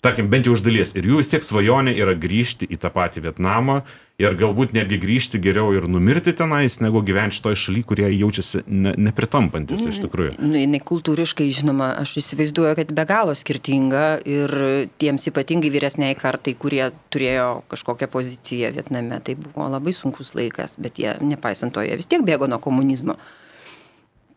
tarkim, 0.04 0.28
bent 0.32 0.50
jau 0.50 0.58
iš 0.58 0.66
dalies. 0.66 0.96
Ir 0.98 1.08
jų 1.08 1.22
vis 1.22 1.32
tiek 1.32 1.46
svajonė 1.46 1.96
yra 1.96 2.18
grįžti 2.18 2.68
į 2.68 2.82
tą 2.82 2.92
patį 2.92 3.28
Vietnamą 3.30 3.82
ir 4.18 4.34
galbūt 4.34 4.72
netgi 4.74 4.96
grįžti 4.98 5.38
geriau 5.38 5.70
ir 5.76 5.84
numirti 5.86 6.32
tenais, 6.34 6.80
negu 6.82 7.04
gyventi 7.06 7.38
šitoje 7.38 7.58
šalyje, 7.62 7.86
kurie 7.86 8.08
jaučiasi 8.10 8.64
ne, 8.66 8.92
nepritampantis 8.98 9.84
iš 9.86 10.00
tikrųjų. 10.02 10.32
Nu, 10.42 10.58
jinai 10.58 10.80
kultūriškai, 10.82 11.46
žinoma, 11.54 11.92
aš 12.02 12.16
įsivaizduoju, 12.24 12.74
kad 12.80 12.90
be 12.98 13.04
galo 13.06 13.36
skirtinga 13.38 14.06
ir 14.26 14.54
tiems 14.98 15.30
ypatingai 15.30 15.70
vyresniai 15.70 16.18
kartai, 16.18 16.56
kurie 16.58 16.88
turėjo 17.14 17.46
kažkokią 17.70 18.10
poziciją 18.10 18.72
Vietname, 18.74 19.20
tai 19.22 19.38
buvo 19.38 19.70
labai 19.70 19.94
sunkus 19.94 20.34
laikas, 20.34 20.74
bet 20.82 20.98
jie, 20.98 21.14
nepaisant 21.22 21.76
to, 21.78 21.86
jie 21.86 21.94
vis 22.02 22.10
tiek 22.10 22.26
bėgo 22.26 22.50
nuo 22.50 22.58
komunizmo. 22.62 23.20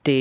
Tai 0.05 0.19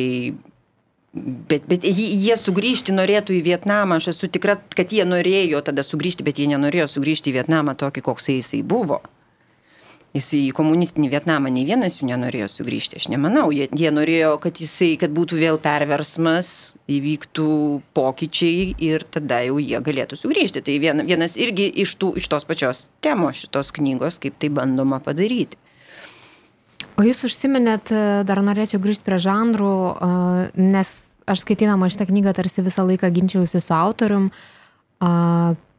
Bet, 1.11 1.65
bet 1.67 1.83
jie 1.83 2.37
sugrįžti 2.39 2.95
norėtų 2.95 3.35
į 3.35 3.41
Vietnamą, 3.43 3.97
aš 3.99 4.13
esu 4.13 4.29
tikra, 4.31 4.55
kad 4.79 4.93
jie 4.95 5.03
norėjo 5.03 5.59
tada 5.67 5.83
sugrįžti, 5.83 6.23
bet 6.23 6.39
jie 6.39 6.47
nenorėjo 6.53 6.87
sugrįžti 6.93 7.33
į 7.33 7.41
Vietnamą 7.41 7.75
tokį, 7.75 8.05
koks 8.07 8.31
jisai 8.31 8.61
buvo. 8.63 9.01
Jis 10.11 10.29
į 10.35 10.41
komunistinį 10.59 11.07
Vietnamą 11.13 11.53
nei 11.55 11.63
vienas 11.69 12.01
jų 12.01 12.09
nenorėjo 12.09 12.49
sugrįžti, 12.51 12.99
aš 12.99 13.07
nemanau. 13.13 13.45
Jie, 13.55 13.69
jie 13.79 13.93
norėjo, 13.95 14.33
kad, 14.43 14.59
jisai, 14.59 14.97
kad 14.99 15.13
būtų 15.15 15.39
vėl 15.39 15.61
perversmas, 15.63 16.75
įvyktų 16.91 17.51
pokyčiai 17.95 18.73
ir 18.83 19.07
tada 19.07 19.39
jau 19.47 19.61
jie 19.63 19.79
galėtų 19.79 20.19
sugrįžti. 20.19 20.65
Tai 20.67 20.77
viena, 20.83 21.07
vienas 21.07 21.39
irgi 21.39 21.69
iš, 21.85 21.95
tų, 22.03 22.17
iš 22.19 22.27
tos 22.33 22.49
pačios 22.49 22.89
temos 23.07 23.39
šitos 23.45 23.71
knygos, 23.79 24.19
kaip 24.19 24.35
tai 24.43 24.51
bandoma 24.51 24.99
padaryti. 25.05 25.61
O 26.99 27.07
jūs 27.07 27.23
užsiminėt, 27.31 27.95
dar 28.27 28.43
norėčiau 28.43 28.83
grįžti 28.83 29.07
prie 29.07 29.23
žanrų, 29.23 29.75
nes 30.59 30.91
aš 31.31 31.47
skaitydama 31.47 31.87
šitą 31.87 32.11
knygą 32.11 32.35
tarsi 32.35 32.67
visą 32.67 32.83
laiką 32.89 33.15
ginčiausi 33.15 33.63
su 33.63 33.75
autorium, 33.79 34.27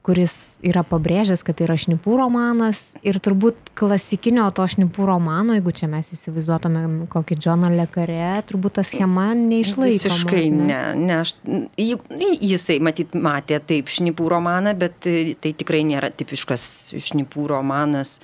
kuris 0.06 0.34
yra 0.66 0.82
pabrėžęs, 0.88 1.44
kad 1.46 1.58
tai 1.58 1.68
yra 1.68 1.76
šnipų 1.80 2.16
romanas 2.18 2.80
ir 3.06 3.20
turbūt 3.22 3.72
klasikinio 3.78 4.48
to 4.58 4.66
šnipų 4.74 5.06
romano, 5.06 5.54
jeigu 5.58 5.74
čia 5.78 5.90
mes 5.92 6.10
įsivaizduotume 6.16 7.06
kokį 7.12 7.38
Džoną 7.38 7.70
Lekarė, 7.76 8.42
turbūt 8.50 8.80
ta 8.80 8.86
schema 8.88 9.30
neišlaiko. 9.38 9.94
Visiškai 9.94 10.44
ne. 10.56 10.82
ne 10.98 11.20
aš, 11.22 11.36
jisai 11.78 12.80
matyt 12.82 13.14
matė 13.14 13.62
taip 13.62 13.94
šnipų 13.94 14.30
romaną, 14.34 14.74
bet 14.82 15.10
e, 15.10 15.36
tai 15.38 15.54
tikrai 15.58 15.84
nėra 15.86 16.10
tipiškas 16.10 16.66
šnipų 16.98 17.46
romanas, 17.54 18.18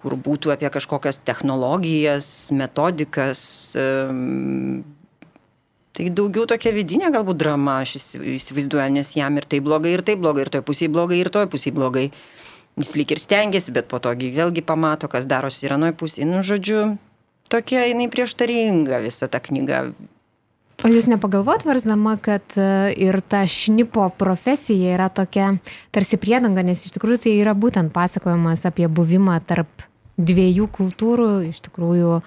kur 0.00 0.16
būtų 0.16 0.56
apie 0.56 0.72
kažkokias 0.72 1.20
technologijas, 1.28 2.48
metodikas. 2.56 3.44
Tai 5.92 6.06
daugiau 6.08 6.46
tokia 6.48 6.72
vidinė 6.72 7.10
galbūt 7.12 7.36
drama, 7.36 7.82
aš 7.84 7.98
įsi- 7.98 8.22
įsivaizduoju, 8.38 8.92
nes 8.94 9.10
jam 9.12 9.36
ir 9.36 9.44
tai 9.44 9.60
blogai, 9.60 9.92
ir 9.92 10.02
tai 10.02 10.16
blogai, 10.16 10.46
ir 10.46 10.50
toj 10.54 10.62
pusėje 10.64 10.88
blogai, 10.88 11.18
ir 11.20 11.28
toj 11.28 11.46
pusėje 11.52 11.74
blogai. 11.76 12.06
Jis 12.80 12.94
lyg 12.96 13.12
ir 13.12 13.20
stengiasi, 13.20 13.74
bet 13.76 13.88
po 13.88 13.98
togi 14.00 14.30
vėlgi 14.32 14.64
pamato, 14.64 15.08
kas 15.12 15.28
darosi 15.28 15.66
ir 15.66 15.74
anoje 15.76 15.92
pusėje. 15.92 16.24
Nu, 16.24 16.40
žodžiu, 16.40 16.96
tokia 17.52 17.84
jinai 17.90 18.08
prieštaringa 18.08 19.02
visa 19.04 19.28
ta 19.28 19.42
knyga. 19.44 19.92
O 20.82 20.88
jūs 20.88 21.04
nepagalvot 21.06 21.66
versdama, 21.68 22.16
kad 22.16 22.56
e, 22.56 22.94
ir 22.96 23.20
ta 23.20 23.44
šnipo 23.44 24.08
profesija 24.16 24.96
yra 24.96 25.10
tokia 25.12 25.58
tarsi 25.92 26.16
priedanga, 26.16 26.64
nes 26.64 26.80
iš 26.86 26.96
tikrųjų 26.96 27.20
tai 27.26 27.36
yra 27.36 27.52
būtent 27.52 27.92
pasakojimas 27.92 28.64
apie 28.66 28.88
buvimą 28.88 29.36
tarp 29.44 29.84
dviejų 30.16 30.66
kultūrų, 30.72 31.28
iš 31.52 31.60
tikrųjų 31.68 32.16
e, 32.18 32.24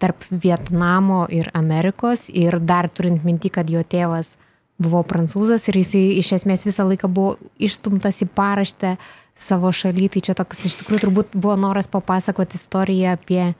tarp 0.00 0.24
Vietnamo 0.30 1.24
ir 1.30 1.50
Amerikos 1.54 2.28
ir 2.28 2.58
dar 2.60 2.88
turint 2.90 3.24
minti, 3.24 3.50
kad 3.52 3.70
jo 3.70 3.82
tėvas 3.82 4.34
buvo 4.80 5.02
prancūzas 5.04 5.66
ir 5.68 5.80
jisai 5.82 6.04
iš 6.18 6.32
esmės 6.38 6.64
visą 6.66 6.86
laiką 6.88 7.10
buvo 7.12 7.36
išstumtas 7.60 8.22
į 8.24 8.30
paraštę 8.34 8.94
savo 9.36 9.72
šaly, 9.72 10.08
tai 10.12 10.22
čia 10.24 10.34
toks 10.36 10.64
iš 10.68 10.78
tikrųjų 10.80 11.04
turbūt 11.04 11.36
buvo 11.36 11.56
noras 11.60 11.88
papasakoti 11.92 12.58
istoriją 12.58 13.14
apie 13.18 13.52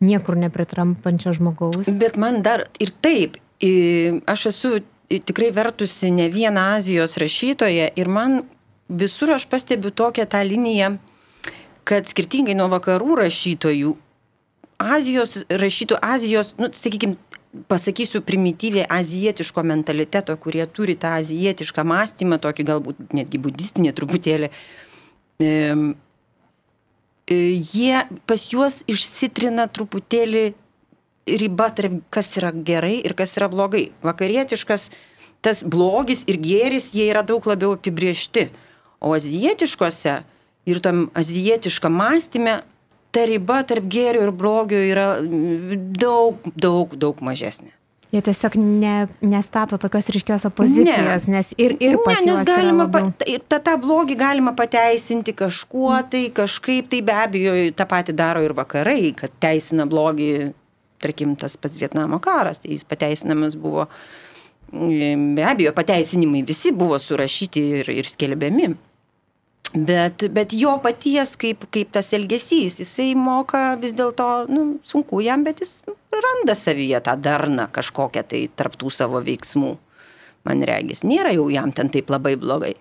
niekur 0.00 0.38
nepritrampančio 0.38 1.34
žmogaus. 1.34 1.90
Bet 1.98 2.16
man 2.16 2.42
dar 2.46 2.68
ir 2.78 2.94
taip, 3.02 3.36
aš 4.30 4.46
esu 4.52 4.78
tikrai 5.08 5.50
vertusi 5.54 6.12
ne 6.14 6.28
vieną 6.30 6.76
Azijos 6.78 7.18
rašytoją 7.18 7.90
ir 7.98 8.08
man 8.12 8.42
visur 8.88 9.34
aš 9.34 9.48
pastebiu 9.50 9.90
tokią 9.90 10.26
tą 10.30 10.42
liniją, 10.46 10.96
kad 11.88 12.08
skirtingai 12.08 12.54
nuo 12.56 12.68
vakarų 12.72 13.18
rašytojų, 13.24 13.94
Azijos 14.78 15.40
rašytojų, 15.50 15.98
Azijos, 16.02 16.52
nu, 16.58 16.70
sakykime, 16.74 17.16
pasakysiu 17.70 18.20
primityviai 18.22 18.86
azijietiško 18.98 19.64
mentaliteto, 19.66 20.36
kurie 20.38 20.66
turi 20.70 20.94
tą 21.00 21.16
azijietišką 21.18 21.84
mąstymą, 21.88 22.38
tokį 22.42 22.66
galbūt 22.68 23.16
netgi 23.16 23.40
budistinį 23.42 23.94
truputėlį. 23.98 24.52
E, 25.42 25.50
Jie 27.28 28.06
pas 28.24 28.40
juos 28.48 28.80
išsitrina 28.88 29.66
truputėlį 29.68 30.54
riba 31.28 31.66
tarp 31.76 31.98
kas 32.08 32.30
yra 32.40 32.54
gerai 32.54 33.02
ir 33.04 33.12
kas 33.12 33.36
yra 33.36 33.50
blogai. 33.52 33.90
Vakarietiškas 34.00 34.88
tas 35.44 35.60
blogis 35.60 36.24
ir 36.24 36.40
gėris, 36.40 36.94
jie 36.96 37.10
yra 37.10 37.20
daug 37.22 37.44
labiau 37.44 37.74
apibriešti. 37.76 38.48
O 39.04 39.12
azijietiškose 39.12 40.14
ir 40.68 40.80
tam 40.80 41.10
azijietiškam 41.18 41.92
mąstymė 42.00 42.62
ta 43.14 43.24
riba 43.28 43.62
tarp 43.68 43.88
gėrio 43.90 44.28
ir 44.28 44.32
blogio 44.36 44.78
yra 44.90 45.08
mm, 45.22 45.90
daug, 45.98 46.48
daug, 46.54 46.94
daug 46.98 47.20
mažesnė. 47.24 47.72
Jie 48.08 48.22
tiesiog 48.24 48.54
ne, 48.56 48.92
nestato 49.20 49.76
tokios 49.76 50.06
ryškios 50.08 50.46
opozicijos, 50.48 51.26
ne. 51.28 51.34
nes 51.34 51.50
ir, 51.60 51.74
ir 51.76 51.98
ne, 51.98 52.14
nes 52.24 52.46
galima, 52.48 52.86
labiau... 52.86 53.10
pa, 53.12 53.26
ir 53.28 53.42
tą, 53.44 53.58
tą 53.66 53.74
blogį 53.82 54.16
galima 54.16 54.54
pateisinti 54.56 55.34
kažkuo, 55.36 55.90
tai 56.08 56.22
kažkaip 56.32 56.88
tai 56.88 57.02
be 57.04 57.12
abejo 57.12 57.52
tą 57.76 57.84
patį 57.90 58.14
daro 58.16 58.40
ir 58.46 58.56
vakarai, 58.56 59.10
kad 59.16 59.34
teisina 59.44 59.84
blogį, 59.88 60.54
tarkim, 61.04 61.36
tas 61.36 61.58
pats 61.60 61.76
Vietnamo 61.82 62.16
karas, 62.24 62.62
tai 62.64 62.72
jis 62.78 62.88
pateisinamas 62.88 63.58
buvo, 63.60 63.84
be 64.72 65.44
abejo, 65.44 65.76
pateisinimai 65.76 66.40
visi 66.48 66.72
buvo 66.72 66.96
surašyti 66.96 67.66
ir, 67.82 67.92
ir 67.92 68.08
skelbiami. 68.08 68.72
Bet, 69.74 70.24
bet 70.32 70.54
jo 70.56 70.72
paties, 70.80 71.34
kaip, 71.40 71.66
kaip 71.74 71.90
tas 71.92 72.08
elgesys, 72.16 72.78
jisai 72.80 73.12
moka 73.18 73.74
vis 73.80 73.92
dėlto, 73.96 74.46
nu, 74.48 74.64
sunku 74.86 75.20
jam, 75.20 75.44
bet 75.44 75.60
jis 75.60 75.82
randa 76.08 76.56
savyje 76.56 77.02
tą 77.04 77.18
darną 77.20 77.68
kažkokią 77.74 78.24
tai 78.30 78.42
tarptų 78.48 78.92
savo 78.94 79.20
veiksmų. 79.24 79.74
Man 80.48 80.62
regis, 80.64 81.02
nėra 81.04 81.34
jau 81.34 81.48
jam 81.52 81.74
ten 81.76 81.90
taip 81.92 82.08
labai 82.08 82.36
blogai. 82.40 82.76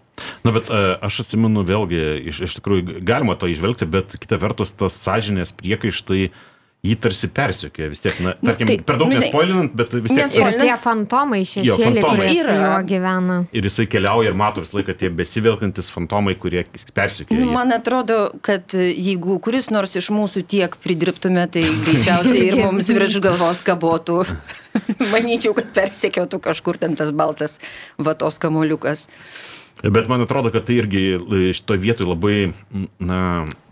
Na, 0.46 0.54
bet 0.56 0.70
e, 0.72 0.84
aš 1.04 1.26
atsimenu 1.26 1.66
vėlgi, 1.68 2.00
iš, 2.32 2.40
iš 2.48 2.60
tikrųjų 2.60 3.02
galima 3.06 3.36
to 3.36 3.50
išvelgti, 3.52 3.90
bet 3.92 4.16
kita 4.16 4.40
vertus 4.40 4.72
tas 4.78 4.96
sąžinės 4.96 5.52
priekaištai, 5.58 6.30
tai 6.30 6.57
jį 6.86 6.96
tarsi 7.02 7.28
persiekė 7.34 7.88
vis 7.92 8.04
tiek, 8.04 8.20
na, 8.22 8.36
Nu, 8.38 8.52
tarkim, 8.52 8.70
taip, 8.70 8.84
per 8.86 9.00
daug 9.00 9.10
nu, 9.10 9.18
nespoilinant, 9.18 9.74
bet 9.78 9.96
vis 9.98 10.14
tiek. 10.14 10.36
Ir 10.38 10.60
tie 10.62 10.76
fantomai 10.82 11.42
šešėliai, 11.48 12.04
kurie 12.04 12.28
su 12.30 12.44
Yra. 12.44 12.58
juo 12.62 12.78
gyvena. 12.92 13.38
Ir 13.58 13.68
jisai 13.68 13.88
keliauja 13.90 14.32
ir 14.32 14.38
mato 14.38 14.64
visą 14.64 14.78
laiką 14.78 14.96
tie 15.00 15.10
besivelkantis 15.14 15.90
fantomai, 15.94 16.36
kurie 16.40 16.64
persiekė. 16.98 17.40
Nu, 17.40 17.50
man 17.56 17.74
atrodo, 17.76 18.20
kad 18.46 18.78
jeigu 18.78 19.40
kuris 19.44 19.72
nors 19.74 19.98
iš 19.98 20.12
mūsų 20.14 20.46
tiek 20.54 20.78
pridirbtume, 20.84 21.48
tai 21.52 21.66
greičiausiai 21.66 22.46
ir 22.52 22.62
mums 22.62 22.94
virš 22.94 23.20
galvos 23.26 23.66
kabotų. 23.68 24.22
Manyčiau, 25.14 25.58
kad 25.58 25.74
persekiotų 25.76 26.42
kažkur 26.46 26.78
ten 26.82 26.98
tas 27.00 27.14
baltas 27.16 27.58
vatos 27.98 28.38
kamoliukas. 28.42 29.08
Bet 29.84 30.10
man 30.10 30.24
atrodo, 30.26 30.50
kad 30.54 30.66
tai 30.70 30.80
irgi 30.82 31.02
šitoje 31.58 31.82
vietoje 31.82 32.10
labai, 32.10 32.38
na, 32.98 33.20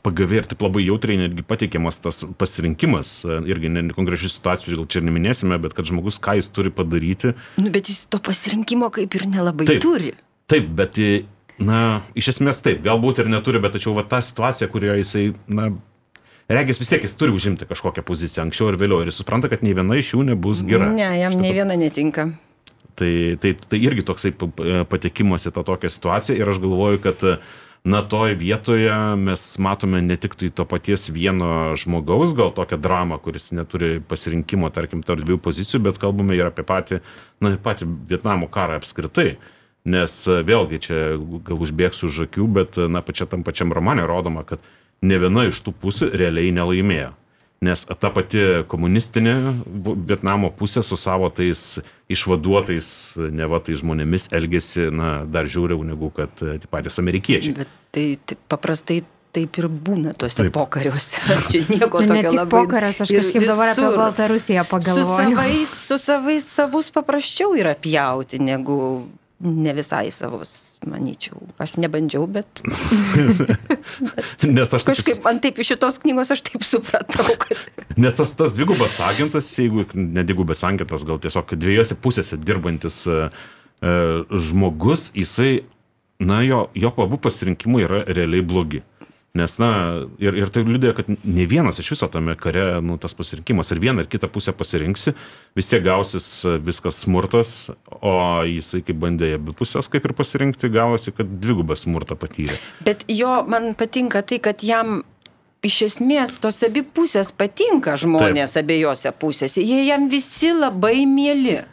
pagavė 0.06 0.42
ir 0.44 0.50
taip 0.52 0.62
labai 0.66 0.84
jautriai 0.86 1.18
netgi 1.24 1.44
pateikiamas 1.48 1.98
tas 2.04 2.22
pasirinkimas, 2.40 3.18
irgi 3.50 3.72
ne 3.74 3.88
konkrečių 3.96 4.30
situacijų, 4.32 4.78
gal 4.82 4.88
čia 4.94 5.02
ir 5.02 5.08
neminėsime, 5.10 5.58
bet 5.64 5.74
kad 5.78 5.90
žmogus 5.90 6.22
ką 6.22 6.38
jis 6.40 6.52
turi 6.54 6.72
padaryti. 6.74 7.34
Nu, 7.58 7.72
bet 7.74 7.90
jis 7.92 8.06
to 8.14 8.22
pasirinkimo 8.24 8.92
kaip 8.94 9.18
ir 9.18 9.26
nelabai 9.34 9.68
Taip. 9.70 9.82
turi. 9.84 10.14
Taip, 10.52 10.70
bet, 10.78 11.02
na, 11.58 11.82
iš 12.14 12.36
esmės 12.36 12.62
taip, 12.62 12.84
galbūt 12.86 13.24
ir 13.24 13.32
neturi, 13.34 13.62
bet 13.64 13.74
tačiau 13.78 13.96
va 13.98 14.06
ta 14.06 14.22
situacija, 14.22 14.70
kurioje 14.70 15.02
jisai, 15.02 15.26
na, 15.50 15.72
regis 16.52 16.78
vis 16.82 16.92
tiek 16.94 17.06
jis 17.06 17.18
turi 17.18 17.34
užimti 17.34 17.66
kažkokią 17.66 18.06
poziciją 18.06 18.46
anksčiau 18.46 18.70
ir 18.70 18.80
vėliau 18.82 19.02
ir 19.02 19.10
jis 19.10 19.22
supranta, 19.24 19.50
kad 19.50 19.66
nei 19.66 19.74
viena 19.78 19.98
iš 19.98 20.14
jų 20.14 20.26
nebus 20.30 20.62
gera. 20.68 20.92
Ne, 20.94 21.08
jam 21.20 21.34
Šitą 21.34 21.48
ne 21.48 21.54
viena 21.58 21.78
netinka. 21.80 22.30
Tai, 22.96 23.12
tai, 23.42 23.56
tai 23.60 23.80
irgi 23.84 24.06
toksai 24.08 24.32
pa- 24.40 24.84
patekimas 24.88 25.50
į 25.50 25.52
tą 25.58 25.66
tokią 25.68 25.90
situaciją 25.92 26.38
ir 26.40 26.52
aš 26.54 26.62
galvoju, 26.64 27.02
kad 27.04 27.26
na 27.86 28.02
toj 28.02 28.34
vietoje 28.34 28.92
mes 29.16 29.42
matome 29.62 30.02
ne 30.02 30.18
tik 30.18 30.34
tai 30.36 30.50
to 30.50 30.66
paties 30.66 31.06
vieno 31.14 31.76
žmogaus, 31.78 32.34
gal 32.34 32.50
tokią 32.50 32.80
dramą, 32.82 33.20
kuris 33.22 33.52
neturi 33.54 34.00
pasirinkimo, 34.02 34.72
tarkim, 34.74 35.04
tarp 35.06 35.22
dviejų 35.22 35.38
pozicijų, 35.46 35.84
bet 35.86 36.00
kalbame 36.02 36.34
ir 36.34 36.50
apie 36.50 36.66
patį, 36.66 37.00
na, 37.46 37.54
patį 37.62 37.88
Vietnamo 38.10 38.50
karą 38.50 38.80
apskritai. 38.82 39.36
Nes 39.86 40.16
e, 40.26 40.40
vėlgi 40.42 40.82
čia 40.82 41.02
gal 41.46 41.62
užbėgsiu 41.62 42.10
už 42.10 42.24
akių, 42.26 42.48
bet 42.58 42.82
na, 42.90 43.06
pačia 43.06 43.30
tam 43.30 43.46
pačiam 43.46 43.70
romane 43.70 44.08
rodoma, 44.10 44.42
kad 44.50 44.66
ne 45.06 45.22
viena 45.22 45.46
iš 45.46 45.62
tų 45.62 45.76
pusių 45.78 46.10
realiai 46.18 46.50
nelaimėjo. 46.58 47.14
Nes 47.64 47.86
ta 47.88 48.10
pati 48.12 48.42
komunistinė 48.68 49.36
Vietnamo 50.10 50.50
pusė 50.52 50.84
su 50.84 50.98
savo 51.00 51.30
tais 51.34 51.80
išvaduotais, 52.12 52.90
neva 53.32 53.62
tai 53.64 53.78
žmonėmis 53.80 54.28
elgesi, 54.36 54.90
na, 54.94 55.24
dar 55.26 55.48
žiauriau 55.50 55.84
negu 55.88 56.12
kad 56.14 56.30
e, 56.44 56.58
tie 56.62 56.70
patys 56.70 57.00
amerikiečiai. 57.02 57.56
Bet 57.64 57.72
tai, 57.96 58.06
tai 58.28 58.38
paprastai 58.52 59.00
taip 59.36 59.58
ir 59.60 59.68
būna 59.68 60.14
tuose 60.16 60.44
Taip. 60.46 60.52
pokariuose. 60.56 61.20
Čia 61.52 61.64
nieko 61.72 62.04
Nu, 62.04 62.08
tokio 62.12 62.32
labai. 62.36 62.52
pokaras, 62.68 63.02
aš 63.04 63.12
kažkaip 63.12 63.48
dabar 63.48 63.74
apie. 63.74 63.88
Baltarusiją 64.00 64.64
Su 64.64 64.72
pagalvoju. 64.76 65.34
savais, 65.36 65.74
su 65.90 65.98
savais 66.00 66.46
savus 66.60 66.92
paprasčiau 66.96 67.56
yra 67.60 67.74
pjauti, 67.76 68.40
negu 68.40 68.78
ne 69.40 69.74
visai 69.76 70.08
savus, 70.16 70.54
manyčiau. 70.90 71.42
Aš 71.62 71.76
nebandžiau, 71.82 72.28
bet 72.36 72.62
Nes, 74.46 74.70
aš 74.70 74.86
taip, 74.86 74.96
kažkaip 74.96 75.22
man 75.26 75.42
taip 75.44 75.60
iš 75.62 75.74
šitos 75.74 76.00
knygos 76.04 76.34
aš 76.36 76.44
taip 76.48 76.66
supratau, 76.66 77.28
kad... 77.42 77.62
nes 77.98 78.18
tas, 78.18 78.34
tas 78.38 78.56
dvigubas 78.58 78.98
agentas, 79.04 79.50
jeigu 79.60 79.86
ne 79.94 80.24
dvigubas 80.26 80.64
agentas, 80.68 81.06
gal 81.08 81.22
tiesiog 81.22 81.56
dviejose 81.60 81.98
pusėse 82.02 82.40
dirbantis 82.42 83.04
e, 83.08 83.22
e, 83.82 83.96
žmogus, 84.50 85.10
jisai, 85.18 85.66
na, 86.20 86.42
jo, 86.46 86.66
jo 86.78 86.94
abu 87.04 87.20
pasirinkimai 87.22 87.86
yra 87.88 88.04
realiai 88.08 88.46
blogi. 88.46 88.84
Nes, 89.36 89.58
na, 89.60 89.70
ir, 90.24 90.36
ir 90.40 90.52
tai 90.54 90.62
liūdėjo, 90.64 90.94
kad 90.96 91.10
ne 91.12 91.46
vienas 91.52 91.82
iš 91.82 91.90
viso 91.92 92.08
tame 92.12 92.38
kare, 92.40 92.80
nu, 92.86 92.96
tas 93.02 93.16
pasirinkimas, 93.18 93.74
ar 93.74 93.82
vieną 93.84 94.06
ar 94.06 94.08
kitą 94.08 94.30
pusę 94.32 94.54
pasirinksi, 94.56 95.12
vis 95.60 95.72
tiek 95.72 95.84
gausis 95.84 96.30
e, 96.48 96.54
viskas 96.64 97.02
smurtas, 97.04 97.52
o 98.00 98.14
jisai 98.48 98.80
kaip 98.88 99.02
bandė 99.02 99.34
abi 99.36 99.56
pusės 99.60 99.92
kaip 99.92 100.08
ir 100.08 100.16
pasirinkti, 100.16 100.72
gavosi, 100.72 101.12
kad 101.18 101.36
dvigubą 101.44 101.76
smurtą 101.76 102.16
patyrė. 102.20 102.56
Bet 102.88 103.04
jo, 103.12 103.42
man 103.52 103.74
patinka 103.76 104.24
tai, 104.24 104.40
kad 104.40 104.64
jam 104.64 105.02
iš 105.66 105.82
esmės 105.90 106.38
tos 106.40 106.62
abi 106.64 106.86
pusės 106.96 107.34
patinka 107.36 107.98
žmonės 108.00 108.56
Taip. 108.56 108.64
abiejose 108.64 109.12
pusėse. 109.20 109.60
Jie 109.60 109.84
jam 109.90 110.08
visi 110.12 110.54
labai 110.56 111.04
mėly. 111.10 111.64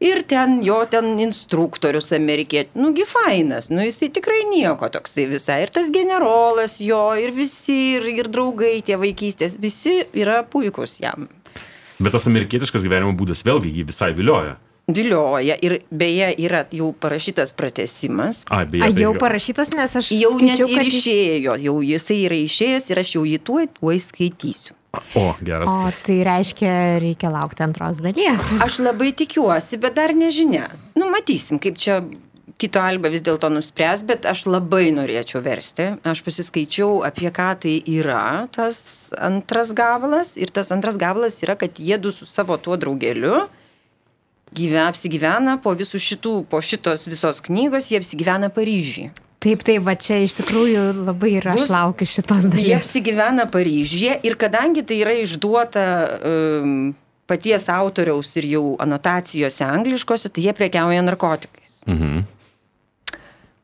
Ir 0.00 0.22
ten 0.24 0.62
jo 0.64 0.78
ten 0.88 1.18
instruktorius 1.20 2.06
amerikietis, 2.16 2.72
nugi 2.80 3.04
fainas, 3.04 3.68
nu 3.68 3.84
jisai 3.84 4.08
tikrai 4.08 4.46
nieko 4.48 4.88
toksai 4.88 5.26
visai. 5.28 5.58
Ir 5.66 5.72
tas 5.74 5.90
generolas 5.92 6.78
jo, 6.80 7.02
ir 7.20 7.34
visi, 7.36 7.76
ir, 7.98 8.08
ir 8.08 8.30
draugai 8.32 8.78
tie 8.86 8.96
vaikystės, 8.96 9.58
visi 9.60 9.98
yra 10.16 10.40
puikus 10.48 10.96
jam. 11.04 11.28
Bet 12.00 12.16
tas 12.16 12.30
amerikietiškas 12.32 12.86
gyvenimo 12.86 13.12
būdas 13.12 13.44
vėlgi 13.44 13.74
jį 13.76 13.86
visai 13.92 14.14
vilioja. 14.16 14.56
Vilioja 14.88 15.58
ir 15.60 15.82
beje 15.92 16.32
yra 16.46 16.64
jau 16.72 16.94
parašytas 16.96 17.52
pratesimas. 17.52 18.40
A, 18.48 18.64
beje, 18.64 18.88
A, 18.88 18.88
tai 18.88 19.04
jau 19.04 19.12
jo. 19.12 19.20
parašytas, 19.20 19.76
nes 19.76 20.00
aš 20.00 20.08
Jau 20.16 20.32
net 20.40 20.56
skaičiau, 20.56 20.72
ir 20.72 20.80
kad 20.80 20.88
jis... 20.88 21.00
išėjo, 21.04 21.60
jau 21.68 21.78
jisai 21.92 22.20
yra 22.24 22.40
išėjęs 22.48 22.88
ir 22.90 23.04
aš 23.04 23.16
jau 23.18 23.28
jį 23.28 23.38
tuoj, 23.44 23.68
tuoj 23.76 24.00
skaitysiu. 24.08 24.79
O, 25.14 25.34
geras. 25.42 25.70
O 25.70 25.90
tai 26.04 26.20
reiškia, 26.26 26.72
reikia 27.02 27.30
laukti 27.30 27.62
antros 27.62 28.00
dalies. 28.02 28.50
Aš 28.64 28.80
labai 28.82 29.12
tikiuosi, 29.14 29.78
bet 29.82 29.94
dar 29.98 30.14
nežinia. 30.16 30.66
Nu, 30.98 31.10
matysim, 31.12 31.60
kaip 31.62 31.78
čia 31.78 32.00
kito 32.60 32.80
alba 32.82 33.08
vis 33.12 33.22
dėlto 33.24 33.48
nuspręs, 33.52 34.02
bet 34.04 34.26
aš 34.28 34.42
labai 34.44 34.90
norėčiau 34.92 35.40
versti. 35.40 35.86
Aš 36.04 36.20
pasiskaičiau, 36.26 36.98
apie 37.06 37.30
ką 37.32 37.48
tai 37.62 37.78
yra 37.88 38.50
tas 38.52 39.08
antras 39.16 39.72
gabalas. 39.76 40.34
Ir 40.36 40.52
tas 40.52 40.68
antras 40.74 41.00
gabalas 41.00 41.40
yra, 41.40 41.56
kad 41.56 41.80
jie 41.80 41.96
du 41.96 42.12
su 42.12 42.28
savo 42.28 42.58
tuo 42.60 42.76
draugeliu 42.76 43.46
gyve, 44.56 44.82
apsigyvena 44.82 45.56
po 45.62 45.72
visų 45.78 46.00
šitų, 46.02 46.34
po 46.50 46.60
šitos 46.64 47.06
visos 47.08 47.40
knygos, 47.46 47.90
jie 47.90 48.00
apsigyvena 48.00 48.50
Paryžiuje. 48.52 49.12
Taip, 49.40 49.62
taip, 49.64 49.80
va 49.86 49.94
čia 49.96 50.18
iš 50.20 50.34
tikrųjų 50.36 50.80
labai 51.06 51.30
ir 51.38 51.46
aš 51.48 51.62
Bus- 51.62 51.70
laukiu 51.72 52.04
šitos 52.06 52.44
Jie 52.44 52.50
dalies. 52.52 52.74
apsigyvena 52.82 53.46
Paryžiuje 53.48 54.18
ir 54.28 54.34
kadangi 54.36 54.82
tai 54.84 54.98
yra 55.00 55.14
išduota 55.16 55.84
um, 56.20 56.92
paties 57.30 57.64
autoriaus 57.72 58.34
ir 58.36 58.44
jau 58.50 58.64
anotacijose 58.84 59.64
angliškose, 59.64 60.28
tai 60.28 60.44
jie 60.44 60.52
prekiauja 60.52 61.00
narkotikais. 61.06 61.80
Mhm. 61.88 62.26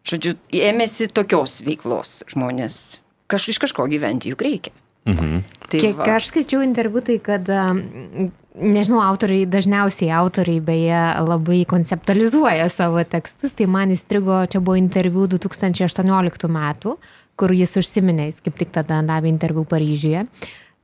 Žodžiu, 0.07 0.37
ėmėsi 0.55 1.09
tokios 1.11 1.59
veiklos 1.67 2.21
žmonės. 2.31 3.01
Kaž, 3.27 3.49
iš 3.51 3.59
kažko 3.65 3.89
gyventi 3.91 4.31
juk 4.31 4.45
reikia. 4.47 4.73
Mhm. 5.05 5.41
Tai 5.69 5.81
Kiek 5.83 5.97
va. 5.99 6.13
aš 6.17 6.31
skaičiau 6.31 6.63
interviu, 6.63 7.03
tai 7.03 7.19
kad, 7.19 7.49
um, 7.51 8.31
nežinau, 8.57 9.01
autoriai, 9.05 9.47
dažniausiai 9.51 10.11
autoriai 10.17 10.61
beje 10.65 11.01
labai 11.27 11.63
konceptualizuoja 11.69 12.69
savo 12.73 13.03
tekstus, 13.05 13.55
tai 13.57 13.69
man 13.71 13.95
įstrigo, 13.95 14.45
čia 14.51 14.61
buvo 14.61 14.79
interviu 14.81 15.27
2018 15.31 16.51
metų, 16.53 16.97
kur 17.37 17.53
jis 17.53 17.77
užsiminė, 17.81 18.31
jis 18.31 18.41
kaip 18.45 18.63
tik 18.63 18.73
tada 18.77 19.03
davė 19.07 19.33
interviu 19.33 19.67
Paryžiuje 19.69 20.27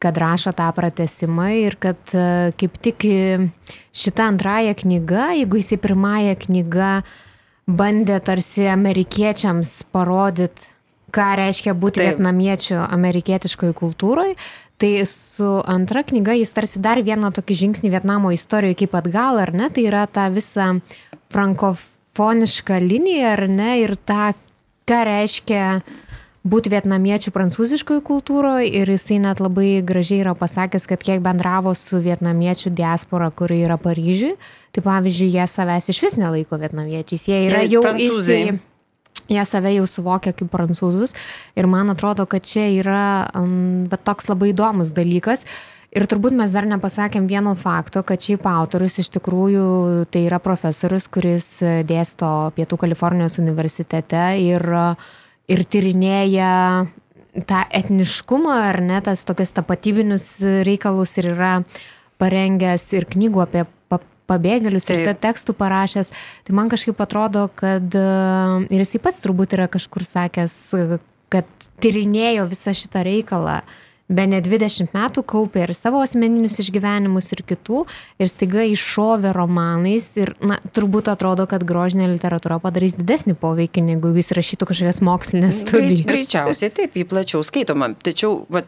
kad 0.02 0.18
rašo 0.18 0.50
tą 0.56 0.66
pratesimą 0.74 1.48
ir 1.62 1.76
kad 1.78 2.14
e, 2.14 2.50
kaip 2.58 2.78
tik 2.82 3.04
e, 3.06 3.48
šita 3.94 4.26
antraja 4.32 4.74
knyga, 4.74 5.30
jeigu 5.38 5.60
jisai 5.60 5.78
pirmąją 5.82 6.34
knygą 6.42 6.92
bandė 7.70 8.18
tarsi 8.26 8.66
amerikiečiams 8.72 9.70
parodyti, 9.94 10.72
ką 11.12 11.28
reiškia 11.38 11.74
būti 11.78 12.00
Taip. 12.00 12.08
vietnamiečių 12.08 12.80
amerikietiškoje 12.82 13.76
kultūroje, 13.78 14.34
Tai 14.82 15.06
su 15.06 15.46
antra 15.70 16.02
knyga 16.02 16.34
jis 16.34 16.50
tarsi 16.56 16.80
dar 16.82 16.98
vieną 17.06 17.28
tokį 17.36 17.54
žingsnį 17.60 17.90
Vietnamo 17.92 18.32
istorijoje 18.34 18.80
kaip 18.80 18.96
atgal, 18.98 19.38
ar 19.38 19.52
ne? 19.54 19.68
Tai 19.70 19.84
yra 19.86 20.08
ta 20.10 20.24
visa 20.34 20.72
frankofoniška 21.30 22.80
linija, 22.82 23.36
ar 23.36 23.46
ne? 23.46 23.76
Ir 23.84 23.94
ta, 23.94 24.32
ką 24.90 24.98
reiškia 25.06 25.68
būti 26.42 26.72
vietnamiečių 26.72 27.30
prancūziškoje 27.30 28.02
kultūroje 28.02 28.66
ir 28.80 28.90
jisai 28.90 29.20
net 29.22 29.38
labai 29.38 29.84
gražiai 29.86 30.24
yra 30.24 30.34
pasakęs, 30.34 30.88
kad 30.90 31.06
kiek 31.06 31.22
bendravo 31.22 31.76
su 31.78 32.02
vietnamiečių 32.02 32.74
diaspora, 32.74 33.30
kuri 33.30 33.60
yra 33.62 33.78
Paryžiui, 33.78 34.34
tai 34.74 34.82
pavyzdžiui, 34.82 35.30
jie 35.36 35.46
savęs 35.46 35.92
iš 35.94 36.02
vis 36.02 36.18
nelaiko 36.18 36.58
vietnamiečiais, 36.58 37.30
jie 37.30 37.44
yra 37.46 37.62
jau 37.70 37.86
prancūzai. 37.86 38.58
Jie 39.28 39.44
save 39.46 39.74
jau 39.76 39.86
suvokia 39.88 40.32
kaip 40.36 40.50
prancūzus 40.52 41.14
ir 41.58 41.68
man 41.70 41.92
atrodo, 41.92 42.26
kad 42.26 42.44
čia 42.46 42.68
yra 42.74 43.04
um, 43.38 43.88
toks 44.04 44.30
labai 44.32 44.52
įdomus 44.52 44.94
dalykas. 44.96 45.46
Ir 45.92 46.06
turbūt 46.08 46.32
mes 46.32 46.48
dar 46.54 46.64
nepasakėm 46.64 47.26
vieno 47.28 47.52
fakto, 47.52 48.00
kad 48.00 48.22
šiaip 48.24 48.46
autorius 48.48 48.96
iš 49.02 49.10
tikrųjų 49.12 50.06
tai 50.08 50.22
yra 50.24 50.38
profesorius, 50.40 51.04
kuris 51.12 51.58
dėsto 51.84 52.30
Pietų 52.56 52.78
Kalifornijos 52.80 53.36
universitete 53.42 54.22
ir, 54.40 54.64
ir 55.52 55.64
tyrinėja 55.68 56.54
tą 57.44 57.60
etniškumą 57.76 58.56
ar 58.70 58.80
ne, 58.84 59.02
tas 59.04 59.26
tokias 59.28 59.52
tapatybinius 59.52 60.26
reikalus 60.64 61.18
ir 61.20 61.34
yra 61.34 61.52
parengęs 62.20 62.88
ir 62.96 63.08
knygų 63.12 63.44
apie 63.44 63.66
pa- 64.32 64.40
pabėgėlius 64.42 64.88
ir 64.90 65.04
Taip. 65.04 65.06
te- 65.12 65.28
tekstų 65.28 65.54
parašęs. 65.58 66.12
Tai 66.46 66.56
man 66.56 66.72
kažkaip 66.72 67.00
atrodo, 67.04 67.48
kad 67.54 67.94
e, 67.94 68.08
ir 68.72 68.82
jisai 68.84 69.02
pats 69.02 69.22
turbūt 69.24 69.56
yra 69.58 69.68
kažkur 69.68 70.04
sakęs, 70.08 70.58
kad 71.32 71.48
tyrinėjo 71.80 72.48
visą 72.50 72.74
šitą 72.76 73.04
reikalą. 73.06 73.62
Be 74.12 74.26
ne 74.28 74.42
20 74.44 74.90
metų 74.92 75.22
kaupė 75.24 75.62
ir 75.64 75.72
savo 75.78 76.02
asmeninius 76.04 76.58
išgyvenimus 76.60 77.30
ir 77.32 77.40
kitų, 77.48 77.86
ir 78.20 78.28
staiga 78.28 78.66
iššovė 78.68 79.30
romanais 79.32 80.10
ir, 80.20 80.34
na, 80.42 80.58
turbūt 80.74 81.08
atrodo, 81.08 81.46
kad 81.48 81.64
grožinė 81.64 82.10
literatūra 82.10 82.58
padarys 82.60 82.98
didesnį 82.98 83.38
poveikį, 83.40 83.86
negu 83.86 84.12
jis 84.12 84.34
rašytų 84.36 84.68
kažkokias 84.68 85.00
mokslinės 85.06 85.62
studijas. 85.62 86.04
greičiausiai 86.10 86.74
taip, 86.74 86.98
jį 86.98 87.06
plačiau 87.08 87.40
skaitoma. 87.46 87.94
Tačiau 88.04 88.42
va, 88.52 88.66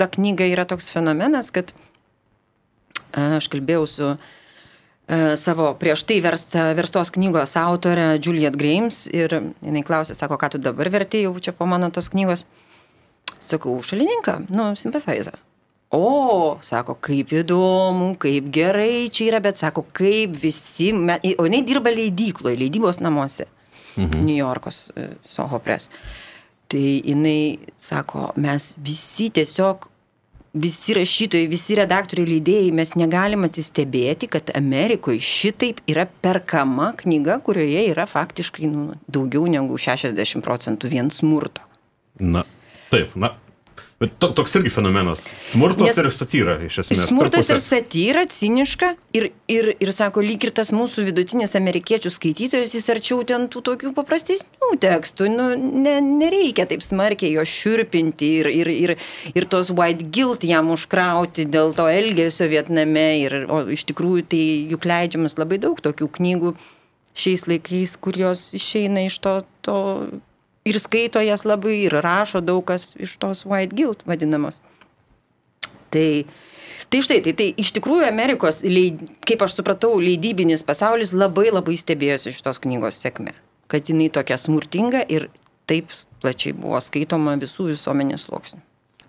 ta 0.00 0.08
knyga 0.08 0.48
yra 0.48 0.64
toks 0.64 0.88
fenomenas, 0.94 1.52
kad 1.52 1.74
aš 3.12 3.50
kalbėjau 3.52 3.84
su 3.90 4.08
e, 4.14 4.16
savo 5.38 5.70
prieš 5.78 6.02
tai 6.08 6.18
versta, 6.24 6.72
verstos 6.74 7.12
knygos 7.14 7.54
autorė 7.60 8.16
Juliet 8.18 8.56
Grimes 8.58 9.04
ir 9.14 9.36
jinai 9.62 9.84
klausė, 9.86 10.16
sako, 10.18 10.38
ką 10.40 10.56
tu 10.56 10.62
dabar 10.62 10.90
vertėjai 10.90 11.28
jau 11.28 11.36
čia 11.38 11.54
po 11.54 11.68
mano 11.70 11.92
tos 11.94 12.10
knygos. 12.10 12.42
Sakau, 13.38 13.76
šalininką, 13.86 14.40
nu, 14.50 14.72
simpatizą. 14.78 15.36
O, 15.94 16.58
sako, 16.66 16.96
kaip 16.98 17.30
įdomu, 17.30 18.16
kaip 18.18 18.48
gerai 18.54 19.06
čia 19.14 19.28
yra, 19.30 19.40
bet 19.44 19.60
sako, 19.60 19.84
kaip 19.94 20.34
visi, 20.42 20.90
me... 20.90 21.20
o 21.38 21.46
jinai 21.46 21.62
dirba 21.66 21.92
leidykloje, 21.94 22.58
leidybos 22.58 22.98
namuose, 22.98 23.46
mhm. 23.94 24.24
New 24.26 24.34
Yorkos 24.34 24.88
e, 24.98 25.12
Soho 25.30 25.60
Press. 25.62 25.92
Tai 26.66 26.82
jinai 26.82 27.70
sako, 27.78 28.32
mes 28.42 28.72
visi 28.82 29.30
tiesiog, 29.30 29.86
visi 30.56 30.94
rašytojai, 30.96 31.48
visi 31.50 31.76
redaktoriai, 31.78 32.28
leidėjai, 32.36 32.72
mes 32.74 32.94
negalim 32.98 33.46
atsistebėti, 33.46 34.28
kad 34.32 34.52
Amerikoje 34.56 35.22
šitaip 35.22 35.82
yra 35.90 36.06
perkama 36.24 36.92
knyga, 37.00 37.38
kurioje 37.46 37.86
yra 37.92 38.06
faktiškai 38.10 38.70
nu, 38.72 38.86
daugiau 39.12 39.46
negu 39.50 39.78
60 39.80 40.44
procentų 40.46 40.92
vien 40.92 41.12
smurto. 41.14 41.64
Na, 42.20 42.46
taip, 42.92 43.12
na. 43.18 43.34
Bet 43.96 44.18
to, 44.20 44.28
toks 44.36 44.52
irgi 44.58 44.68
fenomenas. 44.68 45.22
Smurtas 45.48 45.88
Nes- 45.88 45.98
ir 46.02 46.06
satyra, 46.12 46.54
iš 46.66 46.82
esmės. 46.82 47.06
Smurtas 47.08 47.48
ir 47.48 47.60
satyra, 47.64 48.26
ciniška 48.28 48.90
ir, 49.16 49.30
ir, 49.48 49.70
ir 49.80 49.92
sako, 49.96 50.20
lyg 50.20 50.44
ir 50.44 50.52
tas 50.52 50.68
mūsų 50.76 51.06
vidutinis 51.06 51.56
amerikiečių 51.56 52.12
skaitytojas, 52.12 52.74
jis 52.76 52.90
arčiau 52.92 53.22
ten 53.24 53.48
tų 53.48 53.62
tokių 53.70 53.94
paprastesnių 53.96 54.76
tekstų, 54.84 55.30
nu, 55.32 55.48
ne, 55.56 55.96
nereikia 56.04 56.68
taip 56.68 56.84
smarkiai 56.84 57.32
jo 57.38 57.46
šiurpinti 57.48 58.30
ir, 58.42 58.50
ir, 58.52 58.72
ir, 58.74 58.94
ir 59.32 59.48
tos 59.48 59.72
white 59.72 60.12
guilt 60.12 60.44
jam 60.44 60.68
užkrauti 60.76 61.48
dėl 61.48 61.72
to 61.72 61.88
elgesio 61.88 62.52
Vietname, 62.52 63.08
ir, 63.24 63.38
o 63.48 63.64
iš 63.72 63.88
tikrųjų 63.88 64.28
tai 64.28 64.44
juk 64.76 64.84
leidžiamas 64.92 65.40
labai 65.40 65.56
daug 65.64 65.80
tokių 65.80 66.12
knygų 66.20 66.52
šiais 67.16 67.48
laikais, 67.48 67.96
kur 67.96 68.20
jos 68.20 68.50
išeina 68.60 69.08
iš 69.08 69.22
to, 69.24 69.38
to 69.64 69.78
ir 70.66 70.78
skaito 70.82 71.22
jas 71.24 71.46
labai, 71.46 71.78
ir 71.86 71.96
rašo 72.04 72.42
daug 72.44 72.64
kas 72.66 72.94
iš 72.98 73.16
tos 73.22 73.44
white 73.46 73.76
guilt 73.76 74.02
vadinamos. 74.08 74.60
Tai, 75.94 76.26
tai 76.90 77.02
štai, 77.06 77.20
tai, 77.24 77.34
tai 77.38 77.48
iš 77.62 77.72
tikrųjų 77.78 78.08
Amerikos, 78.08 78.62
leid, 78.66 79.00
kaip 79.26 79.44
aš 79.46 79.58
supratau, 79.60 79.94
leidybinis 80.02 80.66
pasaulis 80.66 81.14
labai 81.14 81.48
labai 81.52 81.78
stebėjosi 81.80 82.34
šitos 82.34 82.60
knygos 82.64 82.98
sėkme. 83.02 83.34
Kad 83.70 83.90
jinai 83.90 84.10
tokia 84.14 84.38
smurtinga 84.38 85.04
ir 85.10 85.28
taip 85.70 85.90
plačiai 86.22 86.54
buvo 86.54 86.78
skaitoma 86.82 87.34
visų 87.40 87.72
visuomenės 87.72 88.26
sluoksnių. 88.28 88.62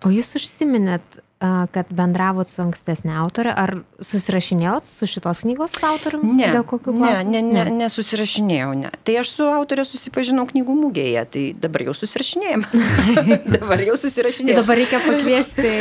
O 0.06 0.10
jūs 0.14 0.30
užsiminėt, 0.38 1.20
kad 1.38 1.86
bendravot 1.94 2.48
su 2.50 2.58
ankstesnė 2.64 3.12
autorė, 3.22 3.52
ar 3.54 3.70
susirašinėjot 4.02 4.88
su 4.90 5.06
šitos 5.06 5.44
knygos 5.44 5.76
autoriumi? 5.86 6.32
Ne, 6.40 6.48
Dėl 6.50 6.64
kokių 6.66 6.94
ne, 6.96 6.98
klausimų? 6.98 7.30
ne, 7.30 7.42
ne, 7.46 7.64
nesusirašinėjau, 7.84 8.72
ne. 8.80 8.90
Tai 9.06 9.14
aš 9.20 9.30
su 9.36 9.46
autorė 9.46 9.84
susipažinau 9.86 10.48
knygų 10.50 10.74
mūgėje, 10.80 11.22
tai 11.30 11.44
dabar 11.62 11.84
jau 11.86 11.94
susirašinėjom. 11.94 12.64
dabar 13.54 13.84
jau 13.86 13.94
Tai 13.94 14.02
susirašinėjom. 14.02 14.58
dabar 14.58 14.80
reikia 14.82 15.00
pakviesti 15.04 15.72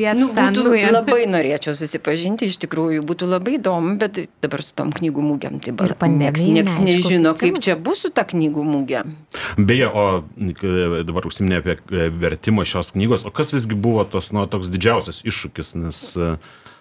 vieną 0.00 0.18
Nu, 0.20 0.30
būtų, 0.36 0.64
nuėję. 0.66 0.90
labai 0.96 1.20
norėčiau 1.30 1.76
susipažinti, 1.76 2.48
iš 2.50 2.56
tikrųjų, 2.64 3.04
būtų 3.08 3.28
labai 3.30 3.58
įdomu, 3.58 3.94
bet 4.00 4.18
dabar 4.44 4.64
su 4.64 4.72
tom 4.76 4.92
knygų 4.96 5.24
mūgiam, 5.24 5.60
tai 5.62 5.72
dabar 5.76 6.08
nieks, 6.12 6.40
nieks 6.44 6.78
nežino, 6.82 7.34
kaip 7.38 7.60
čia 7.64 7.76
bus 7.76 8.02
su 8.06 8.10
ta 8.12 8.24
knygų 8.28 8.64
mūgė. 8.68 9.04
Beje, 9.60 9.88
o 9.92 10.06
e, 10.40 11.04
dabar 11.04 11.28
užsiminė 11.28 11.60
apie 11.62 11.76
e, 11.78 12.08
vertimą 12.20 12.64
šios 12.68 12.92
knygos, 12.96 13.24
o 13.28 13.32
kas 13.34 13.52
visgi 13.54 13.76
buvo 13.76 14.04
tas, 14.08 14.32
na, 14.36 14.46
toks 14.50 14.69
didžiausias 14.72 15.22
iššūkis, 15.26 15.74
nes, 15.82 16.00
e, 16.16 16.32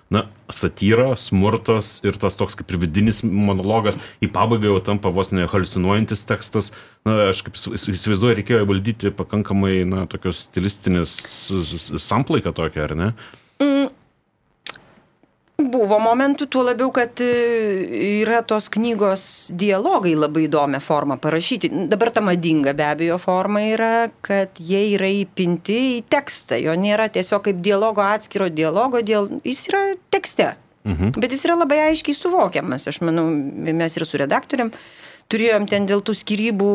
na, 0.10 0.24
satyra, 0.50 1.12
smurtas 1.20 2.00
ir 2.08 2.18
tas 2.18 2.38
toks 2.40 2.58
kaip 2.58 2.72
ir 2.74 2.80
vidinis 2.82 3.22
monologas 3.24 4.00
į 4.26 4.32
pabaigą 4.34 4.72
jau 4.72 4.80
tampa 4.88 5.12
vos 5.14 5.30
ne 5.36 5.46
halucinuojantis 5.50 6.26
tekstas. 6.30 6.72
Na, 7.06 7.30
aš 7.30 7.44
kaip 7.46 7.60
įs- 7.60 7.70
įs- 7.78 7.90
įsivaizduoju, 7.94 8.40
reikėjo 8.42 8.66
valdyti 8.70 9.14
pakankamai, 9.14 9.84
na, 9.86 10.06
tokios 10.10 10.48
stilistinės 10.48 11.14
samplaiką 12.02 12.56
tokią, 12.58 12.88
ar 12.90 12.96
ne? 12.98 13.12
Buvo 15.60 15.98
momentų, 16.00 16.46
tuo 16.48 16.62
labiau, 16.64 16.88
kad 16.96 17.20
e, 17.20 17.30
yra 18.22 18.40
tos 18.48 18.70
knygos 18.72 19.24
dialogai 19.60 20.14
labai 20.16 20.46
įdomią 20.48 20.80
formą 20.80 21.18
parašyti. 21.20 21.68
Dabar 21.92 22.14
ta 22.16 22.24
madinga 22.24 22.72
be 22.78 22.86
abejo 22.88 23.18
forma 23.20 23.66
yra, 23.68 23.92
kad 24.24 24.62
jie 24.64 24.86
yra 24.94 25.10
įpinti 25.12 25.76
į 25.98 26.00
tekstą. 26.08 26.62
Jo 26.64 26.78
nėra 26.80 27.10
tiesiog 27.12 27.44
kaip 27.50 27.60
dialogo 27.66 28.06
atskiro 28.06 28.48
dialogo, 28.48 29.04
dial... 29.04 29.28
jis 29.44 29.66
yra 29.68 29.84
tekste. 30.16 30.54
Mhm. 30.88 31.20
Bet 31.20 31.36
jis 31.36 31.44
yra 31.50 31.60
labai 31.60 31.82
aiškiai 31.90 32.16
suvokiamas. 32.16 32.88
Aš 32.88 33.02
manau, 33.04 33.28
mes 33.28 34.00
ir 34.00 34.08
su 34.08 34.22
redaktoriam 34.22 34.72
turėjom 35.30 35.68
ten 35.70 35.86
dėl 35.90 36.02
tų 36.06 36.16
skirybų 36.18 36.70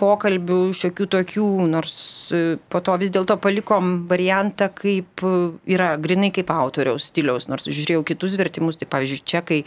pokalbių 0.00 0.60
šiokių 0.76 1.06
tokių, 1.12 1.48
nors 1.68 1.94
e, 2.32 2.56
po 2.72 2.80
to 2.84 2.96
vis 3.00 3.12
dėlto 3.12 3.36
palikom 3.42 4.06
variantą, 4.08 4.70
kaip 4.72 5.24
e, 5.26 5.32
yra 5.74 5.92
grinai 6.00 6.32
kaip 6.34 6.50
autoriaus 6.54 7.10
stiliaus, 7.10 7.50
nors 7.52 7.68
žiūrėjau 7.68 8.04
kitus 8.08 8.38
vertimus, 8.40 8.80
tai 8.80 8.88
pavyzdžiui, 8.92 9.24
čekai 9.34 9.60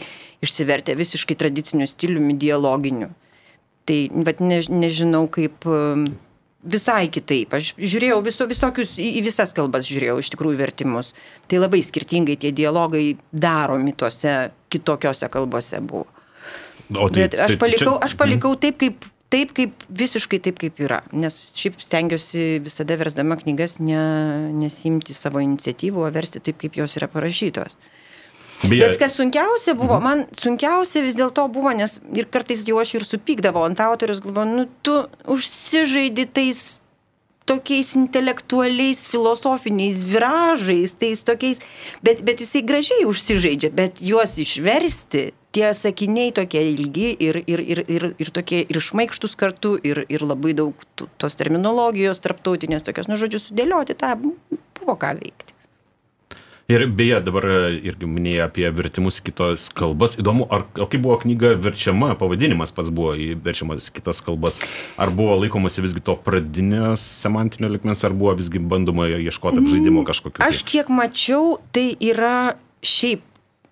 išsivertė 0.44 0.98
visiškai 0.98 1.38
tradiciniu 1.38 1.86
stiliumi 1.90 2.34
dialoginiu. 2.40 3.12
Tai 3.86 3.98
bet 4.26 4.42
ne, 4.42 4.58
nežinau 4.82 5.28
kaip 5.30 5.62
e, 5.70 5.78
visai 6.66 7.06
kitaip. 7.14 7.54
Aš 7.54 7.76
žiūrėjau 7.78 8.18
viso, 8.26 8.48
visokius, 8.50 8.96
į, 8.98 9.22
visas 9.28 9.54
kalbas 9.54 9.86
žiūrėjau 9.86 10.18
iš 10.24 10.34
tikrųjų 10.34 10.58
vertimus. 10.64 11.14
Tai 11.46 11.62
labai 11.62 11.84
skirtingai 11.86 12.34
tie 12.42 12.50
dialogai 12.50 13.12
daromi 13.30 13.94
tuose 13.94 14.50
kitokiose 14.74 15.30
kalbose 15.30 15.78
buvo. 15.86 16.15
O 16.94 17.08
Bet 17.10 17.34
aš 17.34 17.56
palikau, 17.58 17.96
aš 17.98 18.12
Mhm. 18.14 18.18
palikau 18.18 18.54
taip, 18.54 18.78
kaip, 18.78 19.04
taip, 19.30 19.52
kaip 19.56 19.72
visiškai 19.90 20.38
taip, 20.42 20.58
kaip 20.62 20.78
yra. 20.78 21.00
Nes 21.12 21.34
šiaip 21.56 21.80
stengiuosi 21.82 22.60
visada 22.62 22.94
versdama 22.96 23.36
knygas 23.42 23.80
ne, 23.82 23.98
nesimti 24.54 25.14
savo 25.14 25.42
iniciatyvų, 25.42 26.06
o 26.06 26.10
versti 26.14 26.38
taip, 26.40 26.58
kaip 26.62 26.78
jos 26.78 26.96
yra 26.96 27.08
parašytos. 27.10 27.74
Beje, 28.64 28.86
Bet 28.86 28.96
kas 28.98 29.12
sunkiausia 29.18 29.74
buvo, 29.76 29.98
man 30.00 30.24
sunkiausia 30.32 31.02
vis 31.04 31.14
dėlto 31.18 31.44
buvo, 31.52 31.74
nes 31.76 32.00
ir 32.14 32.24
kartais 32.24 32.62
jau 32.64 32.78
aš 32.80 32.94
ir 32.94 33.04
supykdavau 33.04 33.66
ant 33.66 33.78
autorius, 33.84 34.22
galvoju, 34.24 34.46
nu 34.56 34.64
tu 34.82 34.94
užsižaidi 35.28 36.24
tais 36.32 36.80
tokiais 37.46 37.92
intelektualiais, 37.94 39.04
filosofiniais 39.06 40.00
viražais, 40.02 40.94
tais 40.98 41.20
tokiais, 41.22 41.60
bet, 42.02 42.22
bet 42.26 42.40
jisai 42.40 42.62
gražiai 42.66 43.04
užsižaidžia, 43.06 43.70
bet 43.76 44.00
juos 44.02 44.38
išversti, 44.42 45.32
tie 45.56 45.72
sakiniai 45.72 46.34
tokie 46.36 46.62
ilgi 46.74 47.10
ir, 47.16 47.40
ir, 47.48 47.64
ir, 47.64 47.82
ir, 47.88 48.08
ir 48.20 48.32
tokie 48.36 48.62
ir 48.68 48.80
šmaikštus 48.82 49.36
kartu, 49.40 49.76
ir, 49.80 50.04
ir 50.12 50.24
labai 50.26 50.52
daug 50.56 50.86
tos 50.96 51.40
terminologijos 51.40 52.20
tarptautinės 52.24 52.84
tokios, 52.84 53.08
nu 53.08 53.16
žodžiu, 53.20 53.40
sudėlioti 53.48 53.96
tą 53.96 54.14
buvo 54.20 54.98
ką 55.00 55.16
veikti. 55.20 55.56
Ir 56.66 56.82
beje, 56.90 57.20
dabar 57.22 57.44
e, 57.46 57.58
irgi 57.86 58.08
minėjai 58.10 58.40
apie 58.48 58.64
vertimus 58.74 59.20
į 59.20 59.28
kitas 59.28 59.68
kalbas. 59.70 60.16
Įdomu, 60.18 60.48
ar, 60.50 60.64
o 60.82 60.88
kaip 60.90 61.04
buvo 61.04 61.14
knyga 61.22 61.52
verčiama, 61.62 62.08
pavadinimas 62.18 62.74
pats 62.74 62.90
buvo 62.90 63.12
verčiamas 63.44 63.86
į 63.86 63.94
kitas 64.00 64.18
kalbas. 64.26 64.58
Ar 64.98 65.12
buvo 65.14 65.36
laikomasi 65.44 65.84
visgi 65.84 66.02
to 66.02 66.16
pradinio 66.26 66.96
semantinio 66.98 67.70
likmens, 67.70 68.02
ar 68.02 68.16
buvo 68.18 68.34
visgi 68.40 68.58
bandoma 68.58 69.06
ieškoti 69.14 69.62
apžaidimo 69.62 70.02
mm, 70.02 70.08
kažkokio? 70.10 70.42
Aš 70.42 70.64
kiek 70.66 70.90
mačiau, 70.90 71.60
tai 71.70 71.92
yra 72.02 72.56
šiaip 72.82 73.22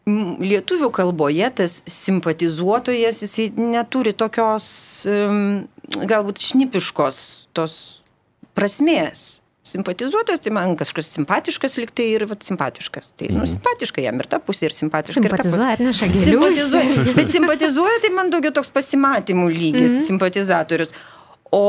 lietuvių 0.07 0.91
kalboje 0.93 1.49
tas 1.63 1.79
simpatizuotojas, 1.89 3.23
jisai 3.25 3.49
neturi 3.57 4.13
tokios 4.13 4.67
galbūt 5.95 6.45
šnipiškos 6.45 7.23
tos 7.57 7.79
prasmės 8.55 9.45
simpatizuotojas, 9.65 10.43
tai 10.45 10.53
man 10.53 10.75
kažkas 10.77 11.09
simpatiškas 11.15 11.79
liktai 11.81 12.11
ir 12.19 12.27
vat, 12.29 12.45
simpatiškas. 12.45 13.15
Tai, 13.17 13.31
nu, 13.33 13.41
mhm. 13.41 13.51
simpatiška 13.55 14.05
jam 14.05 14.21
ir 14.21 14.29
ta 14.29 14.41
pusė, 14.45 14.69
ir 14.69 14.77
simpatiška. 14.77 15.23
Simpatizuoja, 15.23 15.79
atneša 15.79 16.11
gėlių. 16.13 16.27
Simpatizuoja, 16.29 17.07
bet 17.19 17.33
simpatizuoja, 17.33 18.03
tai 18.05 18.13
man 18.13 18.33
daugiau 18.35 18.53
toks 18.61 18.69
pasimatymų 18.75 19.49
lygis, 19.49 19.89
mm 19.89 19.97
-hmm. 19.97 20.07
simpatizatorius. 20.11 20.93
O, 21.55 21.65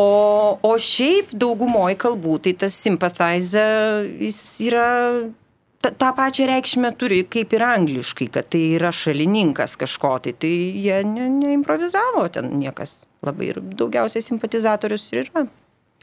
o 0.65 0.73
šiaip 0.81 1.31
daugumoji 1.31 1.95
kalbų, 2.01 2.39
tai 2.43 2.55
tas 2.65 2.75
sympathizer, 2.75 4.03
jis 4.19 4.39
yra 4.65 4.89
ta, 5.85 5.91
tą 5.91 6.13
pačią 6.17 6.47
reikšmę 6.49 6.91
turi 6.97 7.23
kaip 7.29 7.53
ir 7.53 7.63
angliškai, 7.65 8.29
kad 8.33 8.49
tai 8.53 8.61
yra 8.77 8.91
šalininkas 8.95 9.77
kažko, 9.81 10.15
tai, 10.25 10.33
tai 10.33 10.53
jie 10.81 11.01
ne, 11.07 11.27
neimprovizavo 11.41 12.25
ten 12.33 12.49
niekas 12.59 13.03
labai 13.25 13.51
ir 13.53 13.61
daugiausiai 13.61 14.25
simpatizatorius 14.25 15.07
ir 15.13 15.25
yra. 15.25 15.45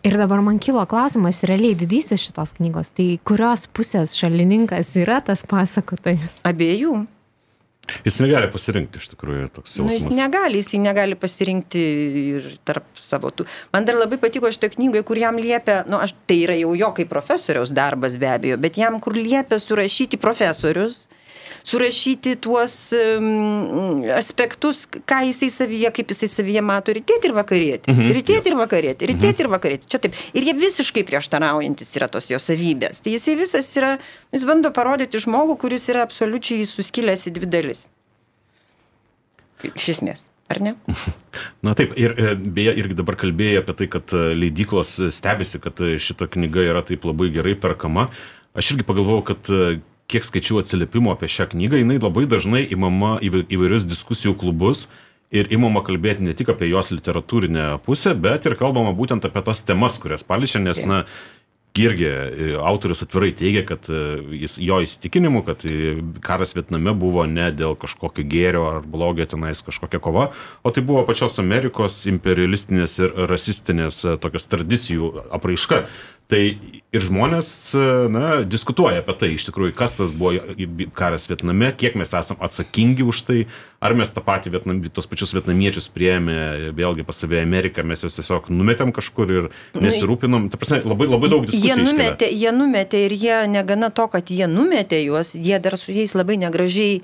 Ir 0.02 0.16
dabar 0.18 0.42
man 0.42 0.58
kilo 0.58 0.82
klausimas, 0.90 1.44
realiai 1.46 1.76
didysis 1.78 2.22
šitos 2.24 2.56
knygos, 2.56 2.90
tai 2.96 3.20
kurios 3.26 3.68
pusės 3.70 4.16
šalininkas 4.18 4.96
yra 4.98 5.20
tas 5.22 5.44
pasakotojas? 5.46 6.40
Abiejų. 6.48 7.04
Jis 8.06 8.20
negali 8.22 8.46
pasirinkti 8.52 9.00
iš 9.02 9.08
tikrųjų 9.10 9.48
toks 9.56 9.74
jausmas. 9.74 10.04
Nu, 10.04 10.12
jis 10.12 10.14
negali, 10.14 10.60
jis 10.60 10.70
negali 10.78 11.16
pasirinkti 11.18 11.80
ir 12.36 12.46
tarp 12.68 12.86
savo 12.98 13.32
tų. 13.34 13.48
Man 13.74 13.88
dar 13.88 13.98
labai 13.98 14.20
patiko 14.22 14.50
šitą 14.54 14.70
knygą, 14.76 15.02
kur 15.08 15.18
jam 15.18 15.40
liepia, 15.42 15.80
nu, 15.90 15.98
aš, 15.98 16.14
tai 16.30 16.38
yra 16.44 16.56
jau 16.60 16.76
jo 16.78 16.92
kaip 16.94 17.10
profesoriaus 17.10 17.74
darbas 17.74 18.18
be 18.22 18.30
abejo, 18.30 18.60
bet 18.62 18.78
jam 18.78 19.00
kur 19.02 19.18
liepia 19.18 19.58
surašyti 19.58 20.20
profesorius, 20.22 21.08
surašyti 21.64 22.34
tuos 22.42 22.74
aspektus, 24.16 24.84
ką 25.08 25.20
jisai 25.28 25.50
savyje, 25.52 25.92
kaip 25.94 26.12
jisai 26.14 26.30
savyje 26.30 26.64
mato 26.64 26.94
rytėti 26.94 27.30
ir 27.30 27.36
vakarėti. 27.36 27.92
Mhm. 27.92 28.12
Rytėti 28.18 28.52
ir 28.52 28.58
vakarėti, 28.58 29.10
rytėti 29.12 29.32
mhm. 29.36 29.44
ir 29.44 29.52
vakarėti. 29.56 29.90
Čia 29.92 30.02
taip. 30.02 30.18
Ir 30.36 30.48
jie 30.48 30.56
visiškai 30.58 31.06
prieštaraujantis 31.08 31.94
yra 31.98 32.10
tos 32.12 32.30
jo 32.32 32.40
savybės. 32.42 33.02
Tai 33.04 33.14
jisai 33.14 33.36
visas 33.38 33.70
yra, 33.78 33.94
jis 34.34 34.46
bando 34.48 34.72
parodyti 34.74 35.22
žmogų, 35.22 35.58
kuris 35.64 35.88
yra 35.92 36.04
absoliučiai 36.06 36.66
suskilęs 36.68 37.28
į 37.30 37.36
dvi 37.38 37.50
dalis. 37.52 37.86
Iš 39.72 39.94
esmės. 39.96 40.26
Ar 40.52 40.60
ne? 40.60 40.74
Na 41.64 41.72
taip, 41.78 41.94
ir 41.96 42.12
e, 42.18 42.34
beje, 42.36 42.74
irgi 42.82 42.98
dabar 42.98 43.16
kalbėjai 43.20 43.62
apie 43.62 43.76
tai, 43.78 43.88
kad 43.92 44.12
e, 44.12 44.34
leidyklos 44.36 44.98
stebisi, 45.14 45.60
kad 45.62 45.80
e, 45.80 45.94
šita 46.02 46.28
knyga 46.34 46.66
yra 46.66 46.82
taip 46.84 47.06
labai 47.08 47.30
gerai 47.32 47.54
perkama. 47.58 48.08
Aš 48.58 48.74
irgi 48.74 48.84
pagalvojau, 48.84 49.22
kad 49.30 49.48
kiek 50.12 50.26
skaičiau 50.28 50.60
atsiliepimų 50.62 51.14
apie 51.14 51.30
šią 51.32 51.48
knygą, 51.54 51.80
jinai 51.80 51.98
labai 52.02 52.26
dažnai 52.30 52.62
įmama 52.76 53.16
įvairius 53.24 53.88
diskusijų 53.88 54.36
klubus 54.40 54.86
ir 55.32 55.48
įmama 55.54 55.80
kalbėti 55.86 56.26
ne 56.26 56.36
tik 56.36 56.52
apie 56.52 56.68
jos 56.68 56.92
literatūrinę 56.92 57.78
pusę, 57.86 58.12
bet 58.14 58.48
ir 58.48 58.58
kalbama 58.60 58.92
būtent 58.96 59.24
apie 59.28 59.44
tas 59.44 59.64
temas, 59.64 59.96
kurias 60.02 60.26
paliečia, 60.28 60.60
nes, 60.60 60.84
na, 60.88 61.04
irgi 61.74 62.04
e, 62.04 62.56
autorius 62.60 63.02
atvirai 63.02 63.32
teigia, 63.36 63.64
kad 63.66 63.88
e, 63.88 64.00
jis, 64.42 64.58
jo 64.60 64.80
įsitikinimu, 64.84 65.42
kad 65.46 65.64
e, 65.64 65.96
karas 66.24 66.52
Vietname 66.56 66.92
buvo 66.98 67.24
ne 67.26 67.48
dėl 67.54 67.76
kažkokio 67.80 68.24
gėrio 68.28 68.66
ar 68.68 68.80
blogio 68.84 69.26
tenais 69.30 69.64
kažkokia 69.64 70.02
kova, 70.02 70.30
o 70.62 70.72
tai 70.74 70.84
buvo 70.84 71.04
pačios 71.08 71.38
Amerikos 71.40 72.02
imperialistinės 72.10 72.98
ir 73.00 73.16
rasistinės 73.30 74.02
tokios 74.20 74.48
tradicijų 74.52 75.12
apraiška. 75.32 75.86
Tai 76.30 76.40
ir 76.92 77.04
žmonės 77.04 77.48
na, 78.12 78.28
diskutuoja 78.48 79.02
apie 79.02 79.14
tai, 79.20 79.28
iš 79.36 79.46
tikrųjų, 79.48 79.74
kas 79.76 79.98
tas 79.98 80.12
buvo 80.16 80.56
karas 80.96 81.26
Vietname, 81.28 81.70
kiek 81.76 81.96
mes 81.98 82.12
esame 82.16 82.40
atsakingi 82.44 83.04
už 83.04 83.22
tai, 83.28 83.38
ar 83.84 83.96
mes 83.98 84.12
tą 84.14 84.22
patį 84.24 84.52
Vietnam, 84.54 84.80
tos 84.94 85.08
pačius 85.10 85.34
vietnamiečius 85.36 85.90
prieėmė 85.92 86.72
vėlgi 86.78 87.04
pas 87.08 87.20
save 87.20 87.40
Ameriką, 87.42 87.84
mes 87.84 88.04
juos 88.04 88.16
tiesiog 88.16 88.48
numetėm 88.52 88.94
kažkur 88.96 89.32
ir 89.34 89.48
nu, 89.50 89.82
nesirūpinom. 89.84 90.48
Ta 90.52 90.60
prasme, 90.60 90.82
labai, 90.88 91.08
labai 91.10 91.32
daug 91.32 91.48
diskusijų. 91.48 91.72
Jie 91.72 91.88
numetė, 91.88 92.30
jie 92.32 92.54
numetė 92.56 93.02
ir 93.08 93.16
jie 93.16 93.40
negana 93.52 93.92
to, 93.92 94.08
kad 94.12 94.32
jie 94.32 94.48
numetė 94.48 95.02
juos, 95.02 95.34
jie 95.36 95.60
dar 95.64 95.76
su 95.80 95.92
jais 95.96 96.16
labai 96.16 96.38
negražiai 96.44 97.02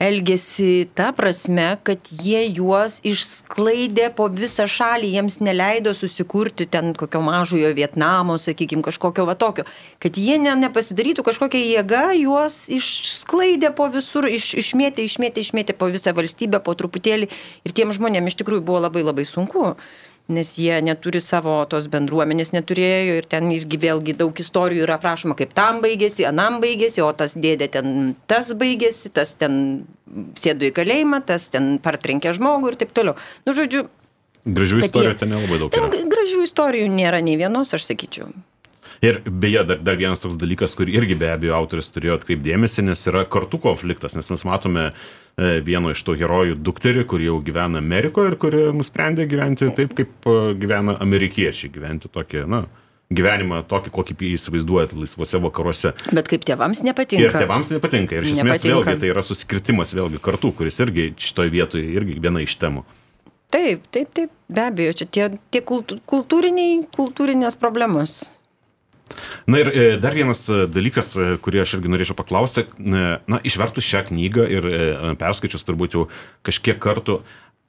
elgėsi 0.00 0.88
ta 0.96 1.10
prasme, 1.16 1.74
kad 1.84 2.08
jie 2.24 2.42
juos 2.56 2.98
išsklaidė 3.06 4.08
po 4.16 4.30
visą 4.32 4.64
šalį, 4.70 5.12
jiems 5.16 5.38
neleido 5.44 5.92
susikurti 5.96 6.66
ten 6.70 6.94
kokio 6.98 7.20
mažojo 7.24 7.72
Vietnamo, 7.76 8.38
sakykime, 8.40 8.84
kažkokio 8.86 9.26
va 9.28 9.36
tokio, 9.38 9.66
kad 10.02 10.16
jie 10.16 10.40
ne, 10.40 10.56
nepasidarytų 10.64 11.24
kažkokią 11.26 11.62
jėgą, 11.62 12.04
juos 12.22 12.62
išsklaidė 12.72 13.74
po 13.76 13.90
visur, 13.92 14.28
iš, 14.30 14.54
išmėtė, 14.64 15.04
išmėtė, 15.06 15.44
išmėtė 15.44 15.76
po 15.76 15.90
visą 15.92 16.16
valstybę 16.16 16.62
po 16.64 16.76
truputėlį. 16.78 17.28
Ir 17.68 17.76
tiem 17.76 17.92
žmonėm 17.96 18.32
iš 18.32 18.40
tikrųjų 18.40 18.64
buvo 18.64 18.86
labai 18.88 19.04
labai 19.04 19.28
sunku 19.28 19.74
nes 20.32 20.50
jie 20.58 20.78
neturi 20.84 21.20
savo 21.22 21.58
tos 21.70 21.88
bendruomenės 21.92 22.52
neturėjo 22.54 23.20
ir 23.20 23.28
ten 23.30 23.50
irgi 23.54 23.80
vėlgi 23.82 24.16
daug 24.18 24.42
istorijų 24.42 24.86
yra 24.86 24.98
aprašoma, 25.00 25.36
kaip 25.38 25.54
tam 25.56 25.80
baigėsi, 25.84 26.26
anam 26.28 26.60
baigėsi, 26.62 27.02
o 27.04 27.10
tas 27.16 27.36
dėdė 27.38 27.70
ten 27.76 27.96
tas 28.30 28.52
baigėsi, 28.56 29.12
tas 29.14 29.34
ten 29.38 29.56
sėdo 30.40 30.68
į 30.68 30.74
kalėjimą, 30.76 31.22
tas 31.26 31.48
ten 31.52 31.74
partrenkė 31.82 32.34
žmogų 32.38 32.72
ir 32.72 32.78
taip 32.82 32.94
toliau. 32.96 33.18
Nu, 33.46 33.56
žodžiu. 33.56 33.88
Gražių 34.46 34.84
istorijų 34.86 35.18
ten 35.20 35.34
nelabai 35.34 35.58
daug. 35.60 35.74
Yra. 35.76 36.06
Gražių 36.14 36.46
istorijų 36.46 36.86
nėra 36.94 37.20
nei 37.24 37.36
vienos, 37.40 37.74
aš 37.76 37.90
sakyčiau. 37.90 38.30
Ir 39.00 39.22
beje, 39.24 39.62
dar, 39.64 39.78
dar 39.80 39.96
vienas 39.96 40.20
toks 40.20 40.36
dalykas, 40.36 40.74
kur 40.76 40.88
irgi 40.92 41.16
be 41.16 41.30
abejo 41.32 41.54
autoris 41.56 41.88
turėjo 41.92 42.18
atkreipdėmėsi, 42.18 42.84
nes 42.84 43.00
yra 43.08 43.22
kartų 43.24 43.62
konfliktas, 43.64 44.16
nes 44.16 44.28
mes 44.28 44.44
matome 44.44 44.90
vieno 45.64 45.92
iš 45.94 46.02
to 46.04 46.16
herojų 46.18 46.58
dukterį, 46.60 47.06
kuri 47.08 47.30
jau 47.30 47.38
gyvena 47.44 47.80
Amerikoje 47.80 48.32
ir 48.32 48.36
kuri 48.40 48.62
nusprendė 48.76 49.26
gyventi 49.30 49.70
taip, 49.76 49.94
kaip 49.98 50.28
e, 50.28 50.36
gyvena 50.60 50.96
amerikiečiai, 51.00 51.70
gyventi 51.72 52.10
tokį, 52.12 52.44
na, 52.50 52.64
gyvenimą 53.14 53.62
tokį, 53.70 53.92
kokį 53.94 54.16
įsivaizduojate 54.34 54.98
laisvose 55.00 55.40
vakaruose. 55.42 55.94
Bet 56.12 56.30
kaip 56.30 56.46
tėvams 56.46 56.84
nepatinka. 56.86 57.26
Ir 57.26 57.36
tėvams 57.36 57.72
nepatinka. 57.74 58.18
Ir 58.18 58.28
iš 58.28 58.38
esmės 58.38 58.66
vėlgi 58.66 58.96
tai 59.02 59.12
yra 59.12 59.24
susikirtimas 59.26 59.94
vėlgi 59.96 60.22
kartu, 60.22 60.52
kuris 60.56 60.80
irgi 60.84 61.10
šitoje 61.18 61.54
vietoje 61.54 61.86
irgi 61.96 62.18
viena 62.22 62.42
iš 62.44 62.58
temų. 62.60 62.84
Taip, 63.50 63.88
taip, 63.90 64.12
taip, 64.14 64.30
be 64.46 64.62
abejo, 64.62 64.92
čia 65.00 65.06
tie, 65.10 65.24
tie 65.50 65.62
kultūriniai, 65.66 66.84
kultūrinės 66.94 67.58
problemos. 67.58 68.20
Na 69.46 69.60
ir 69.60 69.68
e, 69.68 69.84
dar 69.98 70.14
vienas 70.14 70.44
e, 70.48 70.64
dalykas, 70.70 71.12
e, 71.16 71.28
kurį 71.42 71.62
aš 71.64 71.76
irgi 71.78 71.92
norėčiau 71.92 72.16
paklausti, 72.18 72.66
na, 72.78 73.40
išvertus 73.46 73.86
šią 73.86 74.06
knygą 74.10 74.46
ir 74.50 74.68
perskaičius 75.20 75.66
turbūt 75.66 75.96
jau 75.96 76.08
kažkiek 76.46 76.78
kartų, 76.82 77.20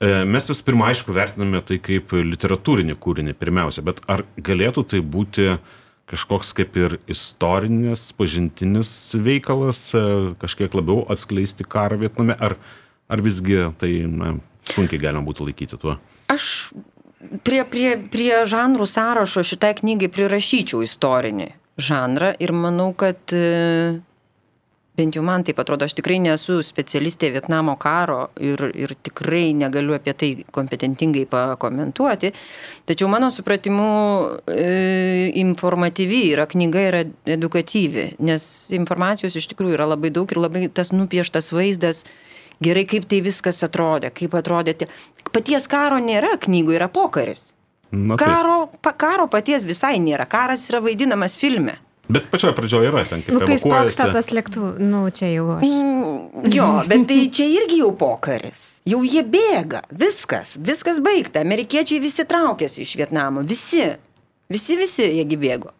mes 0.02 0.48
vis 0.50 0.60
pirma, 0.66 0.88
aišku, 0.90 1.14
vertiname 1.14 1.60
tai 1.62 1.78
kaip 1.82 2.10
literatūrinį 2.16 2.96
kūrinį 2.98 3.36
pirmiausia, 3.38 3.84
bet 3.86 4.00
ar 4.10 4.24
galėtų 4.34 4.82
tai 4.90 4.98
būti 4.98 5.52
kažkoks 6.10 6.50
kaip 6.58 6.74
ir 6.80 6.96
istorinis, 7.10 8.08
pažintinis 8.18 8.90
veikalas, 9.14 9.84
kažkiek 10.42 10.74
labiau 10.74 11.04
atskleisti 11.12 11.62
karą 11.62 12.00
Vietname, 12.02 12.34
ar, 12.34 12.56
ar 13.06 13.22
visgi 13.22 13.60
tai 13.78 13.92
na, 14.10 14.34
sunkiai 14.74 15.00
galima 15.04 15.22
būtų 15.28 15.46
laikyti 15.46 15.78
tuo? 15.78 15.94
Aš 16.32 16.72
prie, 17.44 17.62
prie, 17.68 17.96
prie 18.12 18.44
žanrų 18.48 18.86
sąrašo 18.88 19.44
šitai 19.46 19.74
knygai 19.80 20.10
prirašyčiau 20.12 20.82
istorinį 20.86 21.52
žanrą 21.80 22.34
ir 22.42 22.52
manau, 22.52 22.90
kad 22.98 23.32
e, 23.32 24.00
bent 24.98 25.16
jau 25.16 25.22
man 25.24 25.44
taip 25.46 25.60
atrodo, 25.62 25.86
aš 25.88 25.94
tikrai 25.96 26.18
nesu 26.22 26.58
specialistė 26.66 27.32
Vietnamo 27.32 27.78
karo 27.80 28.26
ir, 28.40 28.60
ir 28.76 28.92
tikrai 29.00 29.52
negaliu 29.56 29.96
apie 29.96 30.14
tai 30.18 30.30
kompetentingai 30.52 31.24
pakomentuoti, 31.30 32.32
tačiau 32.88 33.08
mano 33.12 33.30
supratimu 33.32 33.88
e, 34.52 34.66
informatyvi 35.42 36.24
yra 36.34 36.46
knyga 36.50 36.84
yra 36.90 37.06
edukatyvi, 37.38 38.12
nes 38.20 38.44
informacijos 38.76 39.38
iš 39.40 39.48
tikrųjų 39.54 39.78
yra 39.78 39.88
labai 39.94 40.12
daug 40.12 40.28
ir 40.28 40.42
labai 40.44 40.68
tas 40.68 40.92
nupieštas 40.92 41.54
vaizdas 41.56 42.04
gerai, 42.64 42.84
kaip 42.88 43.08
tai 43.10 43.22
viskas 43.24 43.62
atrodė, 43.66 44.12
kaip 44.14 44.34
atrodė. 44.38 44.76
Tie... 44.82 44.90
Paties 45.32 45.68
karo 45.70 46.00
nėra 46.02 46.36
knygų, 46.42 46.76
yra 46.78 46.88
pokaris. 46.92 47.50
Na, 47.92 48.16
karo, 48.16 48.70
pa, 48.80 48.94
karo 48.96 49.26
paties 49.28 49.66
visai 49.68 49.98
nėra, 50.00 50.24
karas 50.30 50.64
yra 50.70 50.80
vaidinamas 50.84 51.36
filme. 51.36 51.76
Bet 52.12 52.30
pačioje 52.32 52.54
pradžioje 52.56 52.88
yra 52.90 53.04
ten, 53.06 53.20
kaip 53.22 53.36
nu, 53.36 53.42
kai 53.46 53.58
sproksta 53.60 54.08
tas 54.12 54.32
lėktuvas, 54.34 54.80
nu 54.82 55.04
čia 55.14 55.28
jau 55.30 55.44
aš. 55.54 55.66
Mm, 55.68 56.48
jo, 56.52 56.68
bet 56.88 57.04
tai 57.10 57.18
čia 57.32 57.46
irgi 57.52 57.78
jau 57.82 57.92
pokaris. 58.00 58.64
Jau 58.88 59.02
jie 59.06 59.22
bėga, 59.22 59.84
viskas, 59.92 60.56
viskas 60.58 60.98
baigta. 61.04 61.44
Amerikiečiai 61.44 62.02
visi 62.02 62.26
traukėsi 62.28 62.82
iš 62.82 62.96
Vietnamo, 62.98 63.44
visi, 63.46 63.84
visi, 64.50 64.78
visi 64.80 65.06
jiegi 65.20 65.38
bėgo. 65.38 65.70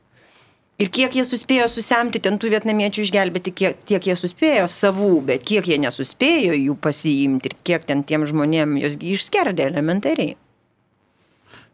Ir 0.80 0.88
kiek 0.90 1.14
jie 1.14 1.24
suspėjo 1.28 1.66
susemti 1.70 2.20
ten 2.22 2.38
tų 2.40 2.54
vietnamiečių 2.54 3.04
išgelbėti, 3.04 3.52
kiek, 3.54 3.82
tiek 3.86 4.06
jie 4.08 4.16
suspėjo 4.18 4.64
savų, 4.72 5.12
bet 5.28 5.44
kiek 5.46 5.68
jie 5.68 5.76
nesuspėjo 5.82 6.56
jų 6.56 6.78
pasiimti 6.82 7.52
ir 7.52 7.58
kiek 7.68 7.84
ten 7.86 8.02
tiem 8.08 8.24
žmonėm 8.26 8.78
jos 8.80 8.96
išskerdė 8.96 9.68
elementariai. 9.68 10.38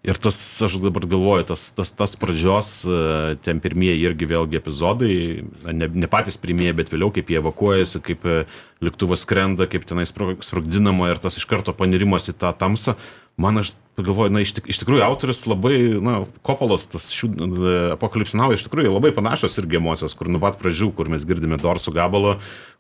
Ir 0.07 0.19
tas, 0.23 0.37
aš 0.63 0.77
dabar 0.79 1.03
galvoju, 1.11 1.49
tas, 1.51 1.63
tas, 1.75 1.91
tas 1.91 2.13
pradžios, 2.17 2.69
e, 2.87 3.37
ten 3.43 3.59
pirmieji 3.59 4.05
irgi 4.07 4.29
vėlgi 4.31 4.61
epizodai, 4.61 5.15
ne, 5.67 5.89
ne 5.91 6.11
patys 6.11 6.39
pirmieji, 6.39 6.77
bet 6.79 6.93
vėliau, 6.93 7.11
kaip 7.15 7.33
jie 7.33 7.41
evakuojasi, 7.41 8.01
kaip 8.07 8.23
e, 8.23 8.37
lėktuvas 8.87 9.27
skrenda, 9.27 9.67
kaip 9.67 9.89
tenai 9.91 10.07
sprogdinama 10.07 11.11
ir 11.11 11.19
tas 11.23 11.41
iš 11.41 11.49
karto 11.51 11.75
panirimas 11.75 12.31
į 12.31 12.37
tą 12.39 12.55
tamsą, 12.61 12.95
man 13.39 13.59
aš 13.63 13.73
pagalvoju, 13.99 14.31
na, 14.31 14.43
iš, 14.43 14.53
tik, 14.57 14.69
iš 14.71 14.81
tikrųjų 14.83 15.03
autoris 15.07 15.45
labai, 15.47 15.77
na, 16.03 16.21
Kopolos, 16.47 16.87
tas 16.91 17.09
šių 17.15 17.29
e, 17.35 17.75
apokalipsinau, 17.95 18.51
iš 18.55 18.65
tikrųjų 18.67 18.93
labai 18.95 19.11
panašios 19.15 19.59
irgi 19.63 19.79
emocijos, 19.79 20.15
kur 20.19 20.31
nuo 20.31 20.41
pat 20.43 20.59
pradžių, 20.61 20.91
kur 20.95 21.11
mes 21.11 21.27
girdime 21.27 21.59
Dorsų 21.59 21.95
gabalą, 21.97 22.37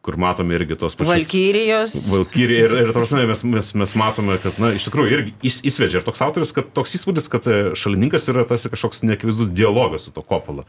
kur 0.06 0.18
matome 0.20 0.58
irgi 0.58 0.78
tos 0.78 0.98
pačios. 0.98 1.14
Valkyrijos. 1.14 1.94
Valkyrija 2.10 2.66
ir, 2.66 2.76
ir 2.84 2.92
tarsi 2.94 3.22
mes, 3.30 3.44
mes, 3.46 3.72
mes 3.82 3.96
matome, 3.98 4.38
kad, 4.42 4.58
na, 4.62 4.72
iš 4.78 4.86
tikrųjų 4.86 5.14
irgi 5.16 5.34
įs, 5.50 5.60
įsvedžia 5.72 6.02
ir 6.02 6.06
toks 6.06 6.22
autoris, 6.26 6.54
kad 6.54 6.70
toks 6.74 6.94
įspūdis, 6.98 7.30
kad 7.32 7.46
e, 7.50 7.58
šalininkas 7.78 8.30
yra 8.30 8.46
tarsi 8.46 8.70
kažkoks 8.74 9.02
neakivaizdus 9.06 9.50
dialogas 9.54 10.06
su 10.06 10.14
to 10.14 10.26
Kopola. 10.26 10.66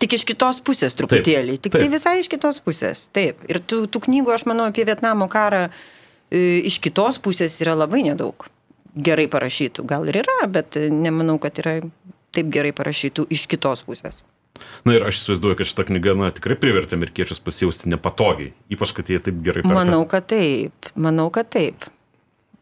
Tik 0.00 0.16
iš 0.16 0.24
kitos 0.28 0.62
pusės 0.64 0.96
truputėlį. 0.96 1.58
Taip, 1.58 1.64
Tik 1.66 1.74
taip. 1.74 1.82
tai 1.84 1.92
visai 1.92 2.14
iš 2.22 2.30
kitos 2.32 2.62
pusės. 2.64 3.04
Taip. 3.12 3.44
Ir 3.52 3.60
tų, 3.60 3.82
tų 3.92 4.00
knygų, 4.06 4.32
aš 4.32 4.46
manau, 4.48 4.70
apie 4.72 4.88
Vietnamo 4.88 5.28
karą 5.32 5.66
e, 5.68 6.62
iš 6.70 6.80
kitos 6.80 7.20
pusės 7.20 7.58
yra 7.60 7.76
labai 7.76 8.00
nedaug 8.08 8.48
gerai 8.94 9.28
parašytų. 9.30 9.84
Gal 9.88 10.08
ir 10.10 10.20
yra, 10.22 10.40
bet 10.50 10.78
nemanau, 10.90 11.38
kad 11.42 11.58
yra 11.62 11.78
taip 12.34 12.50
gerai 12.54 12.72
parašytų 12.76 13.26
iš 13.34 13.46
kitos 13.50 13.84
pusės. 13.86 14.20
Na 14.84 14.96
ir 14.96 15.04
aš 15.06 15.22
įsivaizduoju, 15.22 15.56
kad 15.60 15.68
šita 15.70 15.86
knyga 15.88 16.14
na, 16.18 16.30
tikrai 16.34 16.56
privertė 16.60 16.98
amerikiečius 16.98 17.40
pasijausti 17.44 17.90
nepatogiai, 17.92 18.52
ypač 18.72 18.92
kad 18.96 19.08
jie 19.08 19.20
taip 19.22 19.40
gerai 19.44 19.64
parašė. 19.64 19.78
Manau, 19.78 20.02
kad 20.10 20.26
taip. 20.30 20.90
Manau, 21.00 21.28
kad 21.34 21.48
taip. 21.52 21.86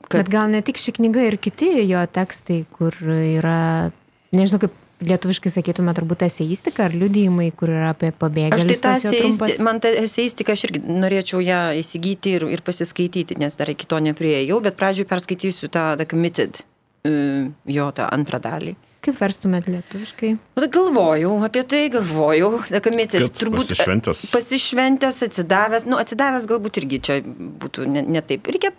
Kad... 0.07 0.21
Bet 0.21 0.31
gal 0.33 0.53
ne 0.53 0.61
tik 0.65 0.79
ši 0.81 0.95
knyga 1.01 1.27
ir 1.29 1.39
kiti 1.43 1.71
jo 1.89 2.03
tekstai, 2.15 2.63
kur 2.77 2.95
yra, 3.03 3.91
nežinau 4.33 4.63
kaip 4.63 4.77
lietuviškai 5.05 5.53
sakytume 5.53 5.93
turbūt 5.97 6.25
eseistika 6.27 6.87
ar 6.89 6.97
liudijimai, 6.97 7.51
kur 7.57 7.71
yra 7.73 7.93
apie 7.93 8.11
pabėgėlius. 8.17 8.65
Aš 8.65 8.83
tai 8.83 8.83
tą 8.83 9.13
eseisti, 9.13 9.63
man 9.65 9.81
tą 9.85 9.93
eseistiką 10.03 10.57
aš 10.57 10.67
irgi 10.69 10.83
norėčiau 10.87 11.43
ją 11.45 11.61
įsigyti 11.79 12.35
ir, 12.39 12.49
ir 12.57 12.65
pasiskaityti, 12.67 13.39
nes 13.39 13.59
dar 13.59 13.71
iki 13.73 13.89
to 13.89 14.01
neprieėjau, 14.09 14.59
bet 14.65 14.79
pradžiui 14.81 15.07
perskaitysiu 15.09 15.71
tą 15.75 15.93
The 16.01 16.09
Committed, 16.11 16.63
jo 17.07 17.89
tą 17.95 18.11
antrą 18.11 18.43
dalį. 18.43 18.75
Kaip 19.07 19.21
verstumėt 19.23 19.69
lietuviškai? 19.71 20.33
Galvojau 20.59 21.37
apie 21.47 21.63
tai, 21.71 21.85
galvojau, 21.95 22.51
The 22.67 22.83
Committed. 22.83 23.31
Turbūt 23.39 23.71
pasišventęs. 23.71 24.25
Pasišventęs, 24.35 25.23
atsidavęs, 25.29 25.87
nu 25.87 26.01
atsidavęs 26.03 26.49
galbūt 26.51 26.83
irgi 26.83 26.99
čia 27.07 27.21
būtų 27.23 27.87
ne, 27.95 28.03
ne 28.03 28.23
taip. 28.27 28.51
Reikia, 28.51 28.75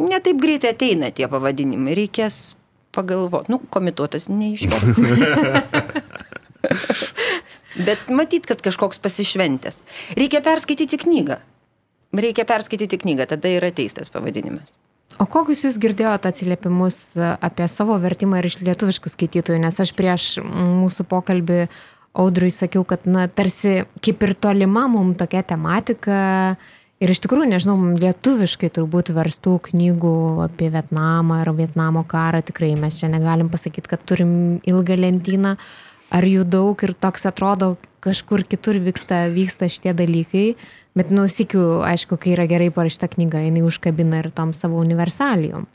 ne 0.00 0.20
taip 0.24 0.40
greitai 0.40 0.72
ateina 0.72 1.12
tie 1.12 1.28
pavadinimai, 1.28 1.92
reikės 2.00 2.54
pagalvoti. 2.94 3.52
Nu, 3.52 3.60
komituotas 3.72 4.28
neiškios. 4.30 4.94
Bet 7.86 8.06
matyt, 8.08 8.46
kad 8.46 8.62
kažkoks 8.62 9.02
pasišventęs. 9.02 9.82
Reikia 10.18 10.40
perskaityti 10.44 11.00
knygą. 11.02 11.40
Reikia 12.14 12.44
perskaityti 12.46 13.00
knygą, 13.02 13.26
tada 13.34 13.50
yra 13.50 13.72
teistas 13.74 14.12
pavadinimas. 14.14 14.70
O 15.18 15.26
kokius 15.30 15.64
jūs 15.66 15.76
girdėjote 15.82 16.30
atsiliepimus 16.30 17.00
apie 17.18 17.66
savo 17.70 17.98
vertimą 18.02 18.38
ir 18.40 18.48
iš 18.48 18.60
lietuviškų 18.62 19.12
skaitytojų, 19.12 19.58
nes 19.62 19.76
aš 19.82 19.92
prieš 19.98 20.22
mūsų 20.42 21.06
pokalbį 21.10 21.60
audrui 22.18 22.50
sakiau, 22.54 22.86
kad, 22.86 23.06
na, 23.10 23.26
tarsi 23.26 23.84
kaip 24.02 24.22
ir 24.26 24.34
tolima 24.38 24.86
mums 24.90 25.18
tokia 25.18 25.42
tematika, 25.46 26.18
uh, 26.54 26.83
Ir 27.02 27.10
iš 27.10 27.20
tikrųjų, 27.24 27.48
nežinau, 27.50 27.74
lietuviškai 27.98 28.70
turbūt 28.72 29.10
verstų 29.16 29.56
knygų 29.66 30.14
apie 30.44 30.70
Vietnamą 30.70 31.40
ar 31.42 31.50
Vietnamo 31.56 32.04
karą 32.06 32.40
tikrai 32.46 32.70
mes 32.78 33.00
čia 33.00 33.10
negalim 33.10 33.50
pasakyti, 33.50 33.90
kad 33.90 34.04
turim 34.06 34.60
ilgą 34.62 34.96
lentyną, 35.02 35.56
ar 36.14 36.26
jų 36.28 36.46
daug 36.46 36.86
ir 36.86 36.94
toks 36.94 37.26
atrodo, 37.26 37.74
kažkur 38.04 38.46
kitur 38.46 38.78
vyksta, 38.84 39.24
vyksta 39.34 39.68
šitie 39.72 39.94
dalykai, 39.96 40.46
bet 40.94 41.10
nusikiu, 41.10 41.82
aišku, 41.82 42.20
kai 42.20 42.36
yra 42.36 42.46
gerai 42.46 42.70
parašyta 42.74 43.10
knyga, 43.16 43.42
jinai 43.42 43.66
užkabina 43.66 44.22
ir 44.22 44.30
tom 44.30 44.54
savo 44.54 44.78
universalijom. 44.78 45.66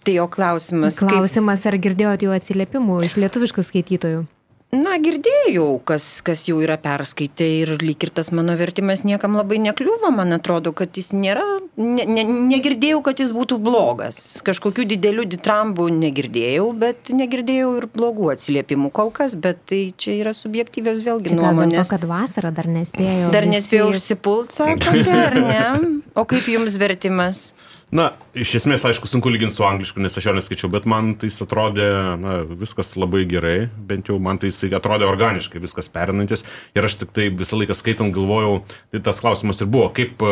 Tai 0.00 0.16
jo 0.16 0.26
klausimas. 0.32 0.96
Klausimas, 0.96 1.60
kaip... 1.60 1.74
ar 1.74 1.82
girdėjote 1.84 2.26
jų 2.26 2.36
atsiliepimų 2.38 3.02
iš 3.10 3.18
lietuviškų 3.20 3.66
skaitytojų? 3.66 4.22
Na, 4.70 4.92
girdėjau, 5.02 5.80
kas, 5.82 6.04
kas 6.22 6.44
jau 6.46 6.60
yra 6.62 6.76
perskaitę 6.78 7.46
ir 7.62 7.72
lyg 7.82 8.04
ir 8.06 8.12
tas 8.14 8.28
mano 8.30 8.54
vertimas 8.54 9.00
niekam 9.02 9.34
labai 9.34 9.58
nekliuvo, 9.58 10.12
man 10.14 10.30
atrodo, 10.36 10.70
kad 10.78 10.94
jis 10.94 11.08
nėra, 11.10 11.42
ne, 11.74 12.04
ne, 12.06 12.22
negirdėjau, 12.52 13.00
kad 13.08 13.18
jis 13.18 13.32
būtų 13.34 13.58
blogas. 13.66 14.20
Kažkokių 14.46 14.86
didelių 14.92 15.24
ditrambų 15.32 15.88
negirdėjau, 15.96 16.68
bet 16.78 17.10
negirdėjau 17.10 17.72
ir 17.80 17.88
blogų 17.90 18.30
atsiliepimų 18.36 18.92
kol 18.94 19.10
kas, 19.16 19.34
bet 19.34 19.58
tai 19.72 19.80
čia 19.98 20.14
yra 20.20 20.36
subjektyvios 20.38 21.02
vėlgi 21.02 21.32
čia 21.32 21.40
nuomonės. 21.40 21.74
Dėl 21.74 21.82
to, 21.82 21.90
kad 21.96 22.06
vasara 22.12 22.54
dar 22.54 22.70
nespėjau. 22.70 23.34
Dar 23.34 23.50
nespėjau 23.50 23.90
visi... 23.90 24.04
užsipult, 24.04 24.54
sakote, 24.54 25.18
ar 25.18 25.40
ne? 25.50 25.66
O 26.14 26.22
kaip 26.30 26.46
jums 26.46 26.78
vertimas? 26.78 27.48
Na, 27.90 28.12
iš 28.38 28.52
esmės, 28.60 28.84
aišku, 28.86 29.08
sunku 29.10 29.32
lyginti 29.32 29.56
su 29.56 29.64
anglišku, 29.66 29.98
nes 30.02 30.14
aš 30.14 30.28
jo 30.28 30.34
neskaičiau, 30.36 30.68
bet 30.70 30.84
man 30.86 31.16
tai 31.18 31.26
atrodė, 31.42 31.88
na, 32.22 32.36
viskas 32.46 32.92
labai 32.94 33.24
gerai, 33.26 33.66
bent 33.66 34.12
jau 34.12 34.20
man 34.22 34.38
tai 34.38 34.52
atrodė 34.78 35.08
organiškai, 35.10 35.62
viskas 35.62 35.90
perinantis. 35.90 36.46
Ir 36.78 36.86
aš 36.86 37.00
tik 37.00 37.10
tai 37.16 37.26
visą 37.34 37.58
laiką 37.58 37.74
skaitant 37.74 38.14
galvojau, 38.14 38.60
tai 38.94 39.02
tas 39.08 39.18
klausimas 39.22 39.58
ir 39.58 39.70
buvo, 39.74 39.88
kaip, 39.96 40.22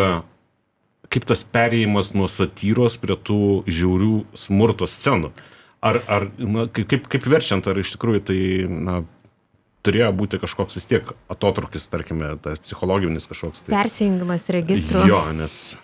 kaip 1.11 1.27
tas 1.27 1.43
perėjimas 1.43 2.13
nuo 2.15 2.31
satyros 2.31 3.01
prie 3.03 3.19
tų 3.27 3.43
žiaurių 3.67 4.15
smurto 4.39 4.87
scenų. 4.87 5.33
Ar, 5.83 5.99
ar 6.07 6.29
na, 6.39 6.69
kaip, 6.71 7.11
kaip 7.11 7.27
verčiant, 7.27 7.67
ar 7.67 7.83
iš 7.83 7.97
tikrųjų 7.97 8.23
tai, 8.31 8.41
na, 8.71 9.01
turėjo 9.83 10.13
būti 10.15 10.39
kažkoks 10.43 10.79
vis 10.79 10.87
tiek 10.91 11.11
atotrukis, 11.31 11.91
tarkime, 11.91 12.37
tas 12.43 12.63
psichologinis 12.63 13.27
kažkoks. 13.31 13.67
Tai... 13.67 13.75
Persijungimas 13.75 14.47
registrų. 14.55 15.07
Jo, 15.11 15.27
nes 15.35 15.75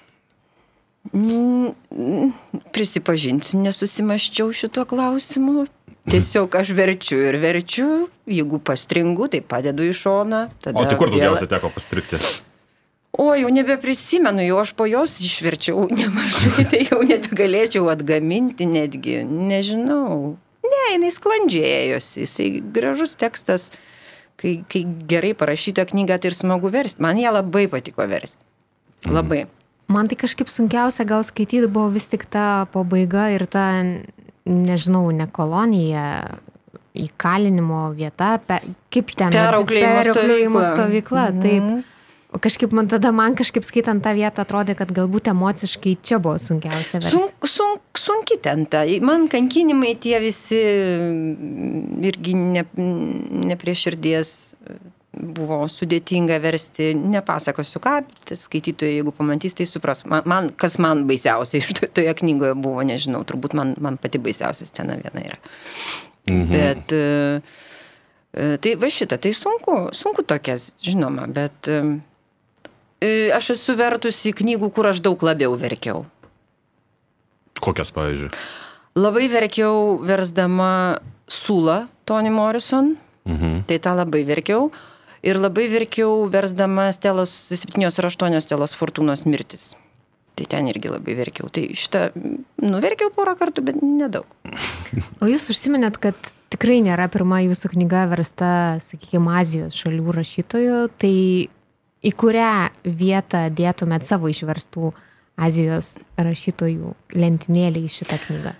Prisipažinsiu, 2.74 3.60
nesusimaščiau 3.60 4.52
šituo 4.56 4.86
klausimu. 4.88 5.66
Tiesiog 6.10 6.52
aš 6.60 6.72
verčiu 6.76 7.18
ir 7.24 7.38
verčiu, 7.40 8.08
jeigu 8.28 8.58
pastringu, 8.60 9.28
tai 9.32 9.40
padedu 9.40 9.86
į 9.88 9.94
šoną. 9.96 10.40
O 10.72 10.84
tai 10.84 10.98
kur 11.00 11.12
daugiausia 11.12 11.48
teko 11.48 11.70
pastrikti? 11.72 12.20
O 13.14 13.30
jau 13.38 13.48
nebeprisimenu, 13.54 14.42
jau 14.42 14.58
aš 14.60 14.74
po 14.76 14.88
jos 14.90 15.20
išverčiau 15.22 15.86
nemažai, 16.00 16.66
tai 16.68 16.82
jau 16.88 17.00
nebegalėčiau 17.06 17.88
atgaminti 17.92 18.68
netgi, 18.68 19.22
nežinau. 19.24 20.36
Ne, 20.64 20.84
jinai 20.96 21.12
sklandžėjosi, 21.14 22.24
jisai 22.24 22.48
gražus 22.74 23.14
tekstas, 23.20 23.70
kai, 24.40 24.58
kai 24.68 24.82
gerai 25.08 25.32
parašyta 25.38 25.86
knyga, 25.88 26.18
tai 26.18 26.32
ir 26.32 26.36
smagu 26.36 26.72
versti. 26.74 27.04
Man 27.04 27.20
ją 27.20 27.32
labai 27.36 27.68
patiko 27.70 28.08
versti. 28.10 28.42
Labai. 29.06 29.44
Mm. 29.46 29.63
Man 29.92 30.08
tai 30.08 30.16
kažkaip 30.16 30.48
sunkiausia 30.48 31.04
gal 31.04 31.24
skaityti 31.26 31.68
buvo 31.68 31.90
vis 31.92 32.06
tik 32.08 32.24
ta 32.32 32.66
pabaiga 32.72 33.28
ir 33.34 33.44
ta, 33.50 33.66
nežinau, 34.48 35.10
ne 35.12 35.26
kolonija, 35.28 36.04
įkalinimo 36.94 37.88
vieta, 37.96 38.38
pe, 38.46 38.60
kaip 38.94 39.10
ten. 39.18 39.34
Perauklėjimo 39.34 40.62
stovykla. 40.70 41.26
-hmm. 41.30 41.42
Taip. 41.42 41.90
O 42.34 42.38
kažkaip 42.42 42.72
man 42.74 42.88
tada, 42.90 43.12
man 43.14 43.36
kažkaip 43.38 43.62
skaitant 43.62 44.02
tą 44.02 44.10
vietą 44.14 44.42
atrodė, 44.42 44.74
kad 44.74 44.90
galbūt 44.90 45.28
emociškai 45.30 45.98
čia 46.02 46.18
buvo 46.18 46.38
sunkiausia. 46.42 46.98
Versti. 46.98 47.10
Sunk, 47.14 47.46
sunk, 47.46 47.98
sunki 47.98 48.40
ten 48.42 48.66
ta. 48.66 48.82
Man 49.00 49.28
kankinimai 49.28 49.94
tie 50.00 50.18
visi 50.18 50.58
irgi 52.02 52.34
ne, 52.34 52.64
ne 52.74 53.56
prie 53.56 53.74
širdies 53.74 54.53
buvo 55.14 55.62
sudėtinga 55.70 56.38
versti, 56.42 56.92
nepasakosiu 56.98 57.80
ką, 57.82 57.96
skaitytojai, 58.40 58.98
jeigu 58.98 59.12
pamatys, 59.14 59.56
tai 59.58 59.66
supras. 59.68 60.04
Man, 60.08 60.24
man, 60.30 60.48
kas 60.60 60.78
man 60.82 61.04
baisiausia 61.08 61.60
iš 61.60 61.84
toje 61.96 62.14
knygoje 62.20 62.56
buvo, 62.58 62.84
nežinau, 62.86 63.24
turbūt 63.28 63.56
man, 63.58 63.74
man 63.82 63.98
pati 64.00 64.20
baisiausia 64.22 64.68
scena 64.68 64.98
viena 65.00 65.22
yra. 65.24 65.38
Mhm. 66.30 66.50
Bet 66.50 66.96
e, 66.96 67.04
e, 68.32 68.48
tai 68.64 68.74
va 68.80 68.90
šitą, 68.90 69.20
tai 69.20 69.34
sunku, 69.36 69.78
sunku 69.96 70.24
tokias, 70.26 70.72
žinoma, 70.82 71.28
bet 71.30 71.70
e, 71.70 71.80
aš 73.34 73.54
esu 73.56 73.76
vertusi 73.78 74.34
knygų, 74.36 74.72
kur 74.74 74.90
aš 74.90 75.02
daug 75.04 75.22
labiau 75.26 75.56
verkiau. 75.60 76.04
Kokias, 77.64 77.92
pavyzdžiui? 77.94 78.32
Labai 78.94 79.26
verkiau 79.30 79.98
versdama 80.06 81.00
Sula, 81.26 81.88
Tony 82.04 82.30
Morrison. 82.30 82.94
Mhm. 83.24 83.64
Tai 83.66 83.78
tą 83.78 83.94
labai 83.96 84.24
verkiau. 84.24 84.70
Ir 85.24 85.40
labai 85.40 85.70
verkiau 85.72 86.26
versdama 86.28 86.90
Stelos, 86.92 87.32
7 87.48 87.86
ar 87.88 88.10
8 88.10 88.44
Stelos 88.44 88.76
Fortūnos 88.76 89.24
mirtis. 89.24 89.72
Tai 90.34 90.46
ten 90.50 90.66
irgi 90.66 90.90
labai 90.90 91.14
verkiau. 91.14 91.48
Tai 91.48 91.62
šitą 91.78 92.08
nuverkiau 92.60 93.12
porą 93.14 93.36
kartų, 93.38 93.64
bet 93.70 93.82
nedaug. 93.82 94.26
O 95.22 95.28
jūs 95.30 95.46
užsiminėt, 95.50 95.96
kad 96.02 96.18
tikrai 96.52 96.80
nėra 96.84 97.06
pirma 97.10 97.40
jūsų 97.42 97.72
knyga 97.72 98.04
versta, 98.12 98.50
sakykime, 98.84 99.32
Azijos 99.40 99.78
šalių 99.78 100.14
rašytojų, 100.18 100.80
tai 101.00 101.14
į 102.04 102.12
kurią 102.20 102.50
vietą 102.84 103.46
dėtumėt 103.54 104.06
savo 104.06 104.30
išverstų 104.30 104.92
Azijos 105.40 105.94
rašytojų 106.20 106.92
lentynėlį 107.16 107.86
į 107.88 107.94
šitą 107.96 108.20
knygą? 108.26 108.54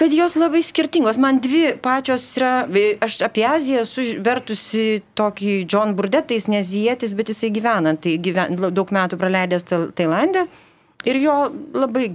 Kad 0.00 0.12
jos 0.12 0.36
labai 0.38 0.62
skirtingos. 0.64 1.18
Man 1.22 1.40
dvi 1.44 1.74
pačios 1.82 2.26
yra, 2.38 2.66
aš 3.04 3.20
apie 3.26 3.46
Aziją 3.48 3.84
esu 3.86 4.06
vertusi 4.24 5.02
tokį 5.18 5.56
John 5.70 5.94
Burdet, 5.98 6.28
tai 6.30 6.38
jis 6.40 6.50
nezietis, 6.50 7.14
bet 7.16 7.30
jisai 7.32 7.52
gyvena, 7.54 7.94
tai 7.96 8.16
gyven, 8.22 8.58
daug 8.74 8.94
metų 8.94 9.20
praleidęs 9.20 9.68
Tailandė 9.68 10.48
ir 11.08 11.20
jo 11.22 11.36
labai 11.76 12.08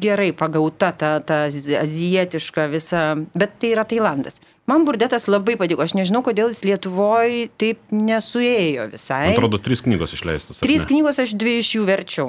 gerai 0.00 0.30
pagauta 0.36 0.92
ta, 0.92 1.18
ta 1.24 1.46
azijietiška 1.48 2.68
visa, 2.70 3.02
bet 3.34 3.58
tai 3.58 3.72
yra 3.74 3.84
Tailandas. 3.88 4.38
Man 4.70 4.84
burdetas 4.86 5.26
labai 5.26 5.56
patiko, 5.58 5.82
aš 5.82 5.96
nežinau, 5.98 6.20
kodėl 6.22 6.52
jis 6.52 6.62
Lietuvoje 6.68 7.48
taip 7.58 7.80
nesuėjo 7.90 8.86
visai. 8.92 9.32
Atrodo, 9.32 9.58
trys 9.58 9.82
knygos 9.82 10.14
išleistos. 10.14 10.60
Trys 10.62 10.86
knygos, 10.86 11.18
aš 11.24 11.34
dvi 11.34 11.56
iš 11.58 11.72
jų 11.74 11.88
verčiau. 11.88 12.28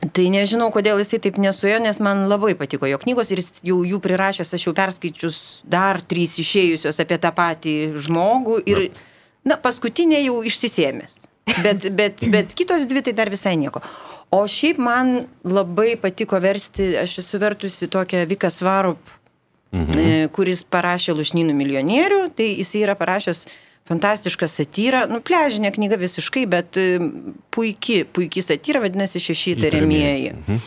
Tai 0.00 0.24
nežinau, 0.32 0.70
kodėl 0.72 1.02
jisai 1.02 1.18
taip 1.20 1.36
nesuėjo, 1.36 1.76
nes 1.84 1.98
man 2.00 2.24
labai 2.30 2.54
patiko 2.56 2.88
jo 2.88 2.96
knygos 3.02 3.34
ir 3.34 3.42
jau 3.68 3.82
jų 3.84 3.98
prirašęs, 4.00 4.54
aš 4.56 4.64
jau 4.64 4.72
perskaičius 4.76 5.36
dar 5.68 6.00
trys 6.08 6.38
išėjusios 6.40 7.02
apie 7.04 7.18
tą 7.20 7.32
patį 7.36 7.74
žmogų 8.06 8.62
ir, 8.64 8.86
na, 9.44 9.58
paskutinė 9.60 10.22
jau 10.22 10.40
išsisėmės. 10.48 11.26
Bet, 11.50 11.90
bet, 11.92 12.24
bet 12.32 12.56
kitos 12.56 12.86
dvi 12.88 13.02
tai 13.04 13.12
dar 13.18 13.28
visai 13.32 13.56
nieko. 13.60 13.82
O 14.32 14.44
šiaip 14.48 14.80
man 14.80 15.26
labai 15.44 15.98
patiko 16.00 16.40
versti, 16.40 16.94
aš 16.96 17.18
esu 17.24 17.40
vertusi 17.42 17.90
tokią 17.90 18.24
Vika 18.30 18.48
Svarup, 18.54 19.00
mhm. 19.74 19.98
E, 20.00 20.28
kuris 20.32 20.62
parašė 20.64 21.18
Lušnynų 21.18 21.56
milijonierių, 21.60 22.22
tai 22.38 22.54
jisai 22.54 22.86
yra 22.86 22.96
parašęs 22.96 23.44
uh, 23.44 23.58
fantastiška 23.90 24.48
satyra, 24.50 25.04
nu, 25.10 25.20
pležinė 25.24 25.72
knyga 25.74 25.98
visiškai, 26.00 26.46
bet 26.50 26.78
puikiai, 27.54 28.06
puikiai 28.06 28.46
satyra, 28.46 28.82
vadinasi, 28.84 29.22
šeši 29.22 29.56
tariamieji. 29.64 30.34
Mhm. 30.36 30.62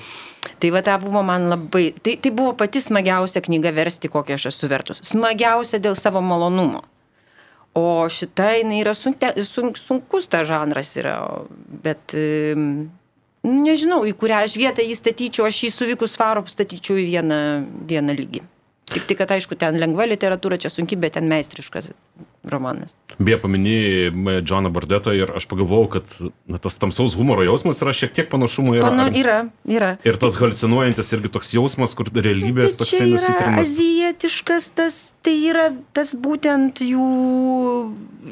Tai 0.60 0.72
va, 0.76 0.82
ta 0.84 0.98
buvo 1.00 1.22
man 1.24 1.48
labai, 1.52 1.94
tai, 2.04 2.18
tai 2.20 2.32
buvo 2.36 2.54
pati 2.60 2.82
smagiausia 2.84 3.42
knyga 3.44 3.72
versti, 3.76 4.12
kokią 4.12 4.36
aš 4.36 4.50
esu 4.52 4.68
vertus. 4.72 5.00
Smagiausia 5.08 5.80
dėl 5.84 5.96
savo 6.00 6.20
malonumo. 6.24 6.84
O 7.80 8.06
šita, 8.12 8.52
jinai 8.60 8.84
yra 8.84 8.94
sunte, 8.94 9.32
sun, 9.48 9.72
sunkus 9.80 10.28
ta 10.30 10.44
žanras 10.46 10.92
yra, 11.00 11.16
bet 11.84 12.14
nežinau, 13.44 14.04
į 14.06 14.14
kurią 14.20 14.44
aš 14.46 14.58
vietą 14.60 14.86
jį 14.86 15.00
statyčiau, 15.00 15.48
aš 15.50 15.64
jį 15.66 15.72
su 15.74 15.88
Vikus 15.90 16.20
Faru 16.20 16.44
statyčiau 16.48 17.00
į 17.02 17.08
vieną, 17.16 17.40
vieną 17.90 18.16
lygį. 18.20 18.44
Tik 18.94 19.08
tai, 19.10 19.18
kad 19.18 19.32
aišku, 19.34 19.58
ten 19.58 19.80
lengva 19.82 20.06
literatūra, 20.12 20.60
čia 20.62 20.70
sunki, 20.70 21.00
bet 21.00 21.16
ten 21.18 21.26
meistriškas 21.32 21.90
romanas. 22.44 22.96
Beje, 23.22 23.38
paminėjai 23.44 24.42
Džoną 24.44 24.72
Bardetą 24.74 25.14
ir 25.16 25.32
aš 25.38 25.46
pagalvojau, 25.52 25.90
kad 25.96 26.16
na, 26.50 26.60
tas 26.62 26.80
tamsaus 26.82 27.16
humoro 27.20 27.46
jausmas 27.46 27.80
yra 27.84 27.94
šiek 27.96 28.14
tiek 28.16 28.30
panašumų. 28.32 28.78
Yra, 28.80 28.90
Pana, 28.90 29.06
yra, 29.16 29.38
yra. 29.70 29.92
Ir 30.08 30.18
tas 30.22 30.36
halucinuojantis 30.42 31.14
irgi 31.16 31.32
toks 31.34 31.54
jausmas, 31.56 31.94
kur 31.98 32.10
realybės 32.10 32.80
toks 32.80 32.96
nusitrimas. 33.00 33.68
Azijietiškas, 33.68 34.72
tas, 34.76 35.00
tai 35.24 35.38
yra 35.52 35.70
tas 35.96 36.16
būtent 36.20 36.84
jų 36.84 37.08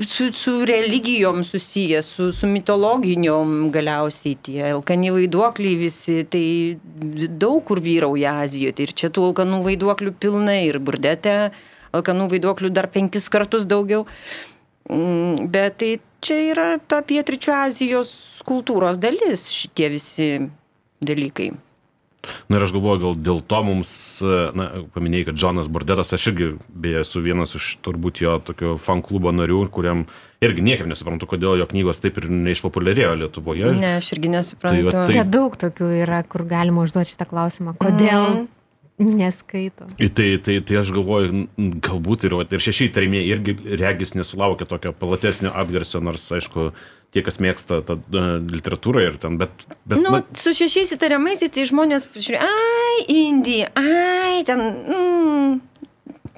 su, 0.07 0.31
su 0.33 0.57
religijom 0.65 1.43
susijęs, 1.47 2.11
su, 2.17 2.31
su 2.35 2.49
mitologiniom 2.51 3.69
galiausiai 3.73 4.37
tie 4.43 4.71
alkani 4.73 5.13
vaiduokliai 5.13 5.77
visi, 5.79 6.21
tai 6.31 6.45
daug 7.29 7.61
kur 7.69 7.79
vyrauja 7.83 8.39
Azijoje. 8.43 8.75
Tai 8.75 8.87
ir 8.89 8.95
čia 8.97 9.11
tų 9.13 9.29
alkanų 9.31 9.61
vaiduoklių 9.69 10.15
pilna 10.19 10.57
ir 10.65 10.81
burdete 10.83 11.51
alkanų 11.97 12.29
vaiduoklių 12.35 12.71
dar 12.73 12.89
penkis 12.91 13.29
kartus 13.31 13.67
daugiau. 13.69 14.05
Mm, 14.91 15.49
bet 15.53 15.79
tai 15.81 15.91
čia 16.23 16.39
yra 16.51 16.69
ta 16.79 17.01
pietričio 17.05 17.53
Azijos 17.55 18.13
kultūros 18.47 18.99
dalis 19.01 19.49
šitie 19.53 19.91
visi 19.93 20.31
dalykai. 21.05 21.51
Na 22.49 22.59
ir 22.59 22.65
aš 22.67 22.73
galvoju, 22.75 22.99
gal 23.01 23.15
dėl 23.17 23.39
to 23.49 23.59
mums, 23.65 23.91
na, 24.57 24.67
paminėjai, 24.93 25.31
kad 25.31 25.39
Džonas 25.41 25.69
Bordetas, 25.73 26.13
aš 26.13 26.27
irgi 26.29 26.51
beje 26.69 27.01
esu 27.01 27.21
vienas 27.25 27.55
iš 27.57 27.71
turbūt 27.85 28.21
jo 28.21 28.35
tokio 28.45 28.75
fan 28.81 29.01
klubo 29.05 29.33
narių, 29.33 29.63
kuriam 29.73 30.03
irgi 30.45 30.65
niekaip 30.65 30.89
nesuprantu, 30.89 31.29
kodėl 31.31 31.57
jo 31.57 31.67
knygos 31.71 32.01
taip 32.03 32.19
ir 32.21 32.29
neišpopuliarėjo 32.29 33.15
Lietuvoje. 33.23 33.73
Ne, 33.77 33.95
aš 33.97 34.11
irgi 34.17 34.33
nesuprantu. 34.35 34.77
Tai, 34.77 34.85
va, 34.85 35.05
tai... 35.09 35.17
Čia 35.17 35.25
daug 35.25 35.57
tokių 35.65 35.89
yra, 36.03 36.21
kur 36.29 36.45
galima 36.49 36.85
užduoti 36.85 37.15
šitą 37.15 37.29
klausimą. 37.31 37.73
Kodėl? 37.81 38.43
Mm. 38.43 38.49
Neskaito. 39.01 39.87
Tai, 39.97 40.29
tai, 40.45 40.57
tai 40.61 40.79
aš 40.81 40.91
galvoju, 40.93 41.45
galbūt 41.81 42.27
ir, 42.27 42.35
ir 42.43 42.63
šešiai 42.63 42.91
įtariamieji 42.91 43.31
irgi 43.33 43.55
regis 43.81 44.13
nesulaukia 44.17 44.67
tokio 44.69 44.91
platesnio 44.93 45.53
atgarsio, 45.57 46.03
nors 46.05 46.27
aišku, 46.37 46.69
tie, 47.15 47.23
kas 47.25 47.39
mėgsta 47.43 47.81
tą 47.87 47.97
uh, 47.97 48.29
literatūrą 48.51 49.07
ir 49.07 49.17
ten, 49.21 49.39
bet... 49.41 49.65
bet 49.89 50.01
nu, 50.03 50.13
na... 50.13 50.21
su 50.37 50.53
šešiais 50.57 50.93
įtariamaisiais 50.97 51.53
tai 51.55 51.65
žmonės 51.69 52.07
žiūri, 52.13 52.39
ai, 52.45 53.01
Indija, 53.15 53.71
ai, 53.79 54.43
ten... 54.47 54.63
Mm, 54.85 55.59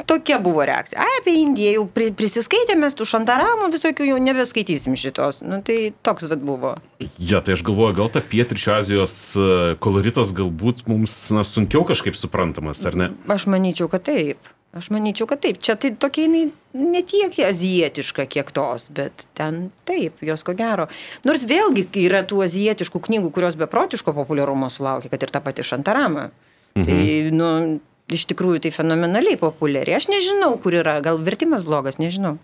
tokia 0.06 0.40
buvo 0.40 0.66
reakcija. 0.66 1.02
Ai, 1.02 1.20
apie 1.22 1.36
Indiją 1.42 1.76
jau 1.78 1.86
prisiskaitėme, 2.18 2.90
tų 2.98 3.08
šantaramų 3.10 3.70
visokių 3.74 4.08
jau 4.12 4.18
nebeskaitysim 4.24 4.98
šitos. 5.00 5.44
Nu, 5.46 5.62
tai 5.66 5.94
toks 6.06 6.28
vad 6.32 6.44
buvo. 6.46 6.76
Ja, 7.18 7.44
tai 7.44 7.58
aš 7.58 7.64
galvoju, 7.68 7.98
gal 8.00 8.12
ta 8.14 8.24
pietričio 8.26 8.76
Azijos 8.78 9.16
e, 9.38 9.46
koloritas 9.84 10.34
galbūt 10.36 10.86
mums 10.90 11.16
na, 11.36 11.46
sunkiau 11.48 11.86
kažkaip 11.88 12.18
suprantamas, 12.20 12.84
ar 12.90 12.98
ne? 13.00 13.14
Aš 13.32 13.48
manyčiau, 13.52 13.90
kad 13.92 14.06
taip. 14.10 14.52
Aš 14.74 14.90
manyčiau, 14.90 15.28
kad 15.30 15.44
taip. 15.44 15.60
Čia 15.62 15.76
tai 15.78 15.92
tokia 15.94 16.26
jinai 16.26 16.48
ne 16.74 17.04
tiek 17.06 17.36
azijietiška, 17.46 18.26
kiek 18.26 18.50
tos, 18.56 18.88
bet 18.90 19.28
ten 19.38 19.68
taip, 19.86 20.18
jos 20.26 20.42
ko 20.46 20.56
gero. 20.58 20.88
Nors 21.28 21.46
vėlgi 21.46 21.86
yra 22.08 22.24
tų 22.26 22.42
azijietiškų 22.48 23.04
knygų, 23.08 23.30
kurios 23.36 23.60
beprotiško 23.60 24.16
populiarumo 24.18 24.72
sulaukia, 24.74 25.14
kad 25.14 25.28
ir 25.28 25.34
ta 25.34 25.44
pati 25.46 25.66
Šantarama. 25.66 26.32
Mhm. 26.74 26.86
Tai, 26.90 26.98
nu, 27.38 27.50
iš 28.16 28.26
tikrųjų 28.32 28.64
tai 28.66 28.74
fenomenaliai 28.76 29.40
populiari. 29.42 29.96
Aš 29.98 30.10
nežinau, 30.12 30.56
kur 30.62 30.76
yra, 30.80 31.00
gal 31.06 31.22
vertimas 31.24 31.66
blogas, 31.68 32.00
nežinau. 32.02 32.38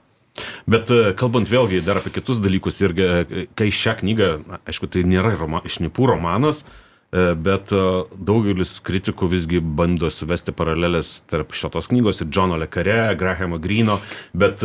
Bet 0.70 0.92
e, 0.94 1.14
kalbant 1.20 1.50
vėlgi 1.50 1.82
dar 1.86 2.00
apie 2.00 2.14
kitus 2.16 2.40
dalykus, 2.44 2.80
irgi, 2.86 3.06
e, 3.06 3.48
kai 3.58 3.72
šią 3.74 3.98
knygą, 4.02 4.30
aišku, 4.70 4.90
tai 4.92 5.04
nėra 5.08 5.34
roma, 5.38 5.62
šnipų 5.66 6.10
romanas, 6.14 6.64
e, 6.66 7.34
bet 7.36 7.74
daugelis 8.14 8.78
kritikų 8.86 9.32
visgi 9.34 9.60
bando 9.60 10.12
suvesti 10.14 10.56
paralelės 10.56 11.20
tarp 11.30 11.56
šitos 11.58 11.92
knygos 11.92 12.24
ir 12.24 12.32
Džono 12.32 12.60
Lekare, 12.62 13.02
Grahamo 13.20 13.60
Grino, 13.62 14.00
bet 14.34 14.64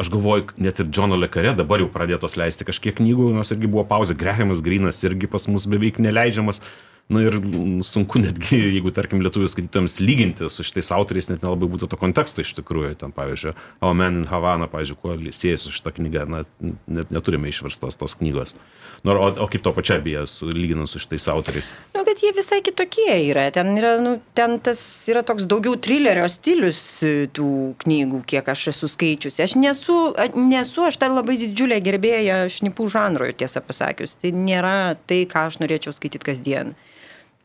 aš 0.00 0.12
galvoju, 0.12 0.54
net 0.62 0.80
ir 0.80 0.88
Džono 0.88 1.18
Lekare 1.20 1.52
dabar 1.58 1.82
jau 1.82 1.90
pradėtos 1.92 2.38
leisti 2.40 2.64
kažkiek 2.68 2.96
knygų, 3.02 3.32
nors 3.36 3.52
irgi 3.52 3.68
buvo 3.68 3.84
pauzė, 3.88 4.16
Grahamas 4.18 4.62
Grinas 4.64 5.02
irgi 5.04 5.28
pas 5.30 5.44
mus 5.50 5.68
beveik 5.68 6.00
neleidžiamas. 6.00 6.62
Na 7.10 7.24
ir 7.26 7.34
sunku 7.82 8.20
netgi, 8.22 8.54
jeigu, 8.76 8.92
tarkim, 8.94 9.18
lietuvių 9.24 9.48
skaitytojams 9.50 9.96
lyginti 9.98 10.46
su 10.46 10.62
šitais 10.62 10.92
autoriais, 10.94 11.26
net 11.26 11.42
nelabai 11.42 11.66
būtų 11.72 11.88
to 11.90 11.98
konteksto 11.98 12.44
iš 12.44 12.52
tikrųjų. 12.60 12.92
Ten, 13.00 13.10
pavyzdžiui, 13.16 13.56
O 13.82 13.90
Man 13.98 14.20
in 14.20 14.28
Havana, 14.30 14.68
pavyzdžiui, 14.70 14.98
kuo 15.02 15.16
siejasi 15.34 15.72
šitą 15.74 15.90
knygą, 15.96 16.28
na, 16.30 16.44
net 16.86 17.10
neturime 17.10 17.50
išverstos 17.50 17.98
tos 17.98 18.14
knygos. 18.20 18.54
Nu, 19.02 19.16
o, 19.16 19.26
o 19.42 19.48
kaip 19.50 19.64
to 19.64 19.72
pačia 19.74 19.98
su, 20.30 20.46
lyginant 20.54 20.86
su 20.86 21.00
šitais 21.02 21.26
autoriais? 21.32 21.72
Nu, 21.96 22.04
kad 22.06 22.22
jie 22.22 22.30
visai 22.36 22.60
kitokie 22.62 23.16
yra. 23.32 23.48
Ten, 23.50 23.72
yra, 23.80 23.96
nu, 24.04 24.20
ten 24.38 24.60
tas 24.62 24.78
yra 25.10 25.24
toks 25.26 25.48
daugiau 25.50 25.74
trilerio 25.82 26.28
stilius 26.30 27.00
e, 27.02 27.26
tų 27.26 27.48
knygų, 27.82 28.22
kiek 28.30 28.52
aš 28.54 28.68
esu 28.74 28.90
skaičiusi. 28.92 29.42
Aš 29.48 29.56
nesu, 29.58 29.98
nesu 30.36 30.86
aš 30.86 31.00
tai 31.00 31.10
labai 31.10 31.40
didžiulė 31.42 31.80
gerbėja 31.82 32.44
šnipų 32.52 32.86
žanroje, 32.92 33.34
tiesą 33.42 33.64
pasakius. 33.66 34.14
Tai 34.20 34.30
nėra 34.36 34.94
tai, 35.10 35.24
ką 35.26 35.48
aš 35.50 35.58
norėčiau 35.64 35.96
skaityti 35.96 36.30
kasdien. 36.30 36.76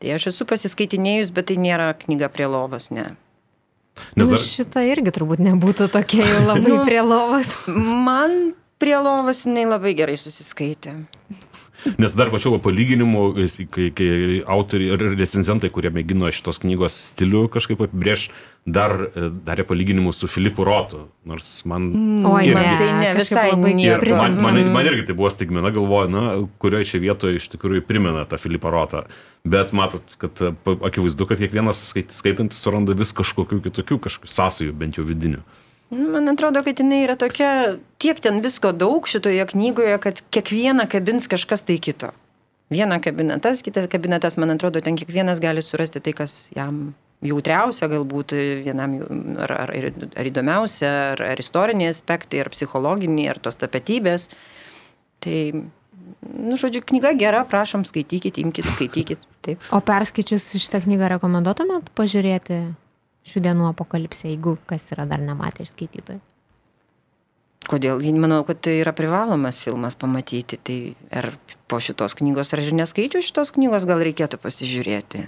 Tai 0.02 0.12
aš 0.16 0.28
esu 0.32 0.46
pasiskaitinėjus, 0.48 1.32
bet 1.32 1.48
tai 1.50 1.56
nėra 1.60 1.92
knyga 1.96 2.28
prie 2.32 2.48
lovos, 2.50 2.90
ne. 2.92 3.14
Nes 4.16 4.26
nu, 4.26 4.28
dar... 4.28 4.36
nu, 4.36 4.42
šita 4.44 4.82
irgi 4.84 5.12
turbūt 5.16 5.40
nebūtų 5.40 5.88
tokia 5.94 6.26
jau 6.28 6.42
labai 6.50 6.72
nu, 6.72 6.80
prie 6.88 7.00
lovos. 7.00 7.52
Man 7.66 8.36
prie 8.82 8.96
lovos 9.00 9.46
jinai 9.46 9.64
labai 9.68 9.94
gerai 9.96 10.18
susiskaitė. 10.20 10.98
Nes 12.00 12.14
dar 12.18 12.30
pačiau 12.32 12.56
palyginimų, 12.62 13.22
kai, 13.72 13.88
kai 13.94 14.08
autoriai 14.42 14.96
ir 14.96 15.04
recenzentai, 15.14 15.70
kurie 15.72 15.92
mėgino 15.94 16.30
šitos 16.34 16.58
knygos 16.64 16.96
stilių 17.12 17.46
kažkaip 17.52 17.84
apibrėž, 17.86 18.28
dar 18.66 18.96
darė 19.46 19.66
palyginimus 19.68 20.18
su 20.22 20.30
Filipu 20.30 20.66
Rotu. 20.66 21.04
Nors 21.28 21.50
man... 21.68 21.90
O, 22.26 22.34
irgi, 22.42 22.56
ne, 22.58 22.72
tai 22.80 22.88
ne 22.98 23.12
visai 23.18 23.46
ir 23.84 24.08
man, 24.16 24.40
man, 24.42 24.58
man 24.74 24.90
irgi 24.90 25.06
tai 25.10 25.18
buvo 25.18 25.30
stigmena, 25.30 25.70
galvoju, 25.74 26.10
na, 26.10 26.24
kurioje 26.62 26.90
čia 26.92 27.02
vietoje 27.04 27.38
iš 27.38 27.50
tikrųjų 27.54 27.84
primena 27.86 28.26
tą 28.26 28.40
Filipą 28.42 28.74
Rotą. 28.74 29.04
Bet 29.46 29.70
matot, 29.76 30.16
kad 30.18 30.42
akivaizdu, 30.66 31.28
kad 31.30 31.38
kiekvienas 31.38 31.84
skaitantis 31.94 32.58
suranda 32.64 32.96
vis 32.98 33.14
kažkokių 33.14 33.60
kitokių 33.68 34.00
kažkokių 34.08 34.32
sąsajų, 34.32 34.74
bent 34.80 34.98
jau 34.98 35.06
vidinių. 35.06 35.44
Man 35.90 36.28
atrodo, 36.28 36.64
kad 36.66 36.80
jinai 36.82 37.04
yra 37.04 37.14
tokia, 37.18 37.76
tiek 38.02 38.18
ten 38.22 38.40
visko 38.42 38.72
daug 38.74 39.06
šitoje 39.06 39.44
knygoje, 39.52 39.98
kad 40.02 40.22
kiekvieną 40.34 40.88
kabins 40.90 41.28
kažkas 41.30 41.62
tai 41.66 41.78
kito. 41.78 42.10
Vieną 42.74 42.98
kabinetas, 42.98 43.62
kitas 43.62 43.86
kabinetas, 43.92 44.34
man 44.42 44.50
atrodo, 44.56 44.82
ten 44.82 44.98
kiekvienas 44.98 45.38
gali 45.38 45.62
surasti 45.62 46.02
tai, 46.02 46.16
kas 46.18 46.34
jam 46.56 46.88
jautriausia 47.22 47.86
galbūt 47.92 48.34
vienam, 48.66 48.98
ar, 49.46 49.52
ar, 49.62 49.72
ar 50.18 50.28
įdomiausia, 50.28 50.90
ar, 51.14 51.22
ar 51.30 51.42
istoriniai 51.42 51.92
aspektai, 51.94 52.42
ar 52.42 52.50
psichologiniai, 52.50 53.30
ar 53.30 53.40
tos 53.44 53.58
tapatybės. 53.60 54.26
Tai, 55.22 55.38
nu, 56.34 56.58
žodžiu, 56.58 56.82
knyga 56.90 57.14
gera, 57.20 57.44
prašom, 57.46 57.86
skaitykit, 57.86 58.42
imkite, 58.42 58.74
skaitykit. 58.74 59.30
Taip. 59.46 59.62
O 59.70 59.78
perskaičius 59.86 60.50
šitą 60.58 60.82
knygą 60.82 61.14
rekomenduotumėt 61.14 61.94
pažiūrėti 61.94 62.64
šių 63.26 63.42
dienų 63.48 63.68
apokalipsę, 63.72 64.28
jeigu 64.30 64.56
kas 64.70 64.88
yra 64.94 65.06
dar 65.10 65.20
nematę 65.20 65.66
iš 65.66 65.74
skaitytojų? 65.74 66.20
Kodėl? 67.66 67.98
Manau, 68.22 68.44
kad 68.46 68.60
tai 68.62 68.76
yra 68.78 68.92
privalomas 68.94 69.56
filmas 69.58 69.96
pamatyti. 69.98 70.58
Tai 70.62 70.76
ar 71.18 71.32
po 71.66 71.80
šitos 71.82 72.14
knygos, 72.20 72.52
ar 72.54 72.62
ir 72.62 72.76
neskaičiu 72.78 73.24
šitos 73.26 73.50
knygos, 73.56 73.88
gal 73.90 73.98
reikėtų 74.06 74.38
pasižiūrėti. 74.38 75.24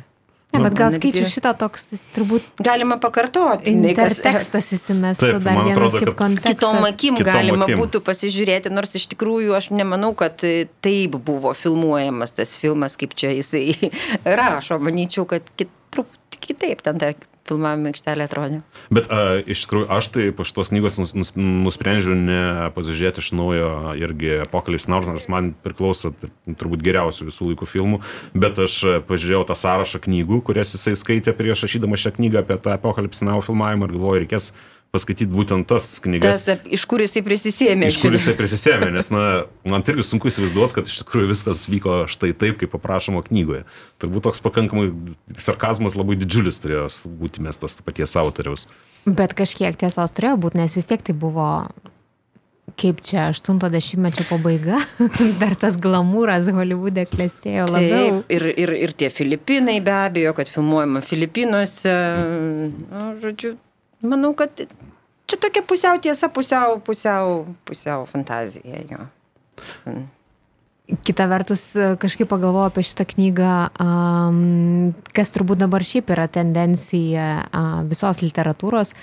Ne, 0.48 0.60
bet 0.64 0.72
gal 0.78 0.88
Netgi- 0.94 1.10
skaičiu 1.10 1.26
šitą 1.28 1.50
toks, 1.60 1.82
turbūt 2.14 2.46
Galima 2.64 2.96
pakartoti. 3.02 3.74
nei 3.76 3.92
kas- 3.94 4.14
intertekstas 4.16 4.70
įsimestų 4.72 5.26
Taip, 5.34 5.42
dar 5.44 5.58
vienas 5.66 5.76
atrodo, 5.92 5.98
kaip 6.06 6.14
kontekstas. 6.22 6.54
Kitom 6.54 6.78
akim 6.88 7.18
Kitom 7.18 7.32
galima 7.34 7.64
akim. 7.66 7.76
būtų 7.82 8.00
pasižiūrėti, 8.06 8.70
nors 8.72 8.94
iš 8.96 9.08
tikrųjų 9.12 9.52
aš 9.58 9.68
nemanau, 9.76 10.14
kad 10.16 10.40
e, 10.48 10.68
taip 10.80 11.18
buvo 11.20 11.52
filmuojamas 11.52 12.32
tas 12.32 12.54
filmas, 12.56 12.96
kaip 12.96 13.12
čia 13.18 13.34
jisai 13.36 13.90
rašo. 14.24 14.78
Manyčiau, 14.80 15.26
kad 15.28 15.42
kit, 15.58 15.68
truputį 15.92 16.17
kitaip 16.48 16.82
ten 16.84 17.00
ta 17.00 17.12
filmavimo 17.48 17.90
aikštelė 17.90 18.26
atrodė. 18.28 18.60
Bet 18.94 19.08
a, 19.12 19.38
iš 19.40 19.64
tikrųjų 19.64 19.88
aš 19.98 20.08
tai 20.14 20.26
po 20.36 20.46
šitos 20.48 20.70
knygos 20.72 20.98
nus, 21.00 21.14
nus, 21.16 21.32
nusprendžiau 21.36 22.16
ne 22.18 22.40
pasižiūrėti 22.76 23.22
iš 23.24 23.30
naujo 23.38 23.70
irgi 24.00 24.38
Apocalypse 24.44 24.90
Now, 24.92 25.00
nors 25.06 25.28
man 25.32 25.52
priklauso 25.64 26.12
turbūt 26.48 26.84
geriausių 26.84 27.28
visų 27.30 27.52
laikų 27.52 27.68
filmų, 27.68 28.00
bet 28.36 28.60
aš 28.64 28.80
pažiūrėjau 29.08 29.46
tą 29.48 29.58
sąrašą 29.58 30.02
knygų, 30.04 30.42
kurias 30.48 30.74
jisai 30.76 30.96
skaitė 30.98 31.36
prieš 31.36 31.66
rašydama 31.66 32.00
šią 32.00 32.16
knygą 32.18 32.44
apie 32.44 32.58
tą 32.64 32.76
Apocalypse 32.76 33.26
Now 33.28 33.44
filmavimą 33.44 33.88
ir 33.88 33.96
galvoju, 33.96 34.24
reikės 34.26 34.52
paskaityti 34.94 35.28
būtent 35.30 35.68
tas 35.68 35.86
knygas. 36.04 36.44
Tas, 36.46 36.64
iš 36.72 36.84
kur 36.88 37.02
jisai 37.04 37.22
prisisėmė. 37.26 37.90
Iš 37.92 38.00
kur 38.00 38.14
jisai 38.16 38.34
prisisėmė, 38.38 38.88
nes, 38.94 39.10
na, 39.12 39.24
man 39.68 39.84
irgi 39.84 40.06
sunku 40.06 40.30
įsivaizduoti, 40.30 40.78
kad 40.78 40.88
iš 40.88 41.02
tikrųjų 41.02 41.32
viskas 41.34 41.66
vyko 41.68 42.00
štai 42.10 42.32
taip, 42.38 42.56
kaip 42.62 42.76
aprašoma 42.78 43.24
knygoje. 43.26 43.66
Turbūt 44.00 44.28
toks 44.30 44.40
pakankamai 44.44 44.88
sarkazmas 45.36 45.98
labai 45.98 46.16
didžiulis 46.20 46.62
turėjo 46.64 46.88
būti 47.20 47.44
mestas 47.44 47.76
to 47.76 47.84
paties 47.84 48.16
autoriaus. 48.16 48.66
Bet 49.04 49.36
kažkiek 49.36 49.76
tiesos 49.78 50.16
turėjo 50.16 50.40
būti, 50.40 50.62
nes 50.62 50.78
vis 50.78 50.88
tiek 50.88 51.04
tai 51.04 51.16
buvo, 51.16 51.50
kaip 52.80 53.04
čia, 53.04 53.28
80-mečio 53.36 54.24
pabaiga, 54.32 54.80
dar 55.42 55.52
tas 55.60 55.76
glamūras 55.76 56.48
Hollywoode 56.48 57.04
klestėjo 57.12 57.68
labiau. 57.68 58.20
Taip, 58.24 58.34
ir, 58.40 58.50
ir, 58.56 58.76
ir 58.88 58.96
tie 58.96 59.12
Filipinai 59.12 59.82
be 59.84 59.96
abejo, 60.00 60.32
kad 60.40 60.48
filmuojama 60.48 61.04
Filipinuose. 61.04 61.96
Nu, 62.88 63.08
žodžiu, 63.20 63.58
manau, 64.02 64.34
kad 64.38 64.52
čia 65.28 65.40
tokia 65.40 65.62
pusiau 65.62 65.98
tiesa, 66.02 66.30
pusiau, 66.32 66.78
pusiau, 66.84 67.42
pusiau 67.68 68.06
fantazija 68.10 68.84
jo. 68.88 69.02
Kita 71.04 71.26
vertus, 71.28 71.74
kažkaip 72.00 72.30
pagalvojau 72.30 72.70
apie 72.70 72.84
šitą 72.86 73.04
knygą, 73.10 73.54
um, 73.84 74.94
kas 75.12 75.34
turbūt 75.34 75.60
dabar 75.60 75.84
šiaip 75.84 76.08
yra 76.14 76.24
tendencija 76.32 77.26
uh, 77.44 77.82
visos 77.90 78.22
literatūros, 78.24 78.94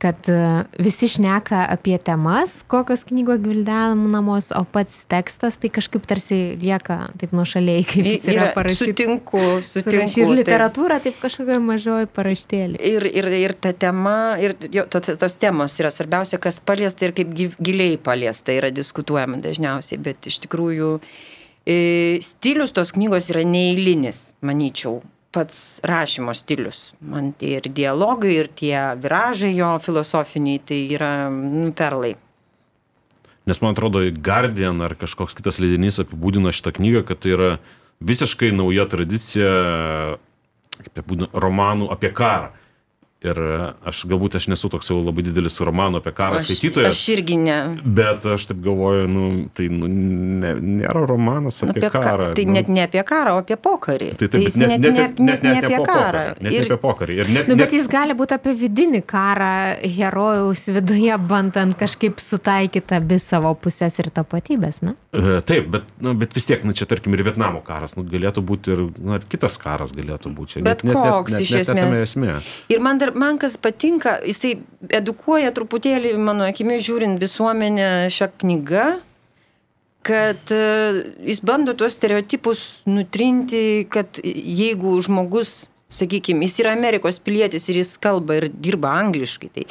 kad 0.00 0.28
uh, 0.32 0.62
visi 0.80 1.08
šneka 1.12 1.58
apie 1.74 1.98
temas, 2.00 2.62
kokios 2.72 3.02
knygos 3.08 3.40
gvildenamos, 3.44 4.48
o 4.56 4.62
pats 4.64 5.02
tekstas 5.12 5.58
tai 5.60 5.68
kažkaip 5.76 6.06
tarsi 6.08 6.38
lieka 6.60 6.96
taip 7.20 7.34
nuošaliai, 7.36 7.84
kaip 7.84 8.08
jis 8.08 8.24
yra 8.32 8.46
Yra- 8.46 8.54
parašytas. 8.56 8.86
Sutinku, 8.94 9.42
sutinku. 9.60 10.00
Ir 10.00 10.08
taip. 10.14 10.32
literatūra 10.40 11.00
taip 11.04 11.20
kažkokia 11.20 11.58
mažoji 11.60 12.08
paraštėlė. 12.16 12.80
Ir, 12.80 13.06
ir, 13.10 13.28
ir 13.42 13.56
ta 13.60 13.74
tema, 13.76 14.16
ir 14.40 14.56
jo, 14.72 14.86
to, 14.88 15.02
tos 15.20 15.36
temos 15.40 15.76
yra 15.82 15.92
svarbiausia, 15.92 16.40
kas 16.40 16.62
paliesta 16.64 17.04
ir 17.08 17.12
kaip 17.20 17.36
gi- 17.36 17.52
giliai 17.60 17.98
paliesta 18.00 18.56
yra 18.56 18.72
diskutuojama 18.72 19.42
dažniausiai, 19.44 20.00
bet 20.00 20.30
iš 20.32 20.40
tikrųjų 20.46 20.94
e, 21.68 21.78
stilius 22.24 22.72
tos 22.72 22.92
knygos 22.96 23.28
yra 23.34 23.44
neįlinis, 23.44 24.30
manyčiau, 24.40 25.02
pats 25.30 25.80
rašymo 25.86 26.34
stilius. 26.34 26.90
Man 27.00 27.32
ir 27.44 27.68
dialogai, 27.70 28.32
ir 28.42 28.50
tie 28.56 28.74
viražai 29.00 29.52
jo 29.54 29.70
filosofiniai, 29.82 30.62
tai 30.66 30.80
yra 30.96 31.12
nu, 31.30 31.70
perlai. 31.76 32.16
Nes 33.48 33.62
man 33.62 33.74
atrodo, 33.74 34.02
Guardian 34.10 34.82
ar 34.84 34.94
kažkoks 34.98 35.34
kitas 35.38 35.58
leidinys 35.62 36.00
apibūdino 36.02 36.52
šitą 36.54 36.74
knygą, 36.76 37.04
kad 37.08 37.22
tai 37.22 37.34
yra 37.34 37.50
visiškai 38.04 38.52
nauja 38.56 38.86
tradicija, 38.90 39.52
kaip 40.80 40.92
apibūdino, 40.92 41.30
romanų 41.34 41.90
apie 41.94 42.12
karą. 42.16 42.52
Ir 43.20 43.36
aš 43.84 43.98
galbūt 44.08 44.38
aš 44.38 44.46
nesu 44.48 44.70
toks 44.72 44.86
jau 44.88 44.94
labai 45.04 45.20
didelis 45.26 45.58
romanų 45.60 45.98
apie 46.00 46.12
karą 46.16 46.38
Aš, 46.38 46.46
skaitytojas. 46.48 46.94
aš 46.96 47.00
irgi 47.12 47.34
ne. 47.36 47.56
Bet 47.84 48.24
aš 48.24 48.46
taip 48.48 48.62
galvoju, 48.64 49.02
nu, 49.12 49.24
tai 49.52 49.66
nu, 49.68 49.90
ne, 49.90 50.54
nėra 50.56 51.02
romanas 51.04 51.58
apie, 51.66 51.82
Apie 51.82 51.90
karą. 51.92 52.30
ka, 52.30 52.36
tai 52.38 52.46
nu, 52.48 52.54
net 52.56 52.70
ne 52.72 52.86
apie 52.86 53.02
karą, 53.04 53.34
o 53.36 53.42
apie 53.44 53.58
pokarį. 53.60 54.08
Tai 54.16 54.28
taip, 54.32 54.46
jis 54.46 54.56
bet 54.56 54.72
net, 54.72 54.80
net, 54.80 54.96
net, 54.96 55.20
net, 55.20 55.44
ne 55.44 55.52
net 55.52 55.66
apie 55.68 55.80
karą. 55.84 56.22
pokarį, 56.24 56.46
Net 56.46 56.56
Ir- 56.56 56.64
apie 56.70 56.78
pokarį. 56.86 57.18
Ir 57.20 57.28
net, 57.34 57.50
Nu, 57.50 57.58
net, 57.58 57.64
bet 57.66 57.76
jis 57.76 57.90
gali 57.92 58.16
būti 58.16 58.38
apie 58.38 58.54
vidinį 58.56 59.02
karą 59.12 59.52
herojaus 59.84 60.64
viduje, 60.72 61.18
bandant 61.28 61.76
kažkaip 61.76 62.16
sutaikyti 62.24 62.96
abi 62.96 63.18
savo 63.20 63.52
pusės 63.54 64.00
ir 64.00 64.08
tapatybės, 64.16 64.80
na? 64.80 64.96
E, 65.12 65.42
Taip, 65.44 65.68
bet, 65.76 65.82
nu, 66.00 66.14
bet 66.16 66.32
vis 66.32 66.46
tiek, 66.48 66.64
nu, 66.64 66.72
čia 66.72 66.86
tarkim 66.88 67.12
ir 67.18 67.24
Vietnamo 67.26 67.60
karas, 67.66 67.96
nu, 67.98 68.04
galėtų 68.08 68.40
būti 68.46 68.72
ir 68.72 68.82
nu, 68.96 69.16
ir 69.18 69.28
kitas 69.28 69.58
karas 69.60 69.92
galėtų 69.92 70.32
būti. 70.32 70.56
Čia 70.56 70.64
Bet 70.64 70.84
net, 70.88 70.94
net, 70.94 71.04
koks 71.04 71.32
net, 71.36 71.40
iš 71.44 71.50
net, 71.52 71.68
net, 71.68 71.76
net 71.76 71.84
esmės. 71.84 72.16
esmė. 72.16 72.34
Ir 72.72 72.80
man 72.80 72.98
dar, 73.02 73.09
man 73.14 73.38
kas 73.40 73.56
patinka, 73.60 74.18
jisai 74.26 74.56
edukuoja 74.96 75.52
truputėlį, 75.56 76.14
mano 76.20 76.46
akimi 76.48 76.80
žiūrint, 76.82 77.20
visuomenę 77.22 78.08
šią 78.12 78.28
knygą, 78.42 78.86
kad 80.06 80.52
e, 80.54 80.62
jis 81.28 81.42
bando 81.44 81.74
tuos 81.76 81.96
stereotipus 81.98 82.64
nutrinti, 82.88 83.84
kad 83.92 84.22
jeigu 84.24 84.96
žmogus, 85.04 85.68
sakykime, 85.90 86.46
jis 86.46 86.60
yra 86.62 86.74
Amerikos 86.76 87.20
pilietis 87.22 87.68
ir 87.68 87.82
jis 87.82 87.96
kalba 88.00 88.38
ir 88.38 88.48
dirba 88.50 88.94
angliškai, 89.02 89.50
tai 89.54 89.66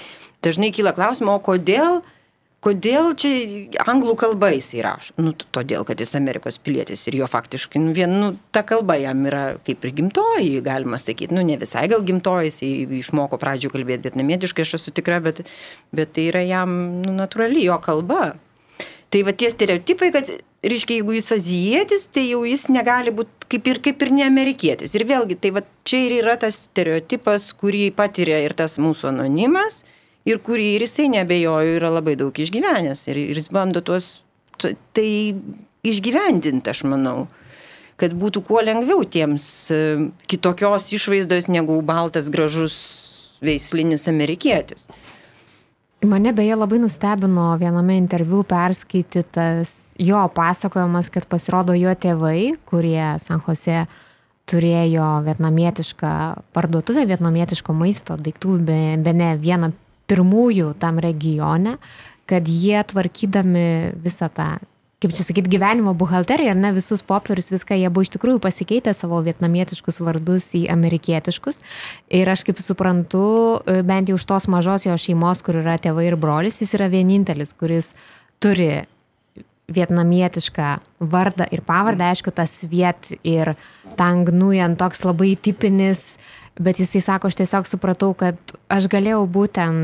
dažnai 0.45 0.73
kyla 0.75 0.93
klausimas, 0.97 1.39
o 1.39 1.43
kodėl 1.43 2.01
Kodėl 2.59 3.13
čia 3.15 3.29
anglų 3.87 4.17
kalba 4.19 4.49
jisai 4.51 4.81
rašo? 4.83 5.13
Nu, 5.21 5.31
todėl, 5.31 5.85
kad 5.87 6.01
jis 6.03 6.11
Amerikos 6.19 6.57
pilietis 6.59 7.05
ir 7.07 7.15
jo 7.21 7.27
faktiškai, 7.31 7.79
nu, 7.79 7.93
vien, 7.95 8.11
nu, 8.19 8.33
ta 8.51 8.65
kalba 8.67 8.97
jam 8.99 9.21
yra 9.29 9.43
kaip 9.63 9.85
ir 9.87 9.93
gimtoji, 9.95 10.57
galima 10.65 10.99
sakyti. 10.99 11.31
Nu, 11.37 11.45
ne 11.47 11.55
visai 11.61 11.85
gal 11.91 12.03
gimtoji, 12.03 12.51
jisai 12.51 12.99
išmoko 12.99 13.39
pradžių 13.39 13.71
kalbėti 13.71 14.09
vietnamietiškai, 14.09 14.65
aš 14.67 14.75
esu 14.81 14.91
tikra, 14.91 15.21
bet, 15.23 15.45
bet 15.95 16.11
tai 16.17 16.27
yra 16.33 16.43
jam 16.43 16.75
nu, 17.05 17.15
natūrali 17.15 17.63
jo 17.63 17.79
kalba. 17.85 18.33
Tai 19.09 19.21
va 19.25 19.33
tie 19.33 19.47
stereotipai, 19.49 20.11
kad, 20.13 20.27
reiškia, 20.61 20.99
jeigu 20.99 21.15
jis 21.15 21.31
azijietis, 21.33 22.09
tai 22.13 22.25
jau 22.27 22.43
jis 22.45 22.67
negali 22.69 23.13
būti 23.15 23.47
kaip 23.55 23.69
ir, 23.71 23.79
kaip 23.87 24.03
ir 24.03 24.11
ne 24.13 24.25
amerikietis. 24.27 24.93
Ir 24.99 25.07
vėlgi, 25.09 25.39
tai 25.39 25.53
va 25.55 25.63
čia 25.87 26.03
ir 26.09 26.19
yra 26.19 26.35
tas 26.43 26.59
stereotipas, 26.67 27.47
kurį 27.57 27.87
patiria 27.95 28.43
ir 28.43 28.53
tas 28.59 28.75
mūsų 28.83 29.09
anonimas, 29.13 29.81
ir 30.29 30.39
kurį 30.45 30.69
ir 30.75 30.85
jisai 30.85 31.09
nebejoju 31.15 31.75
yra 31.79 31.91
labai 31.97 32.15
daug 32.19 32.33
išgyvenęs. 32.33 33.07
Ir, 33.11 33.19
ir 33.33 33.41
jis 33.41 33.49
bando 33.53 33.81
tuos, 33.85 34.19
tu- 34.61 34.75
tai 34.93 35.09
išgyvendinti, 35.87 36.69
aš 36.69 36.85
manau 36.89 37.27
kad 37.99 38.13
būtų 38.15 38.43
kuo 38.47 38.61
lengviau 38.63 39.03
tiems 39.03 39.45
e, 39.75 39.77
kitokios 40.31 40.87
išvaizdos 40.95 41.49
negu 41.51 41.79
baltas 41.83 42.29
gražus 42.31 42.75
veislinis 43.43 44.07
amerikietis. 44.11 44.87
Mane 46.07 46.31
beje 46.31 46.55
labai 46.55 46.79
nustebino 46.79 47.49
viename 47.59 47.97
interviu 47.99 48.45
perskaitytas 48.47 49.73
jo 49.99 50.21
pasakojimas, 50.35 51.09
kad 51.11 51.27
pasirodo 51.27 51.75
jo 51.75 51.91
tėvai, 51.91 52.53
kurie 52.69 53.03
San 53.19 53.43
Jose 53.43 53.83
turėjo 54.49 55.09
vietnamietišką 55.27 56.13
parduotuvę, 56.55 57.03
vietnamietiško 57.09 57.75
maisto 57.75 58.15
daiktų, 58.15 58.55
be, 58.63 58.79
be 59.03 59.13
ne 59.13 59.33
vieną 59.43 59.73
pirmųjų 60.09 60.73
tam 60.81 60.99
regione, 61.03 61.77
kad 62.29 62.49
jie 62.49 62.81
tvarkydami 62.91 63.95
visą 64.03 64.29
tą, 64.33 64.49
kaip 65.01 65.15
čia 65.15 65.23
sakyti, 65.25 65.49
gyvenimo 65.55 65.95
buhalteriją, 65.97 66.53
ar 66.53 66.59
ne 66.59 66.73
visus 66.75 67.01
popierius, 67.05 67.49
viską, 67.53 67.77
jie 67.79 67.89
buvo 67.89 68.05
iš 68.05 68.13
tikrųjų 68.17 68.41
pasikeitę 68.43 68.93
savo 68.97 69.21
vietnamietiškus 69.25 70.01
vardus 70.03 70.51
į 70.59 70.65
amerikietiškus. 70.73 71.61
Ir 72.19 72.29
aš 72.29 72.45
kaip 72.49 72.61
suprantu, 72.61 73.25
e, 73.63 73.81
bent 73.87 74.11
jau 74.11 74.19
iš 74.19 74.27
tos 74.29 74.49
mažos 74.51 74.85
jo 74.85 74.97
šeimos, 74.99 75.41
kur 75.45 75.61
yra 75.63 75.79
tėvai 75.81 76.09
ir 76.11 76.19
brolis, 76.19 76.61
jis 76.61 76.75
yra 76.77 76.91
vienintelis, 76.91 77.55
kuris 77.57 77.93
turi 78.43 78.85
vietnamietišką 79.69 80.69
vardą 80.99 81.47
ir 81.53 81.61
pavardę, 81.65 82.09
aišku, 82.09 82.33
tas 82.35 82.59
viet 82.69 83.13
ir 83.23 83.53
tang 83.99 84.29
nujan 84.33 84.75
toks 84.79 85.05
labai 85.05 85.35
tipinis, 85.37 86.17
bet 86.57 86.79
jisai 86.81 87.01
sako, 87.03 87.29
aš 87.29 87.37
tiesiog 87.39 87.67
supratau, 87.69 88.13
kad 88.17 88.39
aš 88.71 88.87
galėjau 88.91 89.21
būti 89.29 89.53
ten 89.59 89.77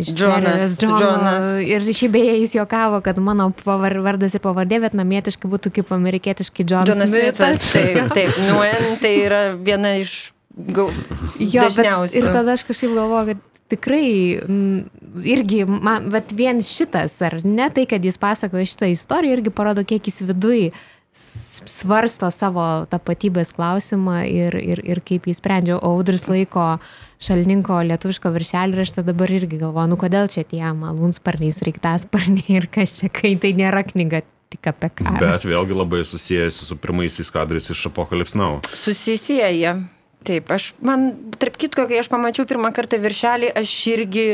serijos 0.00 0.76
Džono. 0.80 0.98
Džonas. 0.98 1.46
Ir 1.68 1.86
šiaip 1.86 2.16
beje 2.16 2.34
jis 2.40 2.56
juokavo, 2.58 3.00
kad 3.04 3.20
mano 3.22 3.50
vardas 3.64 4.34
ir 4.36 4.44
pavardė 4.44 4.82
vietnamietiškai 4.86 5.50
būtų 5.50 5.72
kaip 5.78 5.94
amerikietiškai 5.96 6.66
John 6.66 6.90
Jonas 6.90 7.12
Smithas. 7.12 7.70
Taip, 7.72 8.02
taip. 8.16 8.36
Nguyen 8.48 9.00
tai 9.02 9.14
yra 9.24 9.42
viena 9.56 9.96
iš 10.02 10.32
Gau, 10.50 10.90
Jo, 11.38 11.62
bet 11.62 11.76
dažniausiai. 11.78 12.20
ir 12.20 12.32
tada 12.34 12.56
aš 12.58 12.64
kažkaip 12.68 12.90
galvoju, 12.92 13.30
kad 13.30 13.60
tikrai 13.70 14.40
mm, 14.42 15.22
irgi, 15.30 15.60
man, 15.64 16.08
bet 16.12 16.34
vien 16.36 16.58
šitas, 16.64 17.14
ar 17.22 17.38
ne 17.46 17.68
tai, 17.72 17.86
kad 17.88 18.04
jis 18.04 18.18
pasakoja 18.20 18.66
šitą 18.68 18.90
istoriją, 18.90 19.38
irgi 19.38 19.52
parodo, 19.54 19.84
kiek 19.86 20.10
jis 20.10 20.20
viduje 20.26 20.72
svarsto 21.12 22.30
savo 22.30 22.86
tapatybės 22.90 23.50
klausimą 23.56 24.22
ir, 24.30 24.54
ir, 24.54 24.80
ir 24.86 25.00
kaip 25.06 25.26
jį 25.26 25.34
sprendžia. 25.36 25.78
O 25.78 25.94
audris 25.96 26.28
laiko 26.30 26.78
šalninko 27.22 27.80
lietuviško 27.88 28.30
viršelį 28.34 28.78
ir 28.78 28.82
aš 28.84 28.94
tada 28.98 29.10
dabar 29.10 29.32
irgi 29.34 29.58
galvoju, 29.60 29.90
nu 29.90 29.98
kodėl 30.00 30.30
čia 30.30 30.44
tie 30.46 30.62
malūnsparniai, 30.76 31.52
reiktasparniai 31.66 32.60
ir 32.60 32.68
kas 32.72 32.94
čia, 33.00 33.10
kai 33.12 33.34
tai 33.42 33.52
nėra 33.58 33.82
knyga 33.88 34.22
tik 34.50 34.70
apie 34.70 34.90
karą. 35.02 35.18
Bet 35.20 35.46
vėlgi 35.46 35.76
labai 35.76 36.04
susijęs 36.06 36.62
su 36.66 36.78
pirmaisiais 36.78 37.30
kadrais 37.34 37.70
iš 37.74 37.88
Apocalypse 37.90 38.38
Now. 38.38 38.60
Susisieja. 38.74 39.80
Taip, 40.26 40.50
aš, 40.52 40.74
man, 40.84 41.14
tarp 41.40 41.56
kitko, 41.56 41.86
kai 41.88 42.02
aš 42.02 42.10
pamačiau 42.12 42.44
pirmą 42.48 42.74
kartą 42.76 42.98
viršelį, 43.00 43.54
aš 43.56 43.70
irgi 43.88 44.26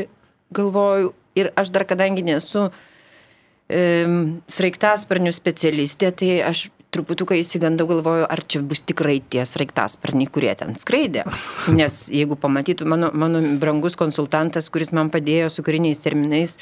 galvoju, 0.57 1.13
ir 1.39 1.53
aš 1.55 1.71
dar 1.71 1.85
kadangi 1.87 2.25
nesu 2.27 2.65
um, 2.67 2.79
sraigtasparnių 3.67 5.33
specialistė, 5.35 6.13
tai 6.15 6.41
aš 6.47 6.69
truputuką 6.97 7.37
įsigandau, 7.37 7.87
galvoju, 7.91 8.27
ar 8.31 8.41
čia 8.49 8.63
bus 8.65 8.81
tikrai 8.87 9.19
tie 9.33 9.45
sraigtasparniai, 9.49 10.29
kurie 10.33 10.53
ten 10.59 10.77
skraidė. 10.79 11.25
Nes 11.79 11.99
jeigu 12.13 12.39
pamatytų 12.41 12.87
mano, 12.89 13.11
mano 13.13 13.43
brangus 13.61 13.99
konsultantas, 13.99 14.71
kuris 14.73 14.93
man 14.97 15.11
padėjo 15.13 15.51
su 15.53 15.65
kariniais 15.67 16.01
terminais, 16.05 16.57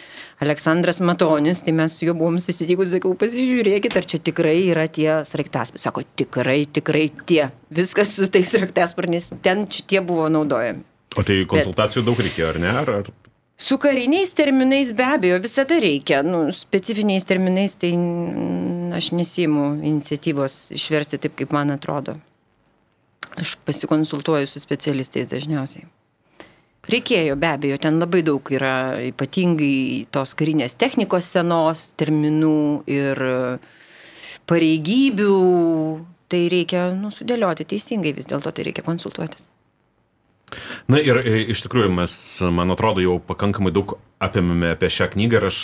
Aleksandras 0.45 1.03
Matonis, 1.05 1.63
tai 1.67 1.77
mes 1.77 1.95
su 1.95 2.09
juo 2.09 2.17
buvom 2.19 2.41
susitikus, 2.43 2.91
sakau, 2.95 3.15
pasižiūrėkit, 3.21 3.99
ar 4.01 4.09
čia 4.11 4.23
tikrai 4.31 4.57
yra 4.73 4.89
tie 4.89 5.11
sraigtasparniai. 5.29 5.85
Sako, 5.85 6.05
tikrai, 6.19 6.65
tikrai 6.71 7.07
tie. 7.29 7.49
Viskas 7.75 8.17
su 8.17 8.31
tais 8.33 8.49
sraigtasparniais, 8.51 9.33
ten 9.45 9.69
šitie 9.71 10.03
buvo 10.05 10.31
naudojami. 10.33 10.85
O 11.15 11.23
tai 11.23 11.45
konsultacijų 11.47 12.03
daug 12.09 12.19
reikėjo, 12.19 12.51
ar 12.51 12.59
ne? 12.63 12.75
Ar, 12.81 12.91
ar... 13.03 13.13
Su 13.57 13.79
kariniais 13.79 14.35
terminais 14.35 14.91
be 14.93 15.05
abejo 15.05 15.39
visada 15.39 15.79
reikia. 15.79 16.23
Nu, 16.23 16.51
specifiniais 16.53 17.25
terminais 17.25 17.77
tai 17.79 17.93
aš 18.97 19.13
nesimu 19.15 19.77
iniciatyvos 19.79 20.73
išversti 20.75 21.21
taip, 21.23 21.37
kaip 21.39 21.55
man 21.55 21.71
atrodo. 21.71 22.17
Aš 23.39 23.55
pasikonsultuoju 23.67 24.51
su 24.51 24.63
specialistais 24.63 25.31
dažniausiai. 25.31 25.87
Reikėjo 26.91 27.39
be 27.41 27.49
abejo, 27.49 27.79
ten 27.81 27.97
labai 28.03 28.21
daug 28.27 28.51
yra 28.53 28.99
ypatingai 29.07 30.05
tos 30.13 30.35
karinės 30.37 30.77
technikos 30.77 31.31
senos, 31.33 31.87
terminų 31.97 32.59
ir 32.91 33.23
pareigybių. 34.51 35.39
Tai 36.29 36.41
reikia 36.51 36.89
nu, 36.97 37.15
sudėlioti 37.15 37.67
teisingai, 37.71 38.15
vis 38.17 38.27
dėlto 38.27 38.51
tai 38.51 38.67
reikia 38.67 38.83
konsultuotis. 38.85 39.47
Na 40.91 41.01
ir 41.03 41.21
e, 41.23 41.39
iš 41.55 41.65
tikrųjų 41.67 41.93
mes, 41.95 42.15
man 42.55 42.75
atrodo, 42.75 43.03
jau 43.05 43.19
pakankamai 43.23 43.73
daug 43.75 43.97
apėmėme 44.25 44.73
apie 44.75 44.91
šią 44.93 45.11
knygą 45.15 45.41
ir 45.41 45.49
aš, 45.51 45.59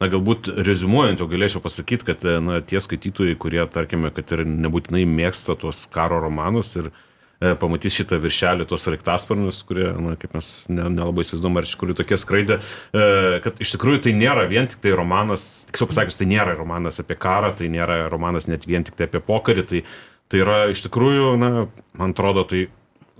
na 0.00 0.08
galbūt 0.10 0.50
rezumuojant, 0.66 1.20
jau 1.22 1.28
galėčiau 1.30 1.62
pasakyti, 1.64 2.06
kad 2.08 2.24
e, 2.26 2.38
na, 2.44 2.60
tie 2.64 2.80
skaitytojai, 2.82 3.36
kurie, 3.40 3.60
tarkime, 3.72 4.12
kad 4.14 4.32
ir 4.36 4.44
nebūtinai 4.48 5.04
mėgsta 5.08 5.56
tuos 5.60 5.84
karo 5.92 6.20
romanus 6.24 6.74
ir 6.78 6.90
e, 6.90 7.54
pamatys 7.60 7.98
šitą 7.98 8.20
viršelį, 8.22 8.68
tuos 8.70 8.86
raiktasparnius, 8.90 9.60
kurie, 9.68 9.90
na, 10.04 10.14
kaip 10.20 10.36
mes 10.38 10.50
ne- 10.70 10.88
nelabai 10.94 11.24
ne 11.24 11.28
įsivaizduom, 11.28 11.58
ar 11.60 11.68
iš 11.68 11.74
tikrųjų 11.76 11.98
tokie 12.00 12.20
skraidė, 12.20 12.60
e, 12.92 13.08
kad 13.44 13.60
iš 13.64 13.74
tikrųjų 13.76 14.04
tai 14.08 14.16
nėra 14.18 14.48
vien 14.50 14.70
tik 14.70 14.82
tai 14.84 14.94
romanas, 14.96 15.66
tiksliau 15.68 15.90
pasakius, 15.92 16.20
tai 16.20 16.30
nėra 16.30 16.56
romanas 16.58 17.02
apie 17.02 17.18
karą, 17.18 17.52
tai 17.58 17.70
nėra 17.72 18.04
romanas 18.12 18.48
net 18.50 18.68
vien 18.68 18.86
tik 18.86 18.98
tai 18.98 19.10
apie 19.10 19.22
pokarį, 19.24 19.68
tai, 19.68 19.84
tai 20.28 20.42
yra 20.44 20.58
iš 20.72 20.86
tikrųjų, 20.86 21.32
na, 21.40 21.68
man 21.98 22.16
atrodo, 22.16 22.44
tai 22.48 22.66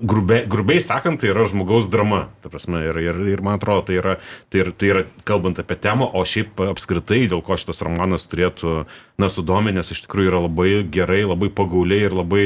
grubiai, 0.01 0.47
grubiai 0.47 0.81
sakant, 0.83 1.21
tai 1.21 1.33
yra 1.33 1.47
žmogaus 1.51 1.89
drama. 1.91 2.29
Ta 2.43 2.51
prasme, 2.53 2.81
ir, 2.87 2.99
ir, 3.03 3.21
ir 3.35 3.43
man 3.45 3.59
atrodo, 3.59 3.87
tai 3.89 3.99
yra, 3.99 4.17
tai, 4.53 4.63
yra, 4.63 4.73
tai 4.73 4.91
yra 4.93 5.05
kalbant 5.29 5.59
apie 5.61 5.79
temą, 5.81 6.09
o 6.15 6.25
šiaip 6.27 6.61
apskritai, 6.69 7.25
dėl 7.31 7.43
ko 7.45 7.59
šitas 7.59 7.83
romanas 7.87 8.29
turėtų, 8.31 8.83
na, 9.19 9.31
sudominęs, 9.33 9.93
iš 9.95 10.05
tikrųjų 10.07 10.33
yra 10.33 10.43
labai 10.47 10.71
gerai, 10.95 11.23
labai 11.27 11.51
pagauliai 11.55 12.09
ir 12.09 12.17
labai, 12.17 12.45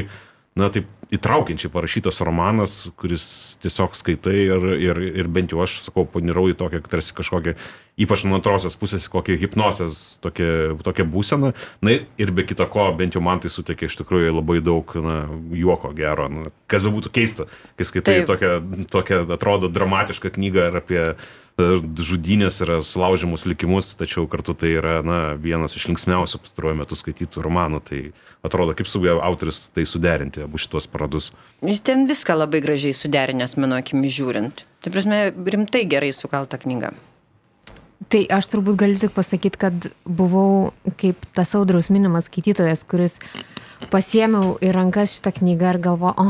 na, 0.59 0.69
taip 0.73 0.89
įtraukiančiai 1.13 1.69
parašytas 1.73 2.23
romanas, 2.25 2.75
kuris 2.97 3.25
tiesiog 3.61 3.97
skaitai 3.97 4.37
ir, 4.47 4.67
ir, 4.81 5.01
ir 5.21 5.29
bent 5.33 5.53
jau 5.53 5.61
aš, 5.65 5.79
sakau, 5.85 6.07
panirau 6.09 6.47
į 6.49 6.57
tokią, 6.57 6.81
tarsi 6.89 7.13
kažkokią, 7.17 7.53
ypač 8.01 8.25
nuo 8.25 8.39
antrosios 8.39 8.79
pusės, 8.81 9.11
kokią 9.13 9.37
hipnozės, 9.43 9.99
tokią, 10.25 10.79
tokią 10.85 11.07
būseną. 11.13 11.53
Na 11.85 11.99
ir 12.01 12.33
be 12.33 12.47
kita 12.49 12.65
ko, 12.73 12.89
bent 12.97 13.17
jau 13.17 13.25
man 13.25 13.45
tai 13.45 13.53
suteikia 13.53 13.91
iš 13.91 13.99
tikrųjų 14.01 14.33
labai 14.39 14.63
daug 14.65 14.97
na, 15.05 15.19
juoko 15.57 15.93
gero. 15.97 16.31
Na, 16.33 16.49
kas 16.73 16.85
be 16.87 16.95
būtų 16.97 17.13
keista, 17.13 17.49
kai 17.77 17.89
skaitai 17.89 18.19
Taip. 18.23 18.33
tokią, 18.33 18.53
tokią, 18.93 19.23
atrodo, 19.37 19.73
dramatišką 19.73 20.33
knygą 20.33 20.71
ir 20.71 20.81
apie 20.81 21.03
e, 21.11 21.17
žudynės 21.59 22.61
ir 22.65 22.73
sulaužimus 22.87 23.45
likimus, 23.47 23.93
tačiau 23.99 24.25
kartu 24.31 24.55
tai 24.57 24.73
yra 24.79 25.01
na, 25.05 25.19
vienas 25.37 25.77
iš 25.77 25.89
linksmiausių 25.91 26.41
pastaruoju 26.43 26.79
metu 26.81 26.99
skaitytų 26.99 27.45
romanų. 27.45 27.83
Tai 27.85 28.01
atrodo, 28.47 28.75
kaip 28.79 28.89
sugebėjo 28.89 29.21
autoris 29.23 29.67
tai 29.75 29.85
suderinti, 29.89 30.45
abu 30.47 30.61
šitos 30.61 30.89
paradus. 30.91 31.31
Jis 31.63 31.85
ten 31.85 32.07
viską 32.11 32.39
labai 32.41 32.63
gražiai 32.65 32.97
suderinęs, 32.97 33.59
mano 33.61 33.79
akimi 33.79 34.11
žiūrint. 34.13 34.65
Tai 34.83 34.95
prasme, 34.95 35.25
rimtai 35.31 35.85
gerai 35.87 36.13
sukalta 36.17 36.59
knyga. 36.63 36.95
Tai 38.11 38.23
aš 38.35 38.49
turbūt 38.51 38.79
galiu 38.81 38.99
tik 38.99 39.13
pasakyti, 39.15 39.59
kad 39.61 39.89
buvau 40.09 40.73
kaip 40.99 41.27
tas 41.37 41.53
audriaus 41.59 41.91
minimas 41.93 42.27
skaitytojas, 42.31 42.87
kuris 42.89 43.19
pasiemiau 43.93 44.57
į 44.63 44.71
rankas 44.75 45.17
šitą 45.17 45.33
knygą 45.39 45.73
ir 45.75 45.79
galvo, 45.83 46.13
o, 46.17 46.27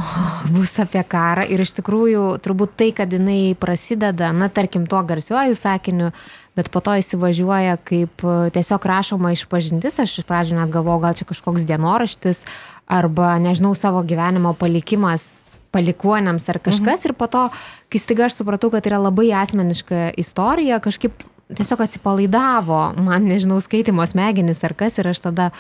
bus 0.55 0.75
apie 0.83 1.03
karą. 1.09 1.45
Ir 1.49 1.63
iš 1.65 1.75
tikrųjų, 1.79 2.25
turbūt 2.45 2.77
tai, 2.81 2.91
kad 2.97 3.13
jinai 3.13 3.55
prasideda, 3.61 4.33
na, 4.37 4.49
tarkim, 4.53 4.87
tuo 4.91 5.03
garsiuoju 5.07 5.57
sakiniu, 5.59 6.11
bet 6.59 6.71
po 6.73 6.83
to 6.85 6.97
įsivažiuoja 7.01 7.79
kaip 7.89 8.25
e, 8.25 8.37
tiesiog 8.57 8.89
rašoma 8.89 9.33
išpažintis. 9.37 10.01
Aš 10.03 10.19
iš 10.21 10.29
pradžių 10.29 10.59
net 10.61 10.73
galvojau, 10.75 11.01
gal 11.07 11.17
čia 11.19 11.29
kažkoks 11.29 11.67
dienoraštis 11.69 12.45
arba, 12.93 13.37
nežinau, 13.41 13.73
savo 13.79 14.03
gyvenimo 14.05 14.55
palikimas 14.59 15.53
palikuonėms 15.73 16.49
ar 16.53 16.61
kažkas. 16.61 17.01
Mhm. 17.01 17.09
Ir 17.09 17.17
po 17.17 17.29
to, 17.33 17.47
kai 17.93 18.01
staiga 18.01 18.29
aš 18.29 18.41
supratau, 18.41 18.73
kad 18.73 18.85
tai 18.85 18.93
yra 18.93 19.01
labai 19.07 19.31
asmeniška 19.41 20.11
istorija, 20.21 20.83
kažkaip 20.85 21.25
tiesiog 21.53 21.85
atsipalaidavo 21.85 22.83
man, 23.03 23.29
nežinau, 23.29 23.61
skaitimo 23.63 24.05
smegenis 24.09 24.63
ar 24.67 24.77
kas. 24.79 24.99
Ir 25.01 25.13
aš 25.13 25.23
tada 25.27 25.51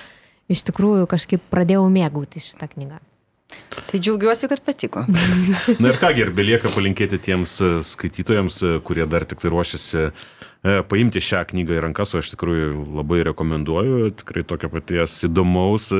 iš 0.52 0.64
tikrųjų 0.68 1.08
kažkaip 1.10 1.44
pradėjau 1.52 1.86
mėgauti 1.92 2.42
šitą 2.42 2.70
knygą. 2.74 3.00
Tai 3.88 4.00
džiaugiuosi, 4.00 4.48
kad 4.48 4.62
patiko. 4.64 5.04
Na 5.82 5.92
ir 5.92 5.98
kągi, 6.00 6.24
ir 6.24 6.32
belieka 6.36 6.72
palinkėti 6.72 7.18
tiems 7.20 7.58
e, 7.60 7.72
skaitytojams, 7.84 8.60
e, 8.64 8.76
kurie 8.84 9.04
dar 9.08 9.26
tik 9.28 9.42
tai 9.42 9.52
ruošiasi 9.52 9.98
e, 10.06 10.12
paimti 10.88 11.20
šią 11.24 11.42
knygą 11.50 11.76
į 11.76 11.82
rankas, 11.86 12.14
o 12.14 12.22
aš 12.22 12.32
tikrai 12.32 12.70
labai 12.72 13.22
rekomenduoju, 13.28 14.14
tikrai 14.22 14.44
tokio 14.48 14.72
paties 14.72 15.18
įdomaus 15.28 15.90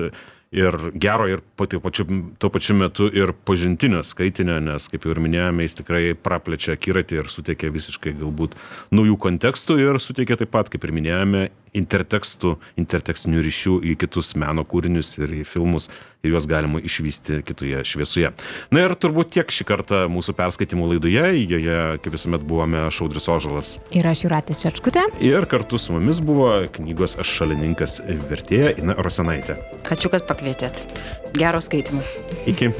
ir 0.52 0.76
gero 1.00 1.26
ir 1.30 1.40
pati, 1.56 1.80
pačiu, 1.80 2.06
tuo 2.38 2.50
pačiu 2.52 2.76
metu 2.76 3.08
ir 3.08 3.32
pažintinio 3.48 4.02
skaitinio, 4.04 4.58
nes, 4.60 4.88
kaip 4.92 5.06
jau 5.06 5.14
ir 5.14 5.20
minėjome, 5.24 5.64
jis 5.64 5.78
tikrai 5.80 6.02
praplečia 6.14 6.76
akiratį 6.76 7.22
ir 7.22 7.32
suteikia 7.32 7.72
visiškai 7.72 8.14
galbūt 8.20 8.56
naujų 8.92 9.16
kontekstų 9.24 9.78
ir 9.80 10.00
suteikia 10.02 10.36
taip 10.40 10.52
pat, 10.52 10.68
kaip 10.72 10.84
ir 10.84 10.94
minėjome, 10.94 11.46
intertekstų, 11.78 12.58
intertekstinių 12.82 13.44
ryšių 13.48 13.78
į 13.88 13.96
kitus 14.04 14.34
meno 14.36 14.66
kūrinius 14.68 15.16
ir 15.22 15.38
į 15.40 15.44
filmus 15.48 15.88
ir 16.22 16.30
juos 16.30 16.46
galima 16.46 16.78
išvysti 16.78 17.40
kitoje 17.42 17.80
šviesoje. 17.84 18.30
Na 18.70 18.84
ir 18.84 18.94
turbūt 18.94 19.32
tiek 19.34 19.50
šį 19.50 19.66
kartą 19.66 20.02
mūsų 20.12 20.36
perskaitimų 20.38 20.92
laidoje, 20.92 21.24
joje 21.50 21.80
kaip 22.04 22.14
visuomet 22.14 22.44
buvome 22.46 22.84
Šaudris 22.94 23.26
Ožalas. 23.32 23.72
Ir 23.90 24.06
aš 24.06 24.22
Juratė 24.28 24.54
Čerčkutė. 24.60 25.08
Ir 25.24 25.48
kartu 25.50 25.82
su 25.82 25.96
mumis 25.96 26.22
buvo 26.22 26.52
knygos 26.78 27.18
šalininkas 27.26 27.98
vertėja 28.30 28.70
Ina 28.78 28.94
Rosenaitė. 29.02 29.58
Ačiū, 29.90 30.14
kad 30.14 30.30
pakvietėt. 30.30 30.78
Gero 31.34 31.58
skaitimo. 31.64 32.06
Iki. 32.46 32.70